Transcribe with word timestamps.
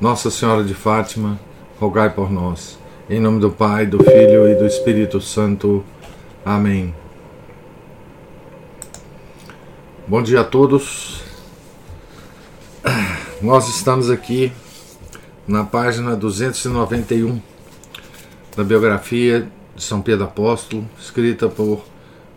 Nossa 0.00 0.28
Senhora 0.28 0.64
de 0.64 0.74
Fátima, 0.74 1.38
rogai 1.78 2.10
por 2.10 2.30
nós. 2.30 2.76
Em 3.08 3.20
nome 3.20 3.38
do 3.38 3.48
Pai, 3.48 3.86
do 3.86 4.02
Filho 4.02 4.48
e 4.48 4.54
do 4.56 4.66
Espírito 4.66 5.20
Santo. 5.20 5.84
Amém. 6.44 6.92
Bom 10.06 10.20
dia 10.20 10.40
a 10.40 10.44
todos. 10.44 11.22
Nós 13.40 13.68
estamos 13.68 14.10
aqui 14.10 14.52
na 15.46 15.62
página 15.62 16.16
291 16.16 17.40
da 18.56 18.64
biografia 18.64 19.48
de 19.76 19.82
São 19.82 20.02
Pedro 20.02 20.24
Apóstolo, 20.24 20.84
escrita 20.98 21.48
por 21.48 21.84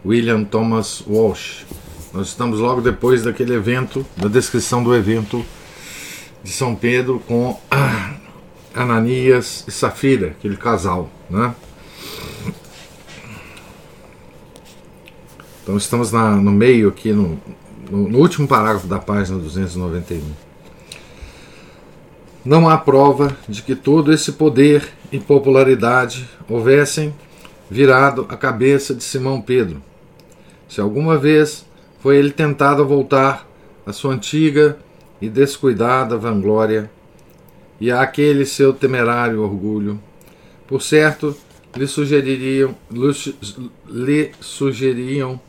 William 0.05 0.43
Thomas 0.43 1.03
Walsh. 1.07 1.65
Nós 2.13 2.27
estamos 2.27 2.59
logo 2.59 2.81
depois 2.81 3.23
daquele 3.23 3.55
evento, 3.55 4.05
da 4.15 4.27
descrição 4.27 4.83
do 4.83 4.95
evento 4.95 5.43
de 6.47 6.53
São 6.53 6.73
Pedro 6.73 7.21
com 7.27 7.59
Ananias 8.73 9.65
e 9.67 9.71
Safira, 9.71 10.27
aquele 10.27 10.55
casal, 10.55 11.09
né? 11.29 11.53
Então 15.61 15.75
estamos 15.75 16.09
na, 16.09 16.37
no 16.37 16.51
meio 16.51 16.87
aqui, 16.87 17.11
no, 17.11 17.37
no, 17.91 18.07
no 18.07 18.17
último 18.19 18.47
parágrafo 18.47 18.87
da 18.87 18.97
página 18.97 19.37
291. 19.37 20.21
Não 22.45 22.69
há 22.69 22.77
prova 22.77 23.35
de 23.49 23.61
que 23.61 23.75
todo 23.75 24.13
esse 24.13 24.31
poder 24.31 24.87
e 25.11 25.19
popularidade 25.19 26.29
houvessem 26.47 27.13
virado 27.69 28.25
a 28.29 28.37
cabeça 28.37 28.95
de 28.95 29.03
Simão 29.03 29.41
Pedro. 29.41 29.81
Se 30.69 30.79
alguma 30.79 31.17
vez 31.17 31.65
foi 31.99 32.15
ele 32.15 32.31
tentado 32.31 32.87
voltar 32.87 33.45
à 33.85 33.91
sua 33.91 34.13
antiga 34.13 34.77
e 35.21 35.29
descuidada 35.29 36.17
vanglória 36.17 36.89
e 37.79 37.91
àquele 37.91 38.45
seu 38.45 38.73
temerário 38.73 39.41
orgulho. 39.41 39.99
Por 40.67 40.81
certo, 40.81 41.35
lhe 41.75 41.87
sugeririam, 41.87 42.75
lhe 43.87 44.31
sugeriam 44.39 45.39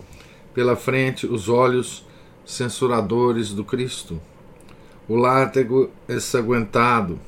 pela 0.55 0.77
frente 0.77 1.27
os 1.27 1.49
olhos 1.49 2.05
censuradores 2.45 3.53
do 3.53 3.65
Cristo, 3.65 4.21
o 5.07 5.15
látego 5.15 5.91
ensanguentado, 6.09 7.19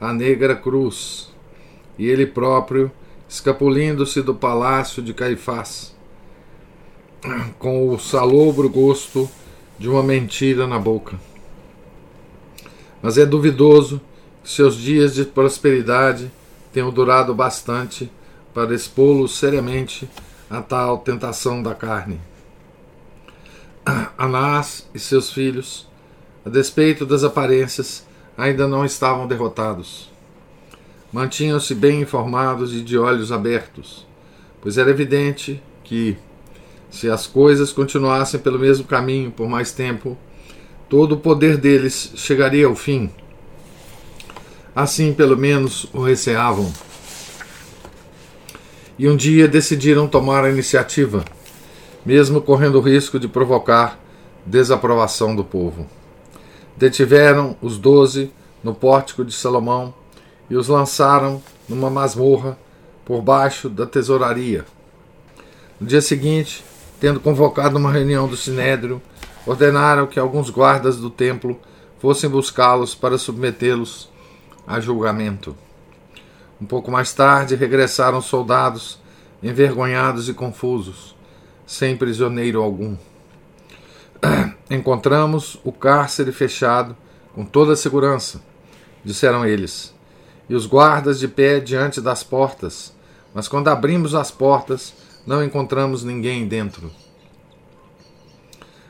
a 0.00 0.12
negra 0.12 0.54
cruz, 0.54 1.32
e 1.98 2.06
ele 2.06 2.26
próprio 2.26 2.90
escapulindo-se 3.28 4.22
do 4.22 4.34
palácio 4.34 5.02
de 5.02 5.12
Caifás, 5.12 5.94
com 7.58 7.88
o 7.88 7.98
salobro 7.98 8.68
gosto 8.68 9.28
de 9.78 9.88
uma 9.88 10.02
mentira 10.02 10.66
na 10.66 10.78
boca 10.78 11.18
mas 13.06 13.16
é 13.16 13.24
duvidoso 13.24 14.00
que 14.42 14.50
seus 14.50 14.74
dias 14.74 15.14
de 15.14 15.24
prosperidade 15.24 16.28
tenham 16.72 16.90
durado 16.90 17.32
bastante 17.32 18.10
para 18.52 18.74
expô-lo 18.74 19.28
seriamente 19.28 20.10
a 20.50 20.60
tal 20.60 20.98
tentação 20.98 21.62
da 21.62 21.72
carne. 21.72 22.20
Anás 24.18 24.88
e 24.92 24.98
seus 24.98 25.30
filhos, 25.30 25.86
a 26.44 26.50
despeito 26.50 27.06
das 27.06 27.22
aparências, 27.22 28.04
ainda 28.36 28.66
não 28.66 28.84
estavam 28.84 29.28
derrotados. 29.28 30.10
Mantinham-se 31.12 31.76
bem 31.76 32.00
informados 32.00 32.74
e 32.74 32.80
de 32.80 32.98
olhos 32.98 33.30
abertos, 33.30 34.04
pois 34.60 34.78
era 34.78 34.90
evidente 34.90 35.62
que, 35.84 36.16
se 36.90 37.08
as 37.08 37.24
coisas 37.24 37.72
continuassem 37.72 38.40
pelo 38.40 38.58
mesmo 38.58 38.84
caminho 38.84 39.30
por 39.30 39.48
mais 39.48 39.70
tempo, 39.70 40.18
todo 40.88 41.12
o 41.12 41.18
poder 41.18 41.56
deles 41.56 42.12
chegaria 42.16 42.66
ao 42.66 42.74
fim. 42.74 43.10
Assim, 44.74 45.12
pelo 45.12 45.36
menos, 45.36 45.86
o 45.92 46.02
receavam. 46.02 46.72
E 48.98 49.08
um 49.08 49.16
dia 49.16 49.48
decidiram 49.48 50.06
tomar 50.06 50.44
a 50.44 50.50
iniciativa, 50.50 51.24
mesmo 52.04 52.40
correndo 52.40 52.78
o 52.78 52.82
risco 52.82 53.18
de 53.18 53.28
provocar 53.28 53.98
desaprovação 54.44 55.34
do 55.34 55.44
povo. 55.44 55.86
Detiveram 56.76 57.56
os 57.60 57.78
doze 57.78 58.30
no 58.62 58.74
pórtico 58.74 59.24
de 59.24 59.32
Salomão 59.32 59.94
e 60.48 60.56
os 60.56 60.68
lançaram 60.68 61.42
numa 61.68 61.90
masmorra 61.90 62.56
por 63.04 63.22
baixo 63.22 63.68
da 63.68 63.86
tesouraria. 63.86 64.64
No 65.80 65.86
dia 65.86 66.00
seguinte, 66.00 66.64
tendo 67.00 67.20
convocado 67.20 67.76
uma 67.76 67.92
reunião 67.92 68.26
do 68.28 68.36
Sinédrio, 68.36 69.00
ordenaram 69.46 70.06
que 70.06 70.18
alguns 70.18 70.50
guardas 70.50 70.96
do 70.96 71.08
templo 71.08 71.58
fossem 71.98 72.28
buscá-los 72.28 72.94
para 72.94 73.16
submetê-los 73.16 74.10
a 74.66 74.80
julgamento. 74.80 75.56
Um 76.60 76.66
pouco 76.66 76.90
mais 76.90 77.12
tarde 77.12 77.54
regressaram 77.54 78.20
soldados, 78.20 78.98
envergonhados 79.42 80.28
e 80.28 80.34
confusos, 80.34 81.14
sem 81.66 81.96
prisioneiro 81.96 82.62
algum. 82.62 82.96
Encontramos 84.70 85.60
o 85.62 85.70
cárcere 85.70 86.32
fechado 86.32 86.96
com 87.34 87.44
toda 87.44 87.74
a 87.74 87.76
segurança, 87.76 88.42
disseram 89.04 89.44
eles, 89.44 89.94
e 90.48 90.54
os 90.54 90.66
guardas 90.66 91.18
de 91.20 91.28
pé 91.28 91.60
diante 91.60 92.00
das 92.00 92.22
portas, 92.22 92.94
mas 93.34 93.46
quando 93.46 93.68
abrimos 93.68 94.14
as 94.14 94.30
portas, 94.30 94.94
não 95.26 95.44
encontramos 95.44 96.02
ninguém 96.02 96.48
dentro. 96.48 96.90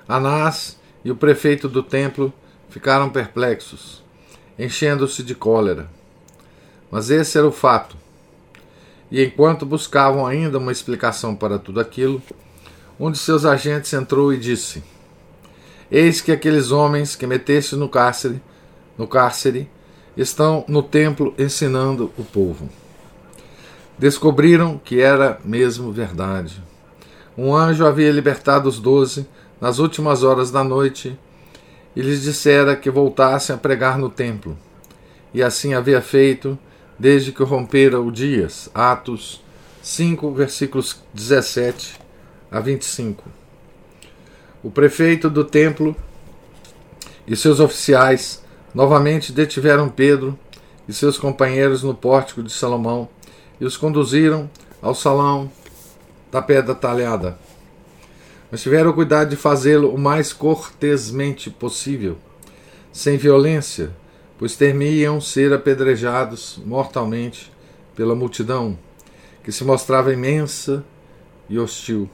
Anás 0.09 0.79
e 1.05 1.11
o 1.11 1.17
prefeito 1.17 1.69
do 1.69 1.83
templo 1.83 2.33
ficaram 2.69 3.11
perplexos, 3.11 4.03
enchendo-se 4.59 5.23
de 5.23 5.35
cólera. 5.35 5.89
Mas 6.91 7.11
esse 7.11 7.37
era 7.37 7.47
o 7.47 7.53
fato. 7.53 7.97
E 9.11 9.23
enquanto 9.23 9.67
buscavam 9.67 10.27
ainda 10.27 10.59
uma 10.59 10.73
explicação 10.73 11.35
para 11.35 11.59
tudo 11.59 11.81
aquilo, 11.81 12.23
um 12.99 13.11
de 13.11 13.19
seus 13.19 13.45
agentes 13.45 13.93
entrou 13.93 14.33
e 14.33 14.39
disse: 14.39 14.83
Eis 15.91 16.21
que 16.21 16.33
aqueles 16.33 16.71
homens 16.71 17.15
que 17.15 17.27
meteste 17.27 17.77
no 17.77 17.89
cárcere, 17.89 18.41
no 18.97 19.07
cárcere, 19.07 19.69
estão 20.17 20.65
no 20.67 20.83
templo 20.83 21.35
ensinando 21.39 22.11
o 22.17 22.25
povo. 22.25 22.69
Descobriram 23.99 24.79
que 24.79 25.01
era 25.01 25.39
mesmo 25.45 25.93
verdade. 25.93 26.63
Um 27.37 27.55
anjo 27.55 27.85
havia 27.85 28.11
libertado 28.11 28.69
os 28.69 28.81
doze 28.81 29.29
nas 29.61 29.79
últimas 29.79 30.23
horas 30.23 30.51
da 30.51 30.63
noite, 30.63 31.19
e 31.95 32.03
lhes 32.03 32.23
dissera 32.23 32.77
que 32.77 32.91
voltassem 32.91 33.55
a 33.55 33.59
pregar 33.59 33.99
no 33.99 34.11
templo. 34.11 34.57
E 35.33 35.43
assim 35.43 35.73
havia 35.73 36.03
feito 36.03 36.59
desde 36.99 37.33
que 37.33 37.43
rompera 37.43 38.01
o 38.01 38.13
dias. 38.13 38.71
Atos 38.75 39.43
5, 39.83 40.33
versículos 40.33 41.01
17 41.15 41.99
a 42.51 42.61
25. 42.61 43.25
O 44.63 44.71
prefeito 44.71 45.31
do 45.31 45.45
templo 45.45 45.97
e 47.27 47.35
seus 47.35 47.61
oficiais 47.61 48.45
novamente 48.75 49.33
detiveram 49.33 49.89
Pedro 49.89 50.39
e 50.89 50.93
seus 50.93 51.19
companheiros 51.19 51.83
no 51.83 51.95
pórtico 51.95 52.43
de 52.43 52.53
Salomão 52.53 53.09
e 53.61 53.65
os 53.65 53.77
conduziram 53.77 54.51
ao 54.83 54.95
salão 54.95 55.51
da 56.31 56.43
pedra 56.43 56.75
talhada 56.75 57.39
mas 58.51 58.63
tiveram 58.63 58.93
cuidado 58.93 59.31
de 59.31 59.37
fazê-lo 59.37 59.93
o 59.93 59.99
mais 59.99 60.33
cortesmente 60.33 61.51
possível, 61.51 62.17
sem 62.93 63.17
violência, 63.17 63.91
pois 64.39 64.57
temiam 64.57 65.21
ser 65.21 65.53
apedrejados 65.53 66.61
mortalmente 66.65 67.53
pela 67.95 68.15
multidão, 68.15 68.79
que 69.43 69.51
se 69.51 69.65
mostrava 69.65 70.13
imensa 70.13 70.85
e 71.49 71.59
hostil. 71.59 72.09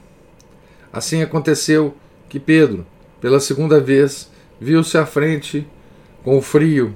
Assim 0.91 1.21
aconteceu 1.21 1.95
que 2.29 2.39
Pedro, 2.39 2.85
pela 3.19 3.39
segunda 3.39 3.79
vez, 3.79 4.29
viu-se 4.59 4.97
à 4.97 5.05
frente 5.05 5.67
com 6.23 6.37
o 6.37 6.41
frio, 6.41 6.95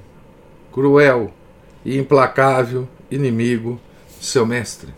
cruel 0.72 1.34
e 1.84 1.98
implacável 1.98 2.88
inimigo 3.10 3.80
de 4.20 4.26
seu 4.26 4.46
mestre. 4.46 4.94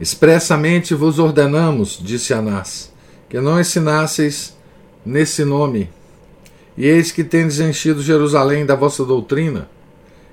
Expressamente 0.00 0.94
vos 0.94 1.18
ordenamos, 1.18 1.98
disse 2.00 2.32
Anás, 2.32 2.90
que 3.28 3.38
não 3.38 3.60
ensinasseis 3.60 4.56
nesse 5.04 5.44
nome, 5.44 5.90
E 6.76 6.86
eis 6.86 7.12
que 7.12 7.22
tendes 7.22 7.60
enchido 7.60 8.02
Jerusalém 8.02 8.64
da 8.64 8.74
vossa 8.74 9.04
doutrina, 9.04 9.68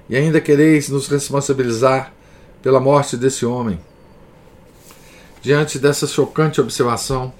e 0.09 0.15
ainda 0.15 0.39
quereis 0.39 0.87
nos 0.87 1.09
responsabilizar 1.09 2.13
pela 2.61 2.79
morte 2.79 3.17
desse 3.17 3.45
homem. 3.45 3.77
Diante 5.41 5.77
dessa 5.77 6.07
chocante 6.07 6.61
observação, 6.61 7.33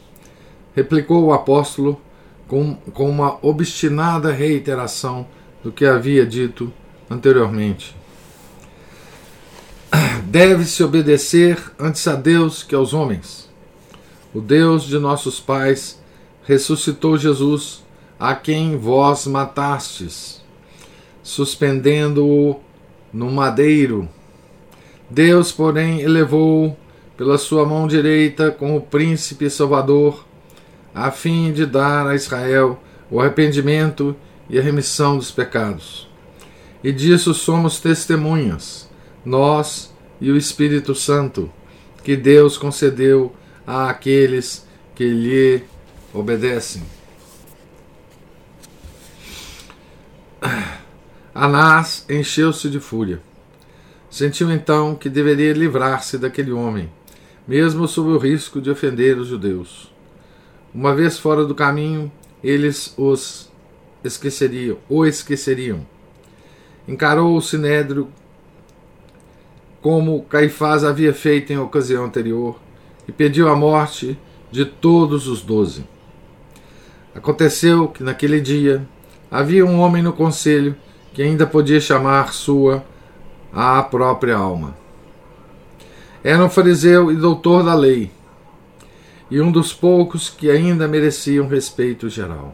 replicou 0.76 1.24
o 1.24 1.32
apóstolo 1.32 2.02
com, 2.48 2.76
com 2.94 3.10
uma 3.10 3.38
obstinada 3.42 4.32
reiteração 4.32 5.26
do 5.64 5.72
que 5.72 5.86
havia 5.86 6.26
dito 6.26 6.74
anteriormente. 7.10 7.97
Deve-se 10.30 10.84
obedecer 10.84 11.58
antes 11.80 12.06
a 12.06 12.14
Deus 12.14 12.62
que 12.62 12.76
aos 12.76 12.94
homens. 12.94 13.50
O 14.34 14.42
Deus 14.42 14.84
de 14.84 15.00
nossos 15.00 15.40
pais 15.40 16.02
ressuscitou 16.44 17.18
Jesus, 17.18 17.82
a 18.20 18.36
quem 18.36 18.78
vós 18.78 19.26
matastes, 19.26 20.44
suspendendo-o 21.24 22.60
no 23.14 23.32
madeiro. 23.32 24.10
Deus, 25.10 25.54
porém, 25.54 26.02
elevou-o 26.02 26.76
pela 27.16 27.38
sua 27.38 27.66
mão 27.66 27.88
direita 27.88 28.52
como 28.52 28.82
príncipe 28.82 29.50
salvador, 29.50 30.26
a 30.94 31.10
fim 31.10 31.54
de 31.54 31.66
dar 31.66 32.06
a 32.06 32.16
Israel 32.16 32.78
o 33.10 33.22
arrependimento 33.22 34.14
e 34.50 34.60
a 34.60 34.62
remissão 34.62 35.16
dos 35.16 35.32
pecados. 35.32 36.10
E 36.84 36.92
disso 36.92 37.34
somos 37.34 37.80
testemunhas, 37.80 38.90
nós 39.24 39.96
e 40.20 40.32
o 40.32 40.38
Espírito 40.38 40.96
Santo, 40.96 41.52
que 42.04 42.16
Deus 42.16 42.58
concedeu 42.58 43.36
àqueles 43.66 44.66
que 44.96 45.08
lhe 45.08 45.64
obedecem. 46.14 46.84
Anás 51.34 52.06
encheu-se 52.10 52.70
de 52.70 52.80
fúria. 52.80 53.22
Sentiu 54.10 54.52
então 54.52 54.96
que 54.96 55.10
deveria 55.10 55.54
livrar-se 55.54 56.18
daquele 56.18 56.52
homem 56.52 56.90
mesmo 57.48 57.88
sob 57.88 58.10
o 58.10 58.18
risco 58.18 58.60
de 58.60 58.70
ofender 58.70 59.18
os 59.18 59.28
judeus. 59.28 59.90
Uma 60.74 60.94
vez 60.94 61.18
fora 61.18 61.46
do 61.46 61.56
caminho, 61.56 62.12
eles 62.44 62.94
os 62.98 63.50
esqueceriam, 64.04 64.78
o 64.90 65.06
esqueceriam. 65.06 65.88
Encarou 66.88 67.36
o 67.36 67.42
sinédrio 67.42 68.10
como 69.88 70.24
Caifás 70.24 70.84
havia 70.84 71.14
feito 71.14 71.54
em 71.54 71.58
ocasião 71.58 72.04
anterior 72.04 72.60
e 73.08 73.12
pediu 73.14 73.48
a 73.48 73.56
morte 73.56 74.20
de 74.52 74.66
todos 74.66 75.30
os 75.30 75.42
doze. 75.42 75.86
Aconteceu 77.16 77.88
que 77.88 78.04
naquele 78.04 78.42
dia 78.42 78.86
havia 79.32 79.66
um 79.66 79.80
homem 79.80 80.04
no 80.04 80.12
conselho 80.12 80.76
que 81.14 81.22
ainda 81.22 81.48
podia 81.48 81.80
chamar 81.80 82.34
sua 82.34 82.84
a 83.54 83.82
própria 83.82 84.36
alma. 84.36 84.76
Era 86.22 86.44
um 86.44 86.50
fariseu 86.50 87.10
e 87.10 87.16
doutor 87.16 87.64
da 87.64 87.74
lei, 87.74 88.12
e 89.32 89.40
um 89.40 89.50
dos 89.50 89.72
poucos 89.72 90.30
que 90.30 90.52
ainda 90.52 90.86
mereciam 90.86 91.48
respeito 91.48 92.10
geral. 92.10 92.54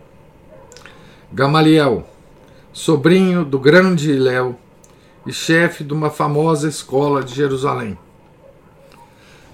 Gamaliel, 1.32 2.08
sobrinho 2.72 3.44
do 3.44 3.58
grande 3.58 4.12
Iléu 4.12 4.56
e 5.26 5.32
chefe 5.32 5.84
de 5.84 5.94
uma 5.94 6.10
famosa 6.10 6.68
escola 6.68 7.24
de 7.24 7.34
Jerusalém. 7.34 7.98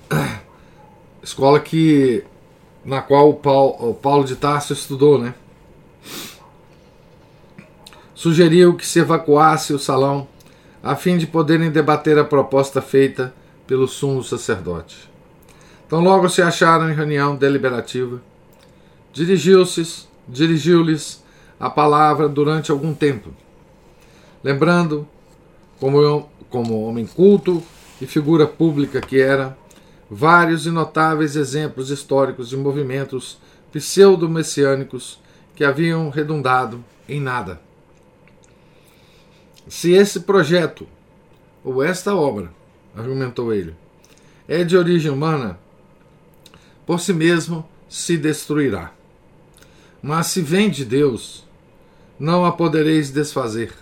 Escola 1.22 1.60
que 1.60 2.24
na 2.84 3.02
qual 3.02 3.30
o 3.30 3.34
Paulo, 3.34 3.92
o 3.92 3.94
Paulo 3.94 4.24
de 4.24 4.36
Tarso 4.36 4.74
estudou, 4.74 5.20
né? 5.20 5.36
Sugeriu 8.16 8.76
que 8.76 8.86
se 8.86 9.00
evacuasse 9.00 9.74
o 9.74 9.80
salão 9.80 10.28
a 10.82 10.96
fim 10.96 11.18
de 11.18 11.28
poderem 11.28 11.70
debater 11.70 12.18
a 12.18 12.24
proposta 12.24 12.82
feita 12.82 13.34
pelo 13.68 13.88
sumo 13.88 14.24
sacerdote. 14.24 15.10
Então 15.86 16.02
logo 16.02 16.30
se 16.30 16.42
acharam 16.42 16.90
em 16.90 16.94
reunião 16.94 17.36
deliberativa. 17.36 18.22
Dirigiu-se, 19.12 20.08
dirigiu-lhes 20.28 21.24
a 21.60 21.70
palavra 21.70 22.30
durante 22.30 22.72
algum 22.72 22.94
tempo, 22.94 23.32
lembrando, 24.44 25.08
como, 25.80 26.30
como 26.50 26.84
homem 26.84 27.06
culto 27.06 27.64
e 28.02 28.06
figura 28.06 28.48
pública 28.48 29.02
que 29.02 29.20
era, 29.20 29.58
vários 30.10 30.66
e 30.66 30.72
notáveis 30.72 31.36
exemplos 31.36 31.90
históricos 31.90 32.50
de 32.50 32.58
movimentos 32.58 33.40
pseudo-messiânicos 33.72 35.20
que 35.56 35.64
haviam 35.64 36.10
redundado 36.10 36.84
em 37.08 37.20
nada. 37.20 37.62
Se 39.68 39.92
esse 39.92 40.22
projeto 40.22 40.88
ou 41.64 41.84
esta 41.84 42.16
obra 42.16 42.52
argumentou 42.96 43.54
ele. 43.54 43.76
É 44.48 44.64
de 44.64 44.76
origem 44.76 45.12
humana, 45.12 45.60
por 46.86 47.00
si 47.00 47.14
mesmo 47.14 47.68
se 47.88 48.18
destruirá. 48.18 48.92
Mas 50.02 50.28
se 50.28 50.42
vem 50.42 50.70
de 50.70 50.86
Deus, 50.86 51.46
não 52.20 52.46
a 52.46 52.52
podereis 52.52 53.12
desfazer. 53.12 53.74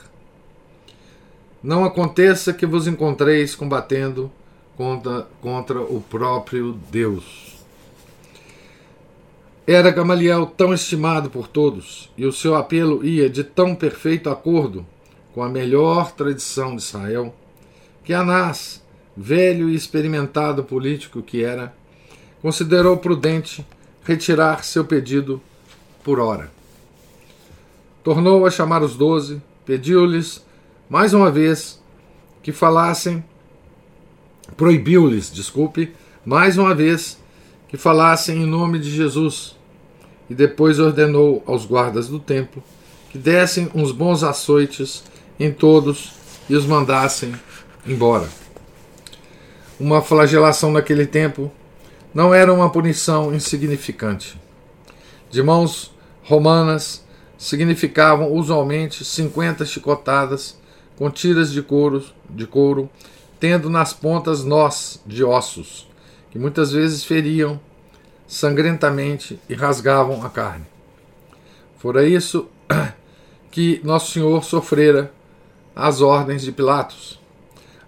Não 1.61 1.83
aconteça 1.83 2.53
que 2.53 2.65
vos 2.65 2.87
encontreis 2.87 3.55
combatendo 3.55 4.31
contra, 4.75 5.27
contra 5.41 5.81
o 5.81 5.99
próprio 6.01 6.73
Deus. 6.91 7.57
Era 9.65 9.91
Gamaliel 9.91 10.45
tão 10.45 10.73
estimado 10.73 11.29
por 11.29 11.47
todos, 11.47 12.09
e 12.15 12.25
o 12.25 12.31
seu 12.31 12.55
apelo 12.55 13.05
ia 13.05 13.29
de 13.29 13.43
tão 13.43 13.75
perfeito 13.75 14.29
acordo 14.29 14.85
com 15.33 15.43
a 15.43 15.49
melhor 15.49 16.13
tradição 16.13 16.75
de 16.75 16.81
Israel, 16.81 17.35
que 18.03 18.13
Anás, 18.13 18.81
velho 19.15 19.67
e 19.67 19.75
experimentado 19.75 20.63
político 20.63 21.21
que 21.21 21.43
era, 21.43 21.75
considerou 22.41 22.97
prudente 22.97 23.65
retirar 24.05 24.63
seu 24.63 24.85
pedido 24.85 25.41
por 26.01 26.17
hora. 26.17 26.49
Tornou 28.03 28.45
a 28.45 28.49
chamar 28.49 28.81
os 28.81 28.95
doze, 28.95 29.41
pediu-lhes 29.65 30.46
mais 30.89 31.13
uma 31.13 31.31
vez 31.31 31.81
que 32.41 32.51
falassem, 32.51 33.23
proibiu-lhes, 34.55 35.31
desculpe, 35.31 35.93
mais 36.25 36.57
uma 36.57 36.73
vez 36.73 37.19
que 37.67 37.77
falassem 37.77 38.43
em 38.43 38.45
nome 38.45 38.79
de 38.79 38.89
Jesus, 38.89 39.55
e 40.29 40.35
depois 40.35 40.79
ordenou 40.79 41.43
aos 41.45 41.65
guardas 41.65 42.07
do 42.07 42.19
templo 42.19 42.63
que 43.09 43.17
dessem 43.17 43.69
uns 43.73 43.91
bons 43.91 44.23
açoites 44.23 45.03
em 45.39 45.51
todos 45.51 46.13
e 46.49 46.55
os 46.55 46.65
mandassem 46.65 47.33
embora 47.85 48.27
uma 49.79 50.01
flagelação 50.01 50.71
naquele 50.71 51.05
tempo 51.05 51.51
não 52.13 52.33
era 52.33 52.51
uma 52.51 52.69
punição 52.69 53.33
insignificante. 53.33 54.39
De 55.29 55.43
mãos 55.43 55.93
romanas 56.23 57.05
significavam 57.37 58.31
usualmente 58.31 59.05
50 59.05 59.65
chicotadas 59.65 60.57
com 60.97 61.09
tiras 61.09 61.51
de 61.51 61.61
couro, 61.61 62.03
de 62.29 62.47
couro, 62.47 62.89
tendo 63.39 63.69
nas 63.69 63.93
pontas 63.93 64.43
nós 64.43 65.01
de 65.05 65.23
ossos, 65.23 65.87
que 66.31 66.39
muitas 66.39 66.71
vezes 66.71 67.03
feriam 67.03 67.59
sangrentamente 68.27 69.39
e 69.47 69.53
rasgavam 69.53 70.25
a 70.25 70.29
carne. 70.29 70.65
Fora 71.77 72.05
isso 72.05 72.47
que 73.51 73.79
Nosso 73.83 74.11
Senhor 74.11 74.43
sofrera 74.43 75.11
as 75.75 76.01
ordens 76.01 76.41
de 76.41 76.51
Pilatos. 76.51 77.19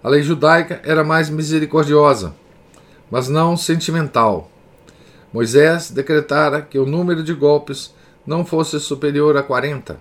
A 0.02 0.08
lei 0.08 0.22
judaica 0.22 0.80
era 0.84 1.04
mais 1.04 1.28
misericordiosa, 1.28 2.34
mas 3.10 3.28
não 3.28 3.56
sentimental. 3.56 4.50
Moisés 5.32 5.90
decretara 5.90 6.62
que 6.62 6.78
o 6.78 6.86
número 6.86 7.22
de 7.22 7.34
golpes 7.34 7.92
não 8.24 8.44
fosse 8.44 8.78
superior 8.80 9.36
a 9.36 9.42
40, 9.42 10.00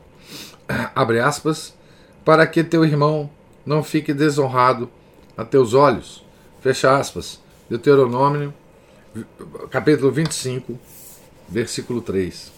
abre 0.96 1.20
aspas, 1.20 1.74
para 2.24 2.46
que 2.46 2.64
teu 2.64 2.86
irmão 2.86 3.30
não 3.66 3.84
fique 3.84 4.14
desonrado 4.14 4.90
a 5.38 5.46
teus 5.46 5.74
olhos, 5.74 6.24
fecha 6.62 6.98
aspas, 6.98 7.42
Deuteronômio, 7.70 8.54
capítulo 9.70 10.12
25, 10.12 10.78
versículo 11.48 12.02
3. 12.02 12.52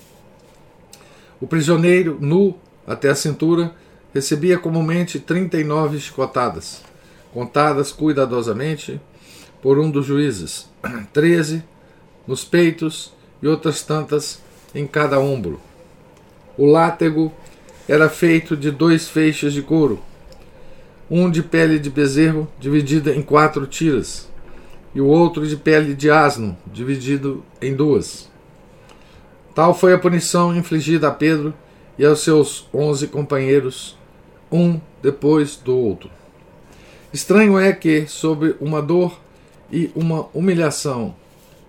O 1.39 1.47
prisioneiro, 1.47 2.17
nu 2.19 2.57
até 2.85 3.09
a 3.09 3.15
cintura, 3.15 3.73
recebia 4.13 4.57
comumente 4.57 5.19
39 5.19 5.99
chicotadas 5.99 6.83
contadas 7.33 7.91
cuidadosamente 7.91 8.99
por 9.61 9.79
um 9.79 9.89
dos 9.89 10.05
juízes, 10.05 10.69
treze 11.13 11.63
nos 12.27 12.43
peitos 12.43 13.13
e 13.41 13.47
outras 13.47 13.81
tantas 13.83 14.41
em 14.73 14.85
cada 14.85 15.19
ombro. 15.19 15.59
O 16.57 16.65
látego 16.65 17.33
era 17.87 18.09
feito 18.09 18.55
de 18.55 18.71
dois 18.71 19.07
feixes 19.09 19.53
de 19.53 19.61
couro, 19.61 19.99
um 21.09 21.29
de 21.29 21.43
pele 21.43 21.77
de 21.77 21.89
bezerro, 21.89 22.47
dividida 22.59 23.13
em 23.13 23.21
quatro 23.21 23.67
tiras, 23.67 24.29
e 24.93 25.01
o 25.01 25.07
outro 25.07 25.45
de 25.45 25.57
pele 25.57 25.93
de 25.93 26.09
asno, 26.09 26.57
dividido 26.67 27.43
em 27.61 27.75
duas. 27.75 28.29
Tal 29.53 29.73
foi 29.73 29.93
a 29.93 29.99
punição 29.99 30.55
infligida 30.55 31.09
a 31.09 31.11
Pedro 31.11 31.53
e 31.97 32.05
aos 32.05 32.21
seus 32.21 32.67
onze 32.73 33.07
companheiros, 33.07 33.97
um 34.49 34.79
depois 35.01 35.57
do 35.57 35.75
outro. 35.75 36.09
Estranho 37.13 37.59
é 37.59 37.73
que, 37.73 38.07
sob 38.07 38.55
uma 38.61 38.81
dor 38.81 39.19
e 39.69 39.91
uma 39.93 40.29
humilhação 40.33 41.13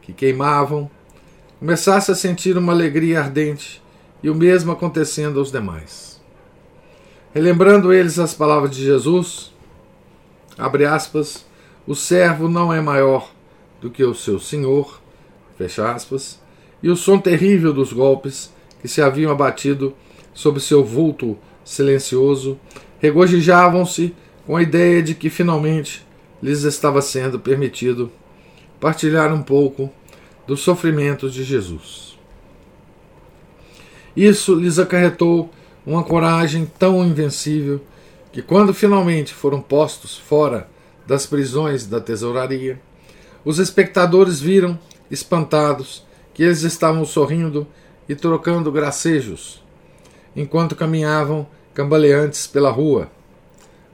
que 0.03 0.13
queimavam, 0.13 0.89
começasse 1.59 2.13
a 2.13 2.15
sentir 2.15 2.57
uma 2.57 2.73
alegria 2.73 3.21
ardente 3.21 3.82
e 4.23 4.31
o 4.31 4.35
mesmo 4.35 4.73
acontecendo 4.73 5.39
aos 5.39 5.51
demais. 5.51 6.21
Relembrando 7.35 7.93
eles 7.93 8.19
as 8.19 8.35
palavras 8.35 8.77
de 8.77 8.85
Jesus, 8.85 9.53
abre 10.57 10.85
aspas, 10.85 11.47
o 11.87 11.95
servo 11.95 12.49
não 12.49 12.73
é 12.73 12.81
maior 12.81 13.31
do 13.81 13.91
que 13.91 14.05
o 14.05 14.15
seu 14.15 14.39
senhor, 14.39 15.01
fecha 15.57 15.91
aspas, 15.91 16.41
e 16.83 16.91
o 16.91 16.97
som 16.97 17.19
terrível 17.19 17.73
dos 17.73 17.93
golpes 17.93 18.53
que 18.81 18.89
se 18.89 19.01
haviam 19.01 19.33
abatido 19.33 19.95
sobre 20.35 20.61
seu 20.61 20.85
vulto 20.85 21.39
silencioso 21.65 22.59
regozijavam-se 23.01 24.15
com 24.47 24.57
a 24.57 24.63
ideia 24.63 25.03
de 25.03 25.15
que 25.15 25.31
finalmente 25.31 26.07
lhes 26.43 26.63
estava 26.63 27.01
sendo 27.01 27.39
permitido 27.39 28.11
partilhar 28.81 29.33
um 29.33 29.43
pouco 29.43 29.91
dos 30.47 30.61
sofrimentos 30.61 31.33
de 31.33 31.45
Jesus. 31.45 32.12
Isso 34.17 34.55
lhes 34.55 34.79
acarretou 34.79 35.51
uma 35.87 36.03
coragem 36.03 36.71
tão 36.79 37.05
invencível 37.05 37.81
que, 38.31 38.43
quando 38.43 38.73
finalmente 38.73 39.33
foram 39.35 39.61
postos 39.61 40.17
fora 40.17 40.69
das 41.07 41.27
prisões 41.27 41.87
da 41.87 42.01
tesouraria, 42.01 42.81
os 43.45 43.59
espectadores 43.59 44.41
viram, 44.41 44.79
espantados, 45.11 46.05
que 46.33 46.43
eles 46.43 46.63
estavam 46.63 47.05
sorrindo 47.05 47.67
e 48.09 48.15
trocando 48.15 48.73
gracejos, 48.73 49.63
enquanto 50.35 50.77
caminhavam 50.77 51.47
cambaleantes 51.75 52.47
pela 52.47 52.71
rua, 52.71 53.11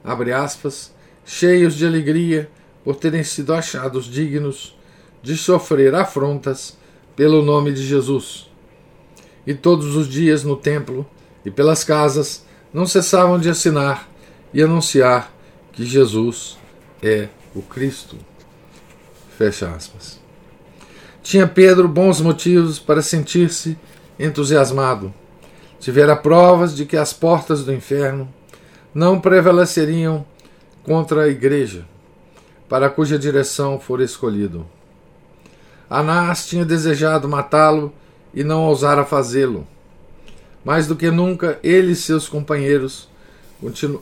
aspas, 0.03 0.93
cheios 1.25 1.75
de 1.75 1.85
alegria 1.85 2.49
por 2.83 2.95
terem 2.95 3.23
sido 3.23 3.53
achados 3.53 4.05
dignos 4.05 4.77
de 5.21 5.35
sofrer 5.35 5.93
afrontas 5.93 6.77
pelo 7.15 7.43
nome 7.43 7.73
de 7.73 7.83
Jesus. 7.85 8.48
E 9.49 9.55
todos 9.55 9.95
os 9.95 10.07
dias 10.07 10.43
no 10.43 10.55
templo 10.55 11.03
e 11.43 11.49
pelas 11.49 11.83
casas 11.83 12.45
não 12.71 12.85
cessavam 12.85 13.39
de 13.39 13.49
assinar 13.49 14.07
e 14.53 14.61
anunciar 14.61 15.33
que 15.73 15.83
Jesus 15.83 16.55
é 17.01 17.29
o 17.55 17.63
Cristo. 17.63 18.15
Fecha 19.35 19.67
aspas. 19.71 20.19
Tinha 21.23 21.47
Pedro 21.47 21.87
bons 21.87 22.21
motivos 22.21 22.77
para 22.77 23.01
sentir-se 23.01 23.75
entusiasmado. 24.19 25.11
Tivera 25.79 26.15
provas 26.15 26.75
de 26.75 26.85
que 26.85 26.95
as 26.95 27.11
portas 27.11 27.63
do 27.65 27.73
inferno 27.73 28.31
não 28.93 29.19
prevaleceriam 29.19 30.23
contra 30.83 31.23
a 31.23 31.27
igreja, 31.27 31.87
para 32.69 32.87
cuja 32.87 33.17
direção 33.17 33.79
for 33.79 33.99
escolhido. 33.99 34.63
Anás 35.89 36.45
tinha 36.45 36.63
desejado 36.63 37.27
matá-lo 37.27 37.91
e 38.33 38.43
não 38.43 38.63
ousara 38.63 39.05
fazê-lo. 39.05 39.65
Mais 40.63 40.87
do 40.87 40.95
que 40.95 41.09
nunca, 41.09 41.59
ele 41.63 41.93
e 41.93 41.95
seus 41.95 42.27
companheiros 42.27 43.07
continu 43.59 44.01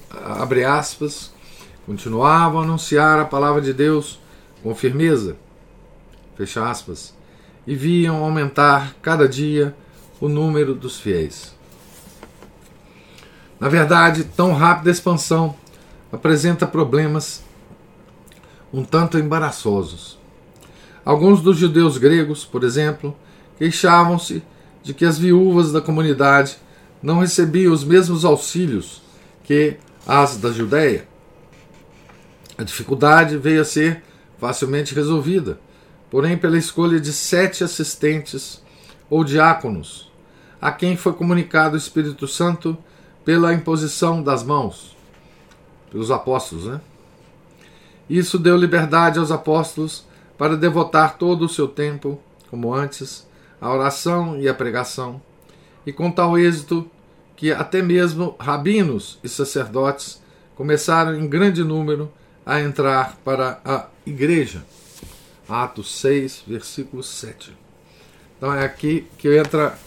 aspas, 0.68 1.32
continuavam 1.86 2.60
a 2.60 2.64
anunciar 2.64 3.20
a 3.20 3.26
palavra 3.26 3.62
de 3.62 3.74
Deus 3.74 4.20
com 4.62 4.74
firmeza, 4.76 5.38
fecha 6.36 6.70
aspas, 6.70 7.14
e 7.66 7.76
viam 7.76 8.24
aumentar 8.24 8.96
cada 9.02 9.28
dia 9.28 9.76
o 10.20 10.28
número 10.28 10.74
dos 10.74 11.00
fiéis. 11.00 11.56
Na 13.60 13.70
verdade, 13.70 14.24
tão 14.24 14.54
rápida 14.54 14.92
expansão 14.92 15.56
apresenta 16.12 16.68
problemas 16.68 17.44
um 18.72 18.84
tanto 18.84 19.18
embaraçosos. 19.18 20.20
Alguns 21.04 21.42
dos 21.42 21.58
judeus 21.58 21.98
gregos, 21.98 22.46
por 22.46 22.64
exemplo, 22.64 23.16
queixavam-se 23.58 24.44
de 24.84 24.94
que 24.94 25.06
as 25.06 25.18
viúvas 25.18 25.72
da 25.72 25.82
comunidade 25.82 26.58
não 27.02 27.20
recebiam 27.20 27.74
os 27.74 27.84
mesmos 27.84 28.24
auxílios 28.24 29.02
que 29.44 29.78
as 30.06 30.38
da 30.38 30.52
Judéia. 30.52 31.08
A 32.58 32.64
dificuldade 32.64 33.38
veio 33.38 33.62
a 33.62 33.66
ser 33.66 34.04
facilmente 34.40 34.96
resolvida, 34.96 35.60
porém 36.10 36.38
pela 36.38 36.58
escolha 36.58 37.00
de 37.00 37.12
sete 37.12 37.64
assistentes 37.64 38.62
ou 39.10 39.24
diáconos, 39.24 40.12
a 40.60 40.72
quem 40.72 40.98
foi 40.98 41.14
comunicado 41.14 41.76
o 41.76 41.78
Espírito 41.78 42.28
Santo 42.28 42.78
pela 43.24 43.54
imposição 43.54 44.24
das 44.24 44.44
mãos, 44.44 44.96
pelos 45.92 46.10
apóstolos, 46.10 46.66
né? 46.66 46.82
Isso 48.10 48.40
deu 48.40 48.56
liberdade 48.56 49.20
aos 49.20 49.32
apóstolos 49.32 50.06
para 50.38 50.56
devotar 50.56 51.18
todo 51.18 51.44
o 51.44 51.50
seu 51.50 51.68
tempo, 51.68 52.20
como 52.50 52.74
antes, 52.74 53.27
à 53.60 53.72
oração 53.72 54.40
e 54.40 54.48
à 54.48 54.54
pregação, 54.54 55.22
e 55.86 55.92
com 55.92 56.12
tal 56.12 56.38
êxito 56.38 56.90
que 57.36 57.52
até 57.52 57.82
mesmo 57.82 58.36
rabinos 58.40 59.20
e 59.24 59.30
sacerdotes 59.30 60.22
começaram 60.56 61.16
em 61.16 61.28
grande 61.28 61.64
número 61.64 62.12
a 62.46 62.60
entrar 62.60 63.18
para 63.24 63.60
a 63.64 63.86
igreja. 64.06 64.66
Atos 65.48 66.00
6, 66.00 66.44
versículo 66.48 67.04
7. 67.04 67.56
Então 68.38 68.54
é 68.54 68.66
aqui 68.66 69.08
que 69.18 69.38
entra 69.38 69.78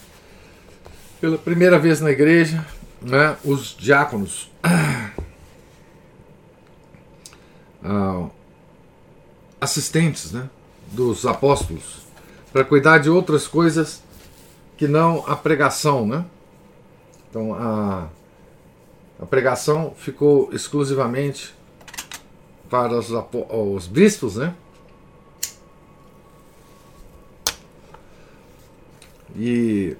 pela 1.21 1.37
primeira 1.37 1.79
vez 1.79 2.01
na 2.01 2.11
igreja 2.11 2.65
né, 3.03 3.37
os 3.45 3.77
diáconos. 3.79 4.51
Ah, 7.83 8.29
assistentes 9.59 10.33
né, 10.33 10.51
dos 10.93 11.25
apóstolos 11.25 12.00
para 12.53 12.65
cuidar 12.65 12.99
de 12.99 13.09
outras 13.09 13.47
coisas 13.47 14.03
que 14.77 14.89
não 14.89 15.25
a 15.27 15.37
pregação, 15.37 16.07
né? 16.07 16.25
Então 17.29 17.55
a, 17.55 18.09
a 19.21 19.27
pregação 19.27 19.95
ficou 19.97 20.49
exclusivamente 20.53 21.55
para 22.69 22.99
os, 22.99 23.11
os 23.51 23.87
bispos, 23.87 24.37
né? 24.37 24.55
E 29.37 29.97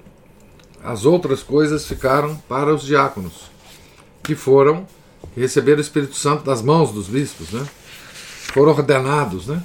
as 0.83 1.05
outras 1.05 1.43
coisas 1.43 1.85
ficaram 1.85 2.35
para 2.49 2.73
os 2.73 2.83
diáconos, 2.83 3.49
que 4.23 4.35
foram 4.35 4.85
que 5.33 5.39
receberam 5.39 5.77
o 5.77 5.81
Espírito 5.81 6.15
Santo 6.15 6.43
das 6.43 6.61
mãos 6.61 6.91
dos 6.91 7.07
bispos, 7.07 7.51
né? 7.51 7.65
Foram 8.53 8.71
ordenados, 8.73 9.47
né? 9.47 9.63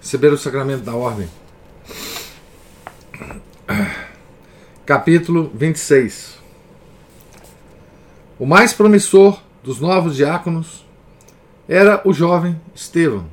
Receberam 0.00 0.34
o 0.34 0.38
sacramento 0.38 0.82
da 0.82 0.94
ordem. 0.94 1.28
Capítulo 4.86 5.50
26. 5.54 6.38
O 8.38 8.46
mais 8.46 8.72
promissor 8.72 9.40
dos 9.62 9.80
novos 9.80 10.16
diáconos 10.16 10.86
era 11.68 12.00
o 12.04 12.12
jovem 12.12 12.60
Estevão. 12.74 13.26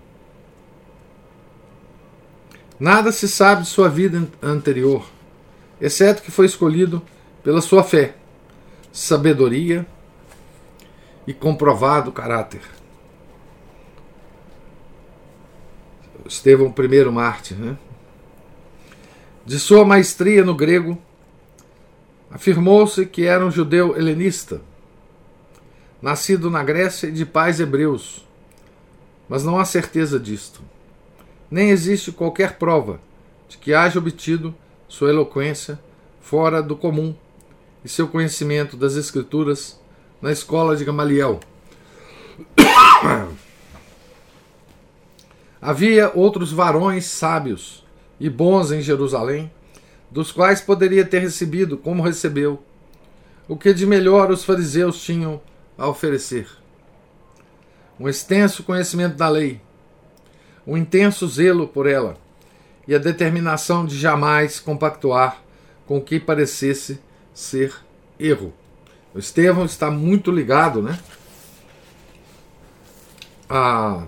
Nada 2.79 3.11
se 3.11 3.27
sabe 3.27 3.61
de 3.61 3.67
sua 3.69 3.87
vida 3.87 4.27
anterior 4.41 5.05
exceto 5.79 6.21
que 6.21 6.31
foi 6.31 6.45
escolhido 6.45 7.01
pela 7.43 7.61
sua 7.61 7.83
fé, 7.83 8.15
sabedoria 8.91 9.85
e 11.27 11.33
comprovado 11.33 12.11
caráter. 12.11 12.61
Estevão 16.25 16.73
I 16.77 17.11
mártir, 17.11 17.57
né? 17.57 17.77
De 19.45 19.59
sua 19.59 19.85
maestria 19.85 20.43
no 20.43 20.55
grego, 20.55 20.97
afirmou-se 22.31 23.05
que 23.05 23.25
era 23.25 23.45
um 23.45 23.51
judeu 23.51 23.95
helenista, 23.95 24.59
nascido 26.01 26.49
na 26.49 26.63
Grécia 26.63 27.05
e 27.07 27.11
de 27.11 27.27
pais 27.27 27.59
hebreus, 27.59 28.25
mas 29.29 29.43
não 29.43 29.59
há 29.59 29.65
certeza 29.65 30.19
disto. 30.19 30.63
Nem 31.49 31.69
existe 31.69 32.11
qualquer 32.11 32.57
prova 32.57 32.99
de 33.47 33.59
que 33.59 33.71
haja 33.71 33.99
obtido 33.99 34.51
sua 34.87 35.09
eloquência 35.09 35.79
fora 36.19 36.59
do 36.63 36.75
comum 36.75 37.15
e 37.83 37.89
seu 37.89 38.07
conhecimento 38.07 38.75
das 38.75 38.95
Escrituras 38.95 39.79
na 40.19 40.31
escola 40.31 40.75
de 40.75 40.83
Gamaliel. 40.83 41.39
Havia 45.61 46.11
outros 46.15 46.51
varões 46.51 47.05
sábios 47.05 47.84
e 48.19 48.29
bons 48.29 48.71
em 48.71 48.81
Jerusalém, 48.81 49.51
dos 50.09 50.31
quais 50.31 50.61
poderia 50.61 51.05
ter 51.05 51.19
recebido 51.19 51.77
como 51.77 52.03
recebeu, 52.03 52.63
o 53.47 53.57
que 53.57 53.73
de 53.73 53.85
melhor 53.85 54.31
os 54.31 54.43
fariseus 54.43 55.01
tinham 55.01 55.41
a 55.77 55.87
oferecer. 55.87 56.47
Um 57.99 58.07
extenso 58.07 58.63
conhecimento 58.63 59.15
da 59.15 59.29
lei, 59.29 59.61
um 60.65 60.77
intenso 60.77 61.27
zelo 61.27 61.67
por 61.67 61.85
ela, 61.87 62.17
e 62.87 62.93
a 62.93 62.99
determinação 62.99 63.85
de 63.85 63.97
jamais 63.97 64.59
compactuar 64.59 65.41
com 65.85 65.97
o 65.97 66.01
que 66.01 66.19
parecesse 66.19 66.99
ser 67.33 67.73
erro. 68.19 68.53
O 69.13 69.19
Estevão 69.19 69.65
está 69.65 69.89
muito 69.89 70.31
ligado, 70.31 70.81
né? 70.81 70.99
A, 73.49 74.03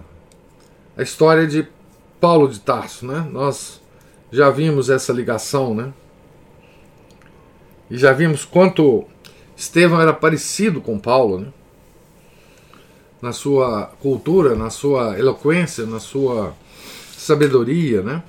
a 0.97 1.01
história 1.01 1.47
de 1.47 1.67
Paulo 2.19 2.49
de 2.49 2.59
Tarso, 2.59 3.05
né? 3.05 3.27
Nós 3.31 3.81
já 4.31 4.49
vimos 4.49 4.89
essa 4.89 5.13
ligação, 5.13 5.73
né? 5.73 5.93
E 7.89 7.97
já 7.97 8.11
vimos 8.11 8.43
quanto 8.43 9.05
Estevão 9.55 10.01
era 10.01 10.13
parecido 10.13 10.81
com 10.81 10.99
Paulo, 10.99 11.39
né? 11.39 11.47
Na 13.21 13.31
sua 13.31 13.87
cultura, 13.99 14.55
na 14.55 14.69
sua 14.69 15.17
eloquência, 15.17 15.85
na 15.85 15.99
sua 15.99 16.53
sabedoria, 17.17 18.01
né? 18.01 18.23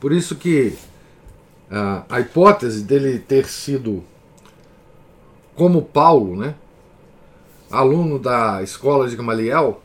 Por 0.00 0.12
isso 0.12 0.34
que 0.36 0.76
a, 1.70 2.04
a 2.08 2.20
hipótese 2.20 2.82
dele 2.82 3.18
ter 3.18 3.46
sido 3.46 4.02
como 5.54 5.82
Paulo, 5.82 6.36
né? 6.36 6.54
Aluno 7.70 8.18
da 8.18 8.62
escola 8.62 9.08
de 9.08 9.16
Gamaliel, 9.16 9.80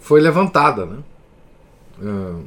foi 0.00 0.20
levantada, 0.20 0.86
né? 0.86 0.98
Uh, 2.00 2.44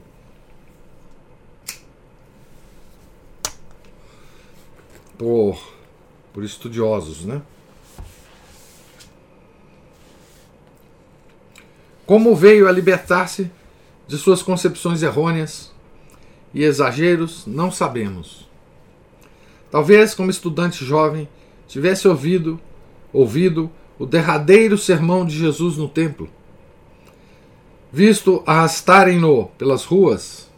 por, 5.17 5.57
por 6.34 6.43
estudiosos, 6.43 7.25
né? 7.25 7.41
Como 12.05 12.36
veio 12.36 12.67
a 12.67 12.72
libertar-se 12.72 13.50
de 14.07 14.17
suas 14.17 14.43
concepções 14.43 15.01
errôneas 15.01 15.72
e 16.53 16.63
exageros, 16.63 17.45
não 17.48 17.72
sabemos. 17.72 18.48
Talvez, 19.72 20.13
como 20.13 20.29
estudante 20.29 20.86
jovem, 20.86 21.27
tivesse 21.67 22.07
ouvido, 22.07 22.60
ouvido 23.12 23.72
o 23.98 24.05
derradeiro 24.05 24.77
sermão 24.77 25.25
de 25.25 25.38
Jesus 25.38 25.77
no 25.77 25.89
templo, 25.89 26.29
visto 27.91 28.43
arrastarem-no 28.45 29.48
pelas 29.57 29.84
ruas, 29.84 30.50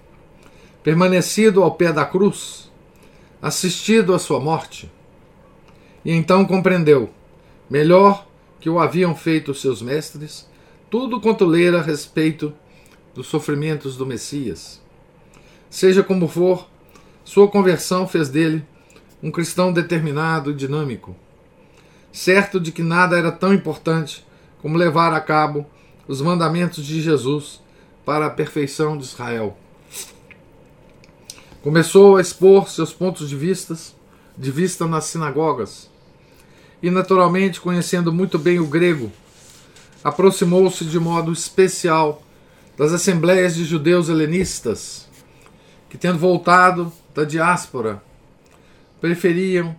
permanecido 0.84 1.64
ao 1.64 1.72
pé 1.72 1.94
da 1.94 2.04
cruz, 2.04 2.67
assistido 3.41 4.13
à 4.13 4.20
sua 4.20 4.39
morte, 4.39 4.91
e 6.03 6.12
então 6.12 6.46
compreendeu, 6.46 7.10
melhor 7.70 8.27
que 8.60 8.70
o 8.70 8.79
haviam 8.79 9.15
feito 9.15 9.53
seus 9.53 9.82
mestres, 9.82 10.50
tudo 10.89 11.20
quanto 11.20 11.46
lera 11.46 11.79
a 11.79 11.84
respeito 11.84 12.53
dos 13.13 13.27
sofrimentos 13.27 13.98
do 13.98 14.06
Messias. 14.06 14.82
Seja 15.70 16.03
como 16.03 16.27
for, 16.27 16.67
sua 17.24 17.48
conversão 17.48 18.08
fez 18.08 18.29
dele 18.29 18.65
um 19.22 19.32
cristão 19.32 19.74
determinado 19.74 20.51
e 20.51 20.53
dinâmico, 20.53 21.15
certo 22.12 22.60
de 22.60 22.72
que 22.72 22.82
nada 22.82 23.17
era 23.17 23.32
tão 23.32 23.53
importante 23.53 24.25
como 24.62 24.77
levar 24.77 25.13
a 25.13 25.20
cabo 25.20 25.65
os 26.08 26.22
mandamentos 26.22 26.86
de 26.86 27.01
Jesus 27.01 27.62
para 28.06 28.27
a 28.27 28.29
perfeição 28.29 28.98
de 28.98 29.03
Israel. 29.03 29.58
Começou 31.68 32.16
a 32.16 32.22
expor 32.22 32.70
seus 32.70 32.94
pontos 32.94 33.28
de, 33.28 33.36
vistas, 33.36 33.94
de 34.38 34.50
vista 34.52 34.88
nas 34.88 35.04
sinagogas 35.04 35.90
e, 36.82 36.90
naturalmente, 36.90 37.60
conhecendo 37.60 38.14
muito 38.14 38.40
bem 38.40 38.58
o 38.58 38.66
grego, 38.66 39.12
aproximou-se 40.02 40.86
de 40.86 40.98
modo 40.98 41.30
especial 41.34 42.24
das 42.78 42.94
assembleias 42.94 43.54
de 43.54 43.66
judeus 43.66 44.08
helenistas, 44.08 45.10
que, 45.90 45.98
tendo 45.98 46.18
voltado 46.18 46.90
da 47.14 47.26
diáspora, 47.26 48.02
preferiam, 49.02 49.76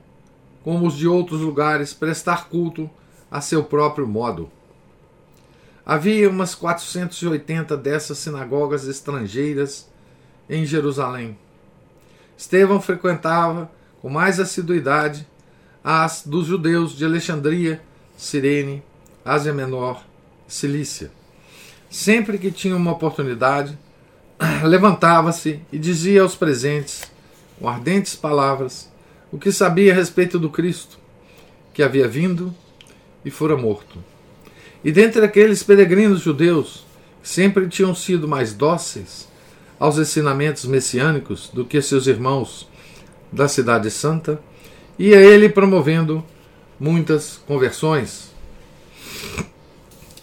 como 0.63 0.87
os 0.87 0.95
de 0.95 1.09
outros 1.09 1.41
lugares, 1.41 1.95
prestar 1.95 2.51
culto 2.51 2.91
a 3.31 3.41
seu 3.41 3.65
próprio 3.65 4.07
modo. 4.07 4.51
Havia 5.87 6.29
umas 6.29 6.55
480 6.55 7.75
dessas 7.79 8.19
sinagogas 8.19 8.87
estrangeiras 8.87 9.89
em 10.51 10.67
Jerusalém. 10.67 11.48
Estevão 12.39 12.81
frequentava 12.81 13.69
com 14.01 14.09
mais 14.09 14.39
assiduidade 14.39 15.27
as 15.83 16.23
dos 16.25 16.47
judeus 16.47 16.97
de 16.97 17.05
Alexandria, 17.05 17.83
Cirene, 18.17 18.81
Ásia 19.25 19.53
Menor 19.53 20.05
Cilícia. 20.47 21.11
Sempre 21.91 22.39
que 22.39 22.53
tinha 22.53 22.77
uma 22.77 22.93
oportunidade, 22.93 23.77
levantava-se 24.63 25.61
e 25.73 25.79
dizia 25.79 26.23
aos 26.23 26.37
presentes, 26.37 27.11
com 27.59 27.69
ardentes 27.69 28.15
palavras, 28.15 28.89
o 29.33 29.39
que 29.39 29.51
sabia 29.51 29.93
a 29.93 29.97
respeito 29.97 30.39
do 30.39 30.49
Cristo, 30.49 30.97
que 31.75 31.83
havia 31.83 32.07
vindo 32.07 32.55
e 33.25 33.33
fora 33.33 33.57
morto. 33.57 33.99
E 34.85 34.93
dentre 34.93 35.25
aqueles 35.25 35.65
peregrinos 35.65 36.21
judeus, 36.21 36.87
sempre 37.21 37.67
tinham 37.69 37.97
sido 37.97 38.29
mais 38.29 38.55
dóceis 38.55 39.28
aos 39.79 39.99
ensinamentos 39.99 40.65
messiânicos 40.65 41.51
do 41.53 41.65
que 41.65 41.81
seus 41.81 42.07
irmãos 42.07 42.69
da 43.33 43.47
Cidade 43.47 43.91
Santa, 43.91 44.41
ia 44.99 45.17
ele 45.17 45.49
promovendo 45.49 46.25
muitas 46.79 47.41
conversões. 47.47 48.33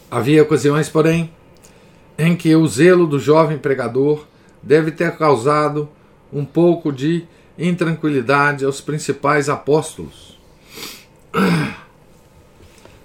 Havia 0.09 0.43
ocasiões, 0.43 0.89
porém, 0.89 1.31
em 2.17 2.35
que 2.35 2.55
o 2.55 2.67
zelo 2.67 3.07
do 3.07 3.19
jovem 3.19 3.57
pregador 3.57 4.25
deve 4.61 4.91
ter 4.91 5.15
causado 5.17 5.89
um 6.31 6.43
pouco 6.43 6.91
de 6.91 7.25
intranquilidade 7.57 8.65
aos 8.65 8.81
principais 8.81 9.47
apóstolos. 9.49 10.37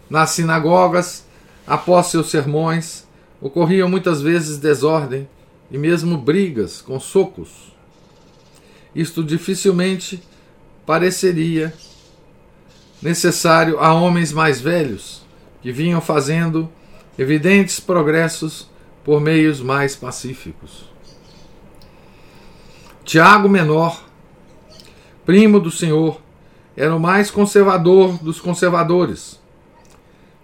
Nas 0.08 0.30
sinagogas, 0.30 1.24
após 1.66 2.06
seus 2.06 2.30
sermões, 2.30 3.06
ocorriam 3.40 3.88
muitas 3.88 4.20
vezes 4.20 4.58
desordem 4.58 5.28
e 5.70 5.78
mesmo 5.78 6.16
brigas 6.16 6.82
com 6.82 6.98
socos. 6.98 7.72
Isto 8.94 9.22
dificilmente 9.22 10.22
pareceria 10.84 11.72
necessário 13.00 13.78
a 13.78 13.94
homens 13.94 14.32
mais 14.32 14.60
velhos, 14.60 15.22
que 15.62 15.72
vinham 15.72 16.00
fazendo 16.00 16.70
evidentes 17.18 17.78
progressos 17.80 18.68
por 19.04 19.20
meios 19.20 19.60
mais 19.60 19.94
pacíficos. 19.94 20.90
Tiago 23.04 23.48
Menor, 23.48 24.04
primo 25.24 25.58
do 25.60 25.70
Senhor, 25.70 26.20
era 26.76 26.94
o 26.94 27.00
mais 27.00 27.30
conservador 27.30 28.22
dos 28.22 28.40
conservadores, 28.40 29.40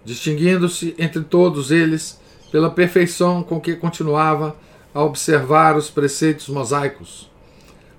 distinguindo-se 0.03 0.95
entre 0.97 1.23
todos 1.23 1.71
eles 1.71 2.19
pela 2.51 2.69
perfeição 2.69 3.43
com 3.43 3.59
que 3.59 3.75
continuava 3.75 4.55
a 4.97 5.03
observar 5.03 5.77
os 5.77 5.91
preceitos 5.91 6.49
mosaicos, 6.49 7.29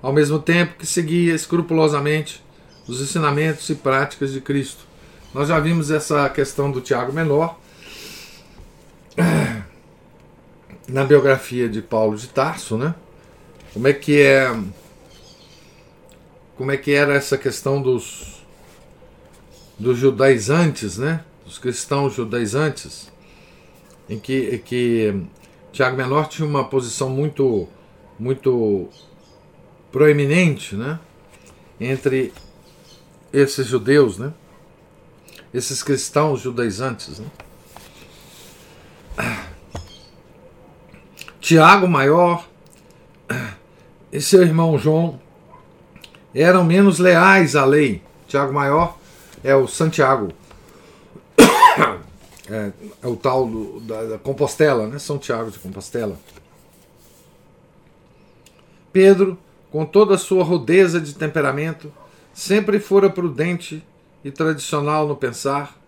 ao 0.03 0.13
mesmo 0.13 0.41
tempo 0.41 0.75
que 0.77 0.85
seguia 0.85 1.33
escrupulosamente 1.33 2.43
os 2.89 3.01
ensinamentos 3.01 3.71
e 3.71 3.77
práticas 3.77 4.33
de 4.33 4.41
Cristo. 4.41 4.85
Nós 5.33 5.47
já 5.47 5.61
vimos 5.61 5.93
essa 5.93 6.29
questão 6.29 6.73
do 6.73 6.81
Tiago 6.81 7.13
Menor 7.13 7.57
na 10.89 11.05
biografia 11.05 11.69
de 11.69 11.81
Paulo 11.81 12.17
de 12.17 12.27
Tarso, 12.27 12.77
né? 12.77 12.93
Como 13.73 13.87
é 13.87 13.93
que 13.93 14.21
é 14.21 14.53
como 16.57 16.73
é 16.73 16.77
que 16.77 16.91
era 16.91 17.15
essa 17.15 17.39
questão 17.39 17.81
dos 17.81 18.45
dos 19.79 19.97
judaizantes, 19.97 20.99
né? 20.99 21.25
Dos 21.47 21.59
cristãos 21.59 22.13
judaizantes, 22.15 23.09
em 24.09 24.19
que, 24.19 24.59
que 24.65 25.29
Tiago 25.73 25.97
Menor 25.97 26.29
tinha 26.29 26.47
uma 26.47 26.65
posição 26.65 27.09
muito 27.09 27.69
muito 28.19 28.89
proeminente, 29.93 30.75
né? 30.75 30.99
Entre 31.81 32.33
esses 33.33 33.67
judeus, 33.67 34.19
né? 34.19 34.33
Esses 35.53 35.83
cristãos 35.83 36.41
judaizantes, 36.41 37.21
né? 37.21 37.27
Tiago 41.41 41.89
Maior 41.89 42.47
e 44.13 44.21
seu 44.21 44.43
irmão 44.43 44.79
João 44.79 45.21
eram 46.35 46.65
menos 46.65 46.99
leais 46.99 47.57
à 47.57 47.65
lei. 47.65 48.03
Tiago 48.27 48.53
Maior 48.53 48.99
é 49.43 49.55
o 49.55 49.67
Santiago, 49.67 50.29
é, 52.51 52.73
é 53.03 53.07
o 53.07 53.17
tal 53.17 53.47
do, 53.47 53.81
da, 53.81 54.05
da, 54.05 54.19
Compostela, 54.19 54.87
né? 54.87 54.99
São 54.99 55.19
Tiago 55.19 55.51
de 55.51 55.59
Compostela. 55.59 56.19
Pedro, 58.93 59.39
com 59.71 59.85
toda 59.85 60.15
a 60.15 60.19
sua 60.19 60.43
rudeza 60.43 61.01
de 61.01 61.15
temperamento, 61.15 61.93
sempre 62.33 62.79
fora 62.79 63.11
prudente 63.11 63.85
e 64.25 64.31
tradicional 64.31 65.07
no 65.07 65.17
pensar, 65.17 65.79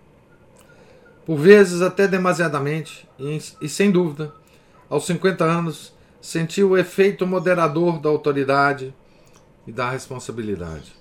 por 1.24 1.38
vezes 1.38 1.80
até 1.80 2.06
demasiadamente, 2.06 3.08
e, 3.18 3.40
e 3.62 3.68
sem 3.68 3.90
dúvida 3.90 4.32
aos 4.88 5.06
50 5.06 5.44
anos, 5.44 5.92
sentiu 6.20 6.70
o 6.70 6.78
efeito 6.78 7.26
moderador 7.26 7.98
da 7.98 8.08
autoridade 8.08 8.94
e 9.66 9.72
da 9.72 9.90
responsabilidade. 9.90 10.92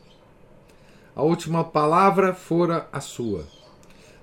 a 1.16 1.24
última 1.24 1.64
palavra 1.64 2.34
fora 2.34 2.88
a 2.92 3.02
sua, 3.02 3.46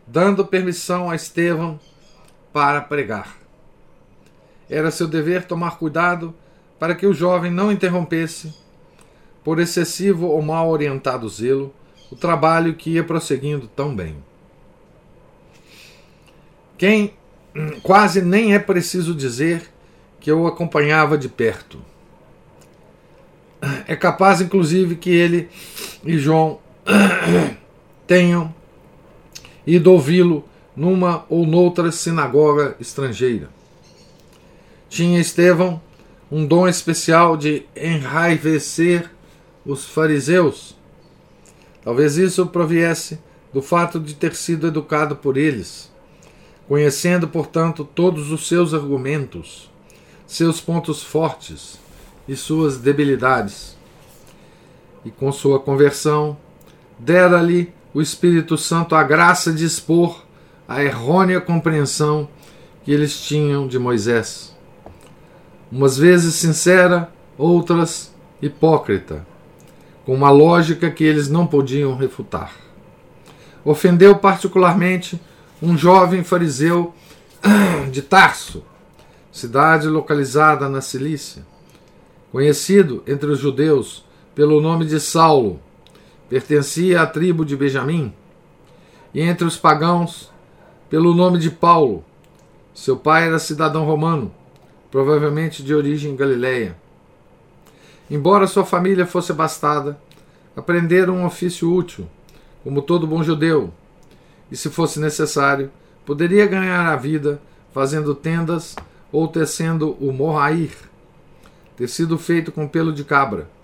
dando 0.07 0.47
permissão 0.47 1.11
a 1.11 1.17
Estevão 1.17 1.81
para 2.53 2.81
pregar. 2.81 3.37
Era 4.69 4.91
seu 4.91 5.07
dever 5.07 5.45
tomar 5.45 5.79
cuidado 5.79 6.35
para 6.79 6.95
que 6.95 7.07
o 7.07 7.15
jovem 7.15 7.51
não 7.51 7.73
interrompesse, 7.73 8.55
por 9.43 9.59
excessivo 9.59 10.27
ou 10.27 10.43
mal 10.43 10.69
orientado 10.69 11.29
zelo, 11.29 11.75
o 12.11 12.17
trabalho 12.17 12.75
que 12.75 12.91
ia 12.91 13.05
prosseguindo 13.05 13.67
tão 13.69 13.95
bem. 13.95 14.17
Quem 16.77 17.15
quase 17.83 18.23
nem 18.23 18.55
é 18.55 18.59
preciso 18.59 19.15
dizer 19.15 19.71
que 20.21 20.31
eu 20.31 20.43
o 20.43 20.47
acompanhava 20.47 21.17
de 21.17 21.29
perto. 21.29 21.81
É 23.87 23.97
capaz, 23.97 24.41
inclusive, 24.41 24.97
que 24.97 25.11
ele 25.11 25.49
e 26.05 26.19
João 26.19 26.61
tenham 28.07 28.55
ido 29.67 29.93
ouvi-lo 29.93 30.45
numa 30.77 31.25
ou 31.29 31.47
noutra 31.47 31.91
sinagoga 31.91 32.77
estrangeira. 32.79 33.49
Tinha 34.89 35.21
Estevão 35.21 35.81
um 36.31 36.45
dom 36.47 36.67
especial 36.67 37.37
de 37.37 37.65
enraivecer 37.77 39.11
os 39.65 39.87
fariseus. 39.87 40.77
Talvez 41.83 42.17
isso 42.17 42.47
proviesse 42.47 43.19
do 43.53 43.63
fato 43.63 43.99
de 44.01 44.15
ter 44.15 44.35
sido 44.35 44.67
educado 44.67 45.17
por 45.17 45.37
eles, 45.37 45.91
conhecendo, 46.69 47.29
portanto, 47.29 47.85
todos 47.85 48.33
os 48.33 48.47
seus 48.49 48.75
argumentos, 48.75 49.71
seus 50.27 50.61
pontos 50.61 51.03
fortes 51.03 51.79
e 52.29 52.35
suas 52.35 52.77
debilidades. 52.79 53.77
E 55.05 55.11
com 55.11 55.31
sua 55.31 55.61
conversão, 55.61 56.37
dera-lhe 56.99 57.73
o 57.97 58.03
Espírito 58.03 58.59
Santo 58.59 58.95
a 58.95 59.03
graça 59.03 59.51
de 59.51 59.65
expor 59.65 60.23
a 60.69 60.85
errônea 60.85 61.41
compreensão 61.41 62.29
que 62.85 62.93
eles 62.93 63.19
tinham 63.19 63.67
de 63.67 63.79
Moisés. 63.79 64.55
Umas 65.73 65.97
vezes 65.97 66.35
sincera, 66.35 67.11
outras 67.39 68.15
hipócrita, 68.43 69.27
com 70.05 70.15
uma 70.15 70.29
lógica 70.29 70.91
que 70.91 71.05
eles 71.05 71.31
não 71.31 71.47
podiam 71.47 71.97
refutar. 71.97 72.53
Ofendeu 73.65 74.17
particularmente 74.17 75.19
um 75.63 75.75
jovem 75.75 76.23
fariseu 76.23 76.93
de 77.91 78.03
Tarso, 78.03 78.63
cidade 79.33 79.89
localizada 79.89 80.69
na 80.69 80.83
Cilícia, 80.83 81.47
conhecido 82.31 83.03
entre 83.07 83.31
os 83.31 83.39
judeus 83.39 84.05
pelo 84.35 84.61
nome 84.61 84.85
de 84.85 85.01
Saulo, 85.01 85.59
pertencia 86.29 87.03
à 87.03 87.07
tribo 87.07 87.45
de 87.45 87.57
Benjamim, 87.57 88.13
e 89.15 89.21
entre 89.21 89.47
os 89.47 89.57
pagãos, 89.57 90.31
pelo 90.91 91.15
nome 91.15 91.39
de 91.39 91.51
Paulo. 91.51 92.05
Seu 92.75 92.97
pai 92.97 93.27
era 93.27 93.39
cidadão 93.39 93.85
romano, 93.85 94.35
provavelmente 94.91 95.63
de 95.63 95.75
origem 95.75 96.17
galileia. 96.17 96.77
Embora 98.11 98.47
sua 98.47 98.65
família 98.65 99.07
fosse 99.07 99.33
abastada, 99.33 99.99
aprenderam 100.55 101.19
um 101.19 101.27
ofício 101.27 101.73
útil, 101.73 102.07
como 102.63 102.83
todo 102.83 103.07
bom 103.07 103.23
judeu, 103.23 103.73
e, 104.51 104.57
se 104.57 104.69
fosse 104.69 105.01
necessário, 105.01 105.71
poderia 106.05 106.47
ganhar 106.47 106.93
a 106.93 106.97
vida 106.97 107.41
fazendo 107.73 108.15
tendas 108.15 108.77
ou 109.13 109.29
tecendo 109.29 109.97
o 110.01 110.13
morrair, 110.13 110.73
tecido 111.77 112.19
feito 112.19 112.53
com 112.53 112.67
pelo 112.67 112.93
de 112.93 113.05
cabra 113.05 113.56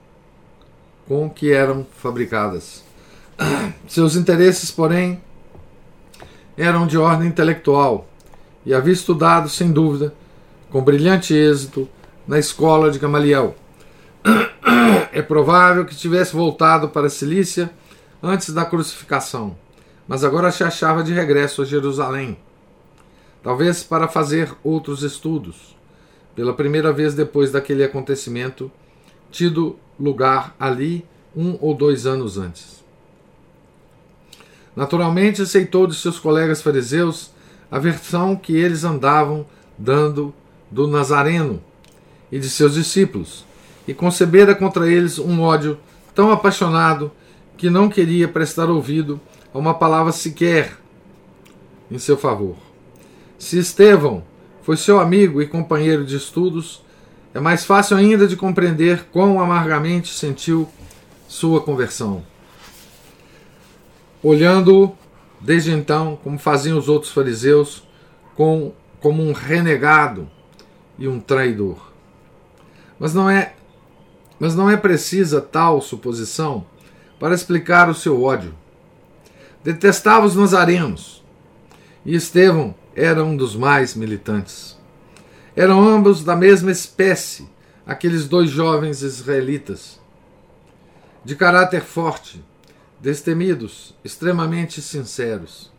com 1.07 1.29
que 1.29 1.53
eram 1.53 1.87
fabricadas. 1.97 2.83
Seus 3.89 4.17
interesses, 4.17 4.71
porém, 4.71 5.21
eram 6.57 6.87
de 6.87 6.99
ordem 6.99 7.29
intelectual 7.29 8.07
e 8.65 8.73
havia 8.73 8.93
estudado, 8.93 9.49
sem 9.49 9.73
dúvida, 9.73 10.15
com 10.71 10.83
brilhante 10.83 11.35
êxito, 11.35 11.89
na 12.27 12.39
escola 12.39 12.91
de 12.91 12.99
Gamaliel. 12.99 13.55
É 15.13 15.21
provável 15.21 15.85
que 15.85 15.95
tivesse 15.95 16.35
voltado 16.35 16.89
para 16.89 17.09
a 17.09 17.11
Cilícia 17.11 17.71
antes 18.23 18.55
da 18.55 18.65
crucificação, 18.65 19.57
mas 20.07 20.25
agora 20.25 20.51
se 20.51 20.63
achava 20.63 21.03
de 21.03 21.13
regresso 21.13 21.63
a 21.63 21.65
Jerusalém, 21.65 22.39
talvez 23.43 23.83
para 23.83 24.09
fazer 24.09 24.55
outros 24.63 25.03
estudos, 25.03 25.77
pela 26.35 26.55
primeira 26.55 26.93
vez 26.93 27.15
depois 27.15 27.51
daquele 27.51 27.85
acontecimento 27.85 28.71
tido 29.31 29.77
lugar 29.99 30.55
ali 30.59 31.05
um 31.37 31.57
ou 31.61 31.75
dois 31.75 32.07
anos 32.07 32.39
antes. 32.39 32.83
Naturalmente 34.75 35.43
aceitou 35.43 35.87
de 35.87 35.95
seus 35.95 36.19
colegas 36.19 36.63
fariseus 36.63 37.31
a 37.71 37.79
versão 37.79 38.37
que 38.37 38.55
eles 38.55 38.85
andavam 38.85 39.47
dando 39.79 40.35
do 40.71 40.87
Nazareno 40.87 41.63
e 42.31 42.39
de 42.39 42.49
seus 42.49 42.75
discípulos, 42.75 43.45
e 43.87 43.93
concebera 43.93 44.55
contra 44.55 44.91
eles 44.91 45.19
um 45.19 45.41
ódio 45.41 45.79
tão 46.15 46.31
apaixonado 46.31 47.11
que 47.57 47.69
não 47.69 47.89
queria 47.89 48.29
prestar 48.29 48.71
ouvido 48.71 49.21
a 49.53 49.59
uma 49.59 49.75
palavra 49.75 50.13
sequer 50.13 50.79
em 51.91 51.99
seu 51.99 52.17
favor. 52.17 52.57
Se 53.39 53.59
Estevão 53.59 54.25
foi 54.63 54.77
seu 54.77 55.01
amigo 55.01 55.43
e 55.43 55.47
companheiro 55.47 56.05
de 56.05 56.17
estudos, 56.17 56.82
é 57.35 57.41
mais 57.41 57.65
fácil 57.65 57.97
ainda 57.97 58.27
de 58.27 58.37
compreender 58.37 59.07
quão 59.11 59.41
amargamente 59.41 60.13
sentiu 60.13 60.69
sua 61.27 61.63
conversão. 61.63 62.23
Olhando-o, 64.23 64.95
desde 65.41 65.73
então, 65.73 66.19
como 66.23 66.39
faziam 66.39 66.79
os 66.79 66.89
outros 66.89 67.11
fariseus, 67.11 67.83
com, 68.37 68.73
como 69.01 69.23
um 69.23 69.33
renegado 69.33 70.29
e 70.99 71.09
um 71.09 71.19
traidor. 71.19 71.93
Mas 72.99 73.15
não 73.15 73.29
é, 73.29 73.55
mas 74.39 74.55
não 74.55 74.69
é 74.69 74.77
precisa 74.77 75.41
tal 75.41 75.81
suposição 75.81 76.67
para 77.19 77.35
explicar 77.35 77.89
o 77.89 77.95
seu 77.95 78.23
ódio. 78.23 78.55
Detestava 79.65 80.27
os 80.27 80.37
nazarenos, 80.37 81.25
e 82.05 82.15
Estevão 82.15 82.75
era 82.95 83.25
um 83.25 83.37
dos 83.37 83.57
mais 83.57 83.95
militantes. 83.95 84.77
Eram 85.55 85.87
ambos 85.87 86.25
da 86.25 86.35
mesma 86.35 86.71
espécie, 86.71 87.47
aqueles 87.87 88.27
dois 88.27 88.49
jovens 88.49 89.03
israelitas. 89.03 90.01
De 91.23 91.37
caráter 91.37 91.83
forte, 91.83 92.43
destemidos, 92.99 93.95
extremamente 94.03 94.81
sinceros. 94.81 95.71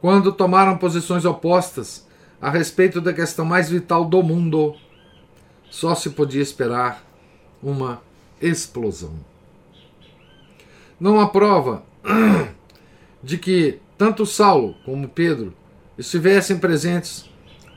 Quando 0.00 0.32
tomaram 0.32 0.76
posições 0.76 1.24
opostas 1.24 2.04
a 2.40 2.50
respeito 2.50 3.00
da 3.00 3.12
questão 3.12 3.44
mais 3.44 3.70
vital 3.70 4.04
do 4.04 4.22
mundo, 4.24 4.74
só 5.70 5.94
se 5.94 6.10
podia 6.10 6.42
esperar 6.42 7.04
uma 7.62 8.02
explosão. 8.40 9.14
Não 10.98 11.20
há 11.20 11.28
prova 11.28 11.84
de 13.22 13.38
que 13.38 13.78
tanto 13.96 14.26
Saulo 14.26 14.74
como 14.84 15.08
Pedro 15.08 15.54
estivessem 15.96 16.58
presentes 16.58 17.29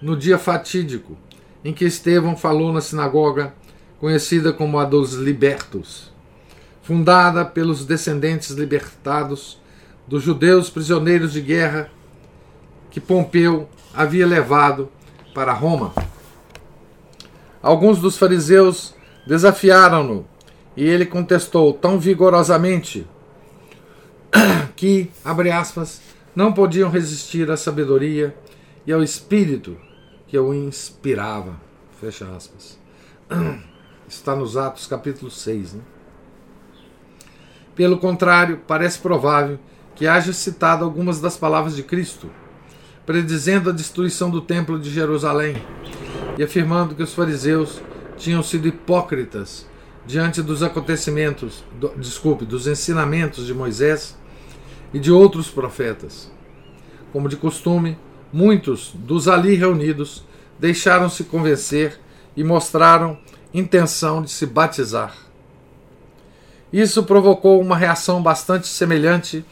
no 0.04 0.18
dia 0.18 0.38
fatídico 0.38 1.18
em 1.64 1.74
que 1.74 1.86
Estevão 1.86 2.36
falou 2.36 2.74
na 2.74 2.82
sinagoga 2.82 3.54
conhecida 4.02 4.52
como 4.52 4.78
a 4.78 4.84
dos 4.84 5.14
libertos, 5.14 6.12
fundada 6.82 7.46
pelos 7.46 7.86
descendentes 7.86 8.50
libertados 8.50 9.58
dos 10.06 10.22
judeus 10.22 10.70
prisioneiros 10.70 11.32
de 11.32 11.40
guerra 11.40 11.90
que 12.92 13.00
Pompeu 13.00 13.70
havia 13.94 14.28
levado 14.28 14.90
para 15.34 15.54
Roma. 15.54 15.94
Alguns 17.62 18.00
dos 18.00 18.18
fariseus 18.18 18.94
desafiaram-no 19.26 20.28
e 20.76 20.84
ele 20.84 21.06
contestou 21.06 21.72
tão 21.72 21.98
vigorosamente 21.98 23.08
que, 24.76 25.10
abre 25.24 25.50
aspas, 25.50 26.02
não 26.36 26.52
podiam 26.52 26.90
resistir 26.90 27.50
à 27.50 27.56
sabedoria 27.56 28.36
e 28.86 28.92
ao 28.92 29.02
espírito 29.02 29.78
que 30.34 30.40
o 30.40 30.52
inspirava. 30.52 31.54
Fecha 32.02 32.26
aspas. 32.36 32.80
Está 34.10 34.36
nos 34.36 34.58
Atos 34.58 34.88
capítulo 34.88 35.30
6. 35.30 35.74
Né? 35.74 35.82
Pelo 37.76 38.00
contrário, 38.00 38.60
parece 38.68 38.98
provável 38.98 39.60
que 39.94 40.08
haja 40.08 40.34
citado 40.34 40.84
algumas 40.84 41.22
das 41.22 41.38
palavras 41.38 41.76
de 41.76 41.84
Cristo, 41.84 42.32
predizendo 43.06 43.70
a 43.70 43.74
destruição 43.74 44.32
do 44.32 44.42
templo 44.42 44.80
de 44.80 44.90
Jerusalém 44.90 45.56
e 46.36 46.42
afirmando 46.42 46.96
que 46.96 47.04
os 47.04 47.14
fariseus 47.14 47.80
tinham 48.18 48.42
sido 48.42 48.68
hipócritas 48.68 49.68
diante 50.04 50.42
dos 50.42 50.64
acontecimentos, 50.64 51.64
do, 51.80 51.90
desculpe, 51.90 52.44
dos 52.44 52.66
ensinamentos 52.66 53.46
de 53.46 53.54
Moisés 53.54 54.18
e 54.92 54.98
de 54.98 55.12
outros 55.12 55.52
profetas. 55.52 56.32
Como 57.12 57.30
de 57.30 57.38
costume, 57.38 58.00
Muitos 58.34 58.92
dos 58.96 59.28
ali 59.28 59.54
reunidos 59.54 60.26
deixaram-se 60.58 61.24
convencer 61.24 62.00
e 62.36 62.44
mostraram 62.44 63.16
intenção 63.54 64.24
de 64.24 64.32
se 64.32 64.48
batizar. 64.48 65.16
Isso 66.72 67.04
provocou 67.04 67.62
uma 67.62 67.78
reação 67.78 68.24
bastante 68.24 68.68
semelhante 68.68 69.46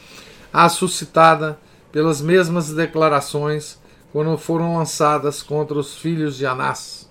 à 0.51 0.67
suscitada 0.67 1.59
pelas 1.91 2.21
mesmas 2.21 2.73
declarações 2.73 3.79
quando 4.11 4.35
foram 4.35 4.75
lançadas 4.75 5.43
contra 5.43 5.77
os 5.77 5.95
filhos 5.95 6.35
de 6.35 6.47
Anás. 6.47 7.07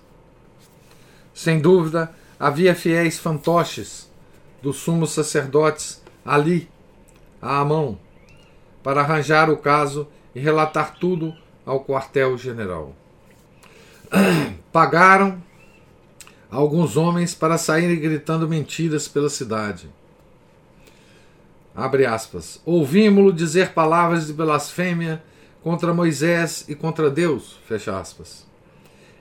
Sem 1.33 1.61
dúvida, 1.61 2.13
havia 2.37 2.75
fiéis 2.75 3.17
fantoches 3.17 4.11
dos 4.61 4.75
sumos 4.75 5.11
sacerdotes 5.11 6.03
ali, 6.25 6.69
à 7.41 7.63
mão, 7.63 7.97
para 8.83 8.99
arranjar 8.99 9.49
o 9.49 9.55
caso 9.55 10.05
e 10.35 10.39
relatar 10.41 10.97
tudo 10.99 11.33
ao 11.65 11.83
quartel-general. 11.83 12.95
Pagaram 14.71 15.41
alguns 16.49 16.97
homens 16.97 17.33
para 17.33 17.57
saírem 17.57 17.99
gritando 17.99 18.47
mentiras 18.47 19.07
pela 19.07 19.29
cidade. 19.29 19.89
Abre 21.75 22.05
aspas. 22.05 22.61
Ouvimos-lo 22.65 23.31
dizer 23.31 23.73
palavras 23.73 24.27
de 24.27 24.33
blasfêmia 24.33 25.23
contra 25.63 25.93
Moisés 25.93 26.65
e 26.67 26.75
contra 26.75 27.09
Deus, 27.09 27.57
fecha 27.67 27.97
aspas. 27.97 28.45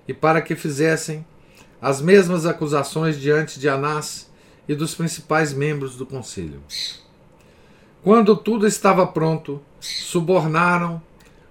E 0.09 0.13
para 0.13 0.43
que 0.43 0.57
fizessem 0.57 1.25
as 1.81 2.01
mesmas 2.01 2.45
acusações 2.45 3.19
diante 3.19 3.61
de 3.61 3.69
Anás 3.69 4.31
e 4.69 4.75
dos 4.75 4.95
principais 4.95 5.53
membros 5.53 5.97
do 5.97 6.05
conselho. 6.05 6.61
Quando 8.03 8.37
tudo 8.37 8.67
estava 8.67 9.07
pronto, 9.07 9.61
subornaram 9.79 11.03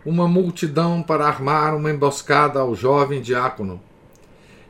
uma 0.06 0.28
multidão 0.28 1.04
para 1.04 1.28
armar 1.28 1.76
uma 1.76 1.92
emboscada 1.92 2.60
ao 2.60 2.74
jovem 2.74 3.22
diácono 3.22 3.82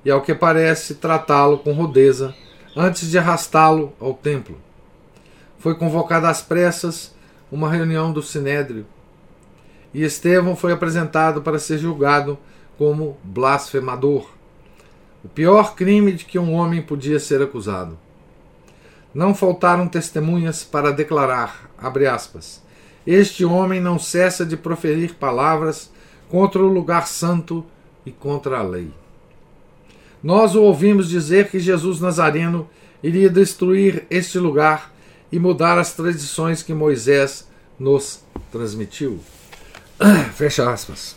e, 0.03 0.09
ao 0.09 0.21
que 0.21 0.33
parece, 0.33 0.95
tratá-lo 0.95 1.59
com 1.59 1.73
rudeza 1.73 2.33
antes 2.75 3.09
de 3.09 3.17
arrastá-lo 3.17 3.93
ao 3.99 4.13
templo. 4.13 4.57
Foi 5.57 5.75
convocada 5.75 6.29
às 6.29 6.41
pressas 6.41 7.13
uma 7.51 7.69
reunião 7.69 8.11
do 8.11 8.21
sinédrio 8.21 8.85
e 9.93 10.03
Estevão 10.03 10.55
foi 10.55 10.71
apresentado 10.71 11.41
para 11.41 11.59
ser 11.59 11.77
julgado 11.77 12.37
como 12.77 13.17
blasfemador, 13.23 14.29
o 15.23 15.27
pior 15.27 15.75
crime 15.75 16.13
de 16.13 16.25
que 16.25 16.39
um 16.39 16.53
homem 16.53 16.81
podia 16.81 17.19
ser 17.19 17.41
acusado. 17.41 17.97
Não 19.13 19.33
faltaram 19.33 19.87
testemunhas 19.87 20.63
para 20.63 20.91
declarar, 20.91 21.69
aspas, 22.13 22.63
este 23.05 23.43
homem 23.45 23.79
não 23.79 23.97
cessa 23.97 24.45
de 24.45 24.57
proferir 24.57 25.15
palavras 25.15 25.91
contra 26.29 26.61
o 26.61 26.67
lugar 26.67 27.07
santo 27.07 27.65
e 28.05 28.11
contra 28.11 28.59
a 28.59 28.63
lei. 28.63 28.91
Nós 30.21 30.53
o 30.55 30.61
ouvimos 30.61 31.09
dizer 31.09 31.49
que 31.49 31.59
Jesus 31.59 31.99
Nazareno 31.99 32.69
iria 33.01 33.29
destruir 33.29 34.05
este 34.09 34.37
lugar 34.37 34.93
e 35.31 35.39
mudar 35.39 35.77
as 35.77 35.93
tradições 35.93 36.61
que 36.61 36.73
Moisés 36.73 37.47
nos 37.79 38.21
transmitiu. 38.51 39.19
Fecha 40.35 40.69
aspas. 40.69 41.15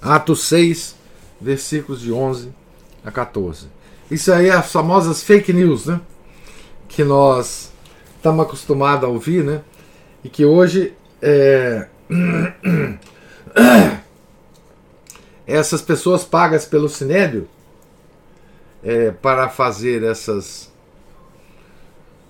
Atos 0.00 0.44
6, 0.44 0.96
versículos 1.40 2.00
de 2.00 2.12
11 2.12 2.50
a 3.04 3.10
14. 3.10 3.66
Isso 4.10 4.32
aí 4.32 4.48
é 4.48 4.52
as 4.52 4.70
famosas 4.70 5.22
fake 5.22 5.52
news, 5.52 5.86
né? 5.86 6.00
Que 6.88 7.02
nós 7.04 7.72
estamos 8.16 8.44
acostumados 8.44 9.04
a 9.04 9.08
ouvir, 9.08 9.44
né? 9.44 9.62
E 10.24 10.28
que 10.28 10.44
hoje 10.44 10.94
é... 11.22 11.86
essas 15.46 15.82
pessoas 15.82 16.24
pagas 16.24 16.64
pelo 16.64 16.88
Sinédrio 16.88 17.48
é, 18.82 19.10
para 19.12 19.48
fazer 19.48 20.02
essas 20.02 20.72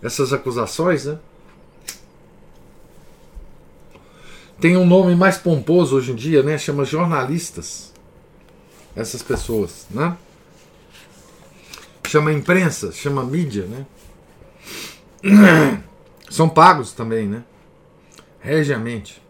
essas 0.03 0.35
acusações, 0.35 1.07
né? 1.07 1.19
tem 4.65 4.79
um 4.79 4.87
nome 4.87 5.15
mais 5.15 5.37
pomposo 5.37 5.95
hoje 5.95 6.13
em 6.13 6.15
dia, 6.15 6.43
né? 6.43 6.57
Chama 6.57 6.87
jornalistas. 6.87 7.93
Essas 8.97 9.23
pessoas, 9.23 9.87
né? 9.91 10.17
Chama 12.07 12.33
imprensa, 12.33 12.91
chama 12.91 13.23
mídia, 13.25 13.67
né? 13.67 13.87
São 16.31 16.49
pagos 16.49 16.93
também, 16.93 17.27
né? 17.27 17.43
Regiamente. 18.45 19.23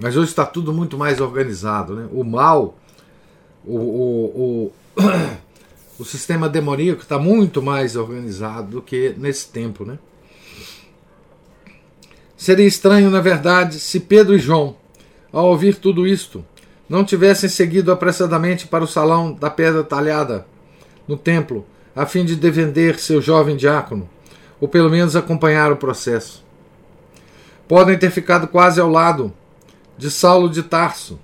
Mas 0.00 0.16
hoje 0.16 0.28
está 0.30 0.46
tudo 0.46 0.72
muito 0.72 0.96
mais 0.96 1.20
organizado, 1.20 1.96
né? 1.96 2.08
O 2.12 2.22
mal, 2.22 2.78
o, 3.64 3.76
o, 3.76 4.72
o, 4.96 5.02
o 5.98 6.04
sistema 6.04 6.48
demoníaco 6.48 7.02
está 7.02 7.18
muito 7.18 7.60
mais 7.60 7.96
organizado 7.96 8.70
do 8.70 8.82
que 8.82 9.16
nesse 9.18 9.48
tempo, 9.48 9.84
né? 9.84 9.98
Seria 12.36 12.64
estranho, 12.64 13.10
na 13.10 13.20
verdade, 13.20 13.80
se 13.80 13.98
Pedro 13.98 14.36
e 14.36 14.38
João, 14.38 14.76
ao 15.32 15.46
ouvir 15.46 15.74
tudo 15.74 16.06
isto, 16.06 16.44
não 16.88 17.04
tivessem 17.04 17.48
seguido 17.48 17.90
apressadamente 17.90 18.68
para 18.68 18.84
o 18.84 18.88
salão 18.88 19.32
da 19.32 19.50
pedra 19.50 19.82
talhada 19.82 20.46
no 21.08 21.16
templo, 21.16 21.66
a 21.96 22.06
fim 22.06 22.24
de 22.24 22.36
defender 22.36 22.96
seu 23.00 23.20
jovem 23.20 23.56
diácono, 23.56 24.08
ou 24.60 24.68
pelo 24.68 24.88
menos 24.88 25.16
acompanhar 25.16 25.72
o 25.72 25.76
processo. 25.76 26.46
Podem 27.68 27.98
ter 27.98 28.10
ficado 28.10 28.48
quase 28.48 28.80
ao 28.80 28.88
lado 28.88 29.32
de 29.98 30.10
Saulo 30.10 30.48
de 30.48 30.62
Tarso, 30.62 31.20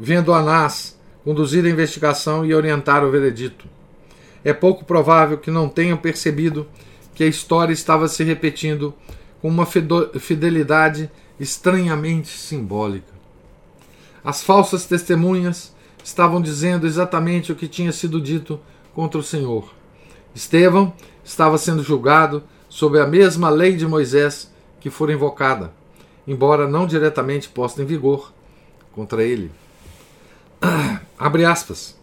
vendo 0.00 0.34
Anás 0.34 0.98
conduzir 1.24 1.64
a 1.64 1.70
investigação 1.70 2.44
e 2.44 2.52
orientar 2.52 3.04
o 3.04 3.10
veredito. 3.10 3.66
É 4.44 4.52
pouco 4.52 4.84
provável 4.84 5.38
que 5.38 5.50
não 5.50 5.68
tenham 5.68 5.96
percebido 5.96 6.66
que 7.14 7.24
a 7.24 7.26
história 7.26 7.72
estava 7.72 8.08
se 8.08 8.22
repetindo 8.24 8.92
com 9.40 9.48
uma 9.48 9.66
fidelidade 9.66 11.10
estranhamente 11.38 12.28
simbólica. 12.28 13.14
As 14.24 14.42
falsas 14.42 14.86
testemunhas 14.86 15.74
estavam 16.02 16.40
dizendo 16.40 16.86
exatamente 16.86 17.52
o 17.52 17.56
que 17.56 17.68
tinha 17.68 17.92
sido 17.92 18.20
dito 18.20 18.60
contra 18.94 19.20
o 19.20 19.22
Senhor. 19.22 19.72
Estevão 20.34 20.92
estava 21.24 21.58
sendo 21.58 21.82
julgado 21.82 22.42
sob 22.68 22.98
a 22.98 23.06
mesma 23.06 23.48
lei 23.50 23.76
de 23.76 23.86
Moisés 23.86 24.52
que 24.80 24.90
fora 24.90 25.12
invocada, 25.12 25.72
embora 26.26 26.68
não 26.68 26.86
diretamente 26.86 27.48
posta 27.48 27.82
em 27.82 27.86
vigor 27.86 28.32
contra 28.92 29.22
ele. 29.22 29.50
Abre 31.18 31.44
aspas. 31.44 31.96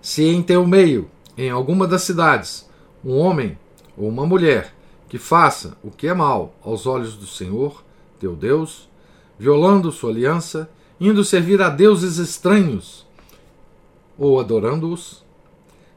Se 0.00 0.24
em 0.24 0.42
teu 0.42 0.66
meio, 0.66 1.10
em 1.36 1.50
alguma 1.50 1.86
das 1.86 2.02
cidades, 2.02 2.68
um 3.04 3.16
homem 3.16 3.58
ou 3.96 4.08
uma 4.08 4.26
mulher 4.26 4.74
que 5.08 5.18
faça 5.18 5.76
o 5.82 5.90
que 5.90 6.06
é 6.06 6.14
mal 6.14 6.54
aos 6.62 6.86
olhos 6.86 7.16
do 7.16 7.26
Senhor, 7.26 7.84
teu 8.18 8.34
Deus, 8.34 8.88
violando 9.38 9.92
sua 9.92 10.10
aliança, 10.10 10.70
indo 11.00 11.24
servir 11.24 11.60
a 11.60 11.68
deuses 11.68 12.18
estranhos 12.18 13.06
ou 14.18 14.40
adorando-os, 14.40 15.24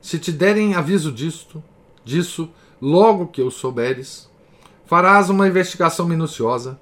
se 0.02 0.20
te 0.20 0.32
derem 0.32 0.76
aviso 0.76 1.12
disto, 1.12 1.64
disso, 2.04 2.50
logo 2.82 3.28
que 3.28 3.42
o 3.42 3.52
souberes, 3.52 4.29
farás 4.90 5.30
uma 5.30 5.48
investigação 5.48 6.08
minuciosa, 6.08 6.80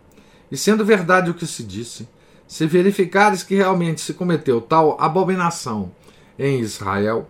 e 0.50 0.56
sendo 0.56 0.86
verdade 0.86 1.30
o 1.30 1.34
que 1.34 1.46
se 1.46 1.62
disse, 1.62 2.08
se 2.48 2.66
verificares 2.66 3.44
que 3.44 3.54
realmente 3.54 4.00
se 4.00 4.14
cometeu 4.14 4.62
tal 4.62 4.96
abominação 4.98 5.92
em 6.40 6.62
Israel, 6.62 7.28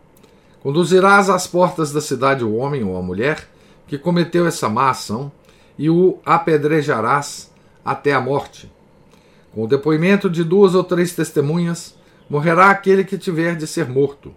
conduzirás 0.61 1.31
às 1.31 1.47
portas 1.47 1.91
da 1.91 1.99
cidade 1.99 2.43
o 2.43 2.53
homem 2.53 2.83
ou 2.83 2.95
a 2.95 3.01
mulher 3.01 3.49
que 3.87 3.97
cometeu 3.97 4.45
essa 4.45 4.69
má 4.69 4.91
ação 4.91 5.31
e 5.79 5.89
o 5.89 6.19
apedrejarás 6.23 7.51
até 7.83 8.13
a 8.13 8.21
morte. 8.21 8.71
Com 9.55 9.63
o 9.63 9.67
depoimento 9.67 10.29
de 10.29 10.43
duas 10.43 10.75
ou 10.75 10.83
três 10.83 11.11
testemunhas, 11.11 11.95
morrerá 12.29 12.69
aquele 12.69 13.03
que 13.03 13.17
tiver 13.17 13.55
de 13.55 13.65
ser 13.65 13.89
morto, 13.89 14.31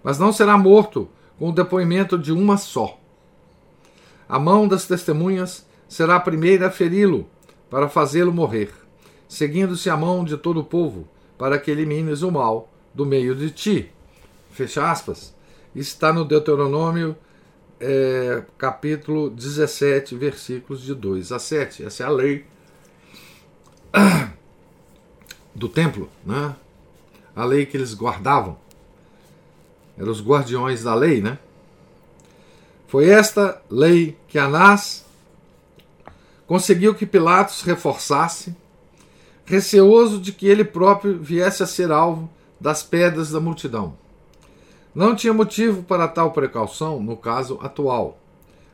mas 0.00 0.16
não 0.16 0.32
será 0.32 0.56
morto 0.56 1.08
com 1.40 1.48
o 1.48 1.52
depoimento 1.52 2.16
de 2.16 2.30
uma 2.30 2.56
só. 2.56 2.96
A 4.28 4.38
mão 4.38 4.68
das 4.68 4.86
testemunhas 4.86 5.66
será 5.92 6.16
a 6.16 6.20
primeira 6.20 6.68
a 6.68 6.70
feri-lo, 6.70 7.28
para 7.68 7.86
fazê-lo 7.86 8.32
morrer, 8.32 8.72
seguindo-se 9.28 9.90
a 9.90 9.96
mão 9.96 10.24
de 10.24 10.38
todo 10.38 10.60
o 10.60 10.64
povo, 10.64 11.06
para 11.36 11.58
que 11.58 11.70
elimines 11.70 12.22
o 12.22 12.30
mal 12.30 12.72
do 12.94 13.04
meio 13.04 13.34
de 13.36 13.50
ti. 13.50 13.92
Fecha 14.52 14.90
aspas. 14.90 15.34
Está 15.76 16.10
no 16.10 16.24
Deuteronômio 16.24 17.14
é, 17.78 18.42
capítulo 18.56 19.28
17, 19.28 20.16
versículos 20.16 20.80
de 20.80 20.94
2 20.94 21.30
a 21.30 21.38
7. 21.38 21.84
Essa 21.84 22.04
é 22.04 22.06
a 22.06 22.10
lei 22.10 22.46
do 25.54 25.68
templo, 25.68 26.08
né? 26.24 26.56
a 27.36 27.44
lei 27.44 27.66
que 27.66 27.76
eles 27.76 27.92
guardavam. 27.92 28.56
Eram 29.98 30.10
os 30.10 30.24
guardiões 30.24 30.82
da 30.82 30.94
lei, 30.94 31.20
né? 31.20 31.38
Foi 32.88 33.10
esta 33.10 33.60
lei 33.68 34.16
que 34.26 34.38
Anás 34.38 35.11
conseguiu 36.52 36.94
que 36.94 37.06
Pilatos 37.06 37.62
reforçasse, 37.62 38.54
receoso 39.46 40.20
de 40.20 40.32
que 40.32 40.46
ele 40.46 40.62
próprio 40.62 41.18
viesse 41.18 41.62
a 41.62 41.66
ser 41.66 41.90
alvo 41.90 42.28
das 42.60 42.82
pedras 42.82 43.30
da 43.30 43.40
multidão. 43.40 43.96
Não 44.94 45.16
tinha 45.16 45.32
motivo 45.32 45.82
para 45.82 46.06
tal 46.06 46.30
precaução 46.30 47.02
no 47.02 47.16
caso 47.16 47.58
atual. 47.62 48.18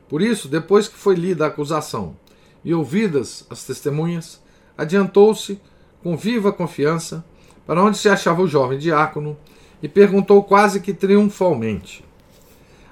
Por 0.08 0.20
isso, 0.20 0.48
depois 0.48 0.88
que 0.88 0.96
foi 0.96 1.14
lida 1.14 1.44
a 1.44 1.46
acusação 1.46 2.16
e 2.64 2.74
ouvidas 2.74 3.46
as 3.48 3.62
testemunhas, 3.62 4.42
adiantou-se 4.76 5.60
com 6.02 6.16
viva 6.16 6.52
confiança 6.52 7.24
para 7.64 7.80
onde 7.80 7.96
se 7.96 8.08
achava 8.08 8.42
o 8.42 8.48
jovem 8.48 8.76
diácono 8.76 9.38
e 9.80 9.86
perguntou 9.86 10.42
quase 10.42 10.80
que 10.80 10.92
triunfalmente: 10.92 12.04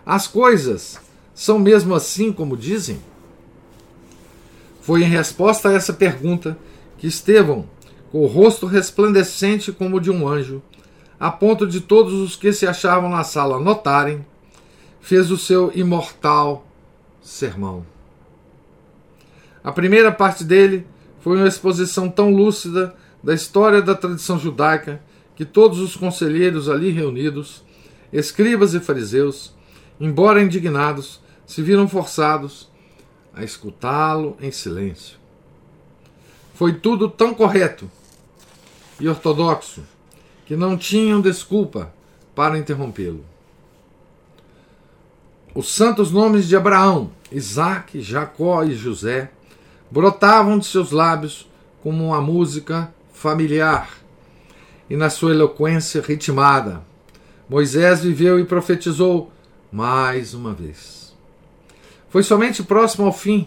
As 0.07 0.29
coisas 0.29 1.01
são 1.35 1.59
mesmo 1.59 1.93
assim 1.93 2.33
como 2.33 2.57
dizem? 2.57 3.01
Foi 4.87 5.03
em 5.03 5.09
resposta 5.09 5.69
a 5.69 5.73
essa 5.73 5.93
pergunta 5.93 6.57
que 6.97 7.09
Estevão, 7.09 7.67
com 8.13 8.23
o 8.23 8.27
rosto 8.29 8.67
resplandecente 8.67 9.73
como 9.73 10.01
de 10.01 10.13
um 10.13 10.29
anjo, 10.29 10.63
a 11.19 11.29
ponto 11.29 11.67
de 11.67 11.81
todos 11.81 12.13
os 12.13 12.37
que 12.37 12.53
se 12.53 12.69
achavam 12.69 13.11
na 13.11 13.25
sala 13.25 13.59
notarem, 13.59 14.25
fez 15.01 15.33
o 15.33 15.37
seu 15.37 15.73
imortal 15.75 16.65
sermão. 17.21 17.85
A 19.65 19.73
primeira 19.73 20.13
parte 20.13 20.45
dele 20.45 20.87
foi 21.19 21.37
uma 21.37 21.49
exposição 21.49 22.09
tão 22.09 22.31
lúcida 22.31 22.95
da 23.21 23.35
história 23.35 23.83
da 23.83 23.97
tradição 23.97 24.39
judaica 24.39 25.01
que 25.35 25.45
todos 25.45 25.81
os 25.81 25.97
conselheiros 25.97 26.69
ali 26.69 26.93
reunidos, 26.93 27.65
escribas 28.13 28.73
e 28.73 28.79
fariseus, 28.79 29.53
embora 29.99 30.41
indignados, 30.41 31.21
se 31.45 31.61
viram 31.61 31.89
forçados 31.89 32.71
a 33.37 33.45
escutá-lo 33.45 34.35
em 34.41 34.51
silêncio. 34.51 35.19
Foi 36.55 36.73
tudo 36.73 37.07
tão 37.07 37.35
correto 37.35 37.89
e 38.99 39.07
ortodoxo 39.07 39.83
que 40.47 40.57
não 40.57 40.77
tinham 40.79 41.21
desculpa 41.21 41.93
para 42.35 42.59
interrompê-lo. 42.59 43.23
Os 45.55 45.69
santos 45.69 46.11
nomes 46.11 46.49
de 46.49 46.57
Abraão, 46.57 47.11
Isaac, 47.31 48.01
Jacó 48.01 48.65
e 48.65 48.75
José 48.75 49.31
brotavam 49.91 50.59
de 50.59 50.65
seus 50.65 50.91
lábios 50.91 51.47
como 51.83 52.07
uma 52.07 52.23
música 52.23 52.93
familiar 53.13 53.91
e 54.89 54.97
na 54.97 55.11
sua 55.11 55.33
eloquência 55.33 56.01
ritmada. 56.01 56.83
Moisés 57.49 58.03
viveu 58.03 58.41
e 58.41 58.45
profetizou 58.45 59.31
mais 59.71 60.33
uma 60.33 60.53
vez. 60.55 61.06
Foi 62.17 62.23
somente 62.23 62.63
próximo 62.63 63.05
ao 63.05 63.13
fim 63.13 63.47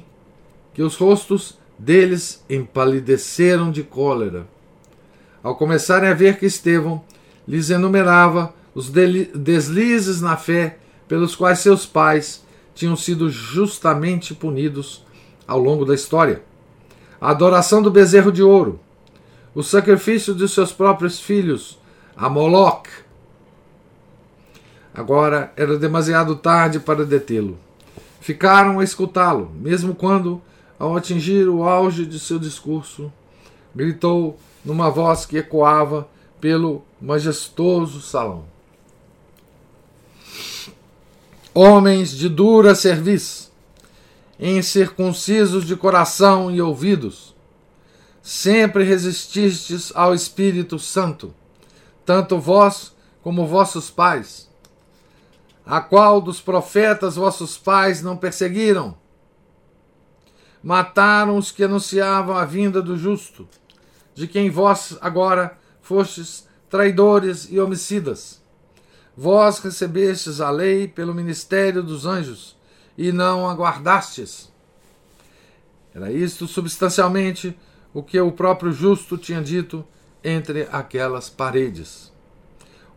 que 0.76 0.84
os 0.84 0.96
rostos 0.96 1.58
deles 1.76 2.46
empalideceram 2.48 3.72
de 3.72 3.82
cólera, 3.82 4.48
ao 5.42 5.56
começarem 5.56 6.08
a 6.08 6.14
ver 6.14 6.38
que 6.38 6.46
Estevão 6.46 7.04
lhes 7.48 7.72
enumerava 7.72 8.54
os 8.76 8.92
deslizes 8.92 10.22
na 10.22 10.38
fé 10.38 10.78
pelos 11.08 11.36
quais 11.36 11.58
seus 11.58 11.88
pais 11.88 12.46
tinham 12.76 12.96
sido 12.96 13.28
justamente 13.28 14.36
punidos 14.36 15.04
ao 15.48 15.58
longo 15.58 15.84
da 15.84 15.96
história. 15.96 16.44
A 17.20 17.32
adoração 17.32 17.82
do 17.82 17.90
bezerro 17.90 18.32
de 18.32 18.44
ouro, 18.44 18.80
o 19.56 19.64
sacrifício 19.64 20.36
de 20.36 20.48
seus 20.48 20.72
próprios 20.72 21.20
filhos 21.20 21.80
a 22.16 22.30
Moloch. 22.30 22.88
Agora 24.94 25.52
era 25.56 25.76
demasiado 25.76 26.36
tarde 26.36 26.80
para 26.80 27.04
detê-lo. 27.04 27.58
Ficaram 28.20 28.80
a 28.80 28.84
escutá-lo, 28.84 29.52
mesmo 29.56 29.96
quando, 29.96 30.42
ao 30.78 30.96
atingir 30.96 31.48
o 31.48 31.64
auge 31.64 32.06
de 32.06 32.20
seu 32.20 32.38
discurso, 32.38 33.12
gritou 33.74 34.38
numa 34.64 34.90
voz 34.90 35.26
que 35.26 35.38
ecoava 35.38 36.08
pelo 36.40 36.84
majestoso 37.02 38.02
salão. 38.02 38.46
Homens 41.54 42.12
de 42.12 42.30
dura 42.30 42.76
serviço, 42.76 43.52
incircuncisos 44.40 45.66
de 45.66 45.76
coração 45.76 46.52
e 46.52 46.62
ouvidos, 46.62 47.36
sempre 48.22 48.84
resististes 48.84 49.92
ao 49.96 50.14
Espírito 50.14 50.78
Santo, 50.78 51.34
tanto 52.06 52.38
vós 52.40 52.94
como 53.22 53.48
vossos 53.48 53.90
pais. 53.90 54.49
A 55.70 55.80
qual 55.80 56.20
dos 56.20 56.42
profetas 56.42 57.16
vossos 57.16 57.56
pais 57.56 58.02
não 58.02 58.18
perseguiram? 58.18 58.98
Mataram 60.64 61.38
os 61.38 61.52
que 61.52 61.64
anunciavam 61.64 62.36
a 62.36 62.44
vinda 62.44 62.82
do 62.82 62.98
justo, 62.98 63.48
de 64.16 64.28
quem 64.28 64.50
vós 64.50 64.98
agora 65.00 65.56
fostes 65.80 66.48
traidores 66.72 67.48
e 67.52 67.60
homicidas. 67.60 68.42
Vós 69.16 69.60
recebestes 69.60 70.42
a 70.42 70.50
lei 70.50 70.88
pelo 70.88 71.14
ministério 71.14 71.84
dos 71.84 72.04
anjos 72.04 72.58
e 72.98 73.12
não 73.12 73.48
aguardastes. 73.48 74.52
Era 75.94 76.12
isto 76.12 76.48
substancialmente 76.48 77.56
o 77.94 78.02
que 78.02 78.20
o 78.20 78.32
próprio 78.32 78.72
justo 78.72 79.20
tinha 79.20 79.40
dito 79.40 79.86
entre 80.24 80.68
aquelas 80.72 81.30
paredes. 81.30 82.12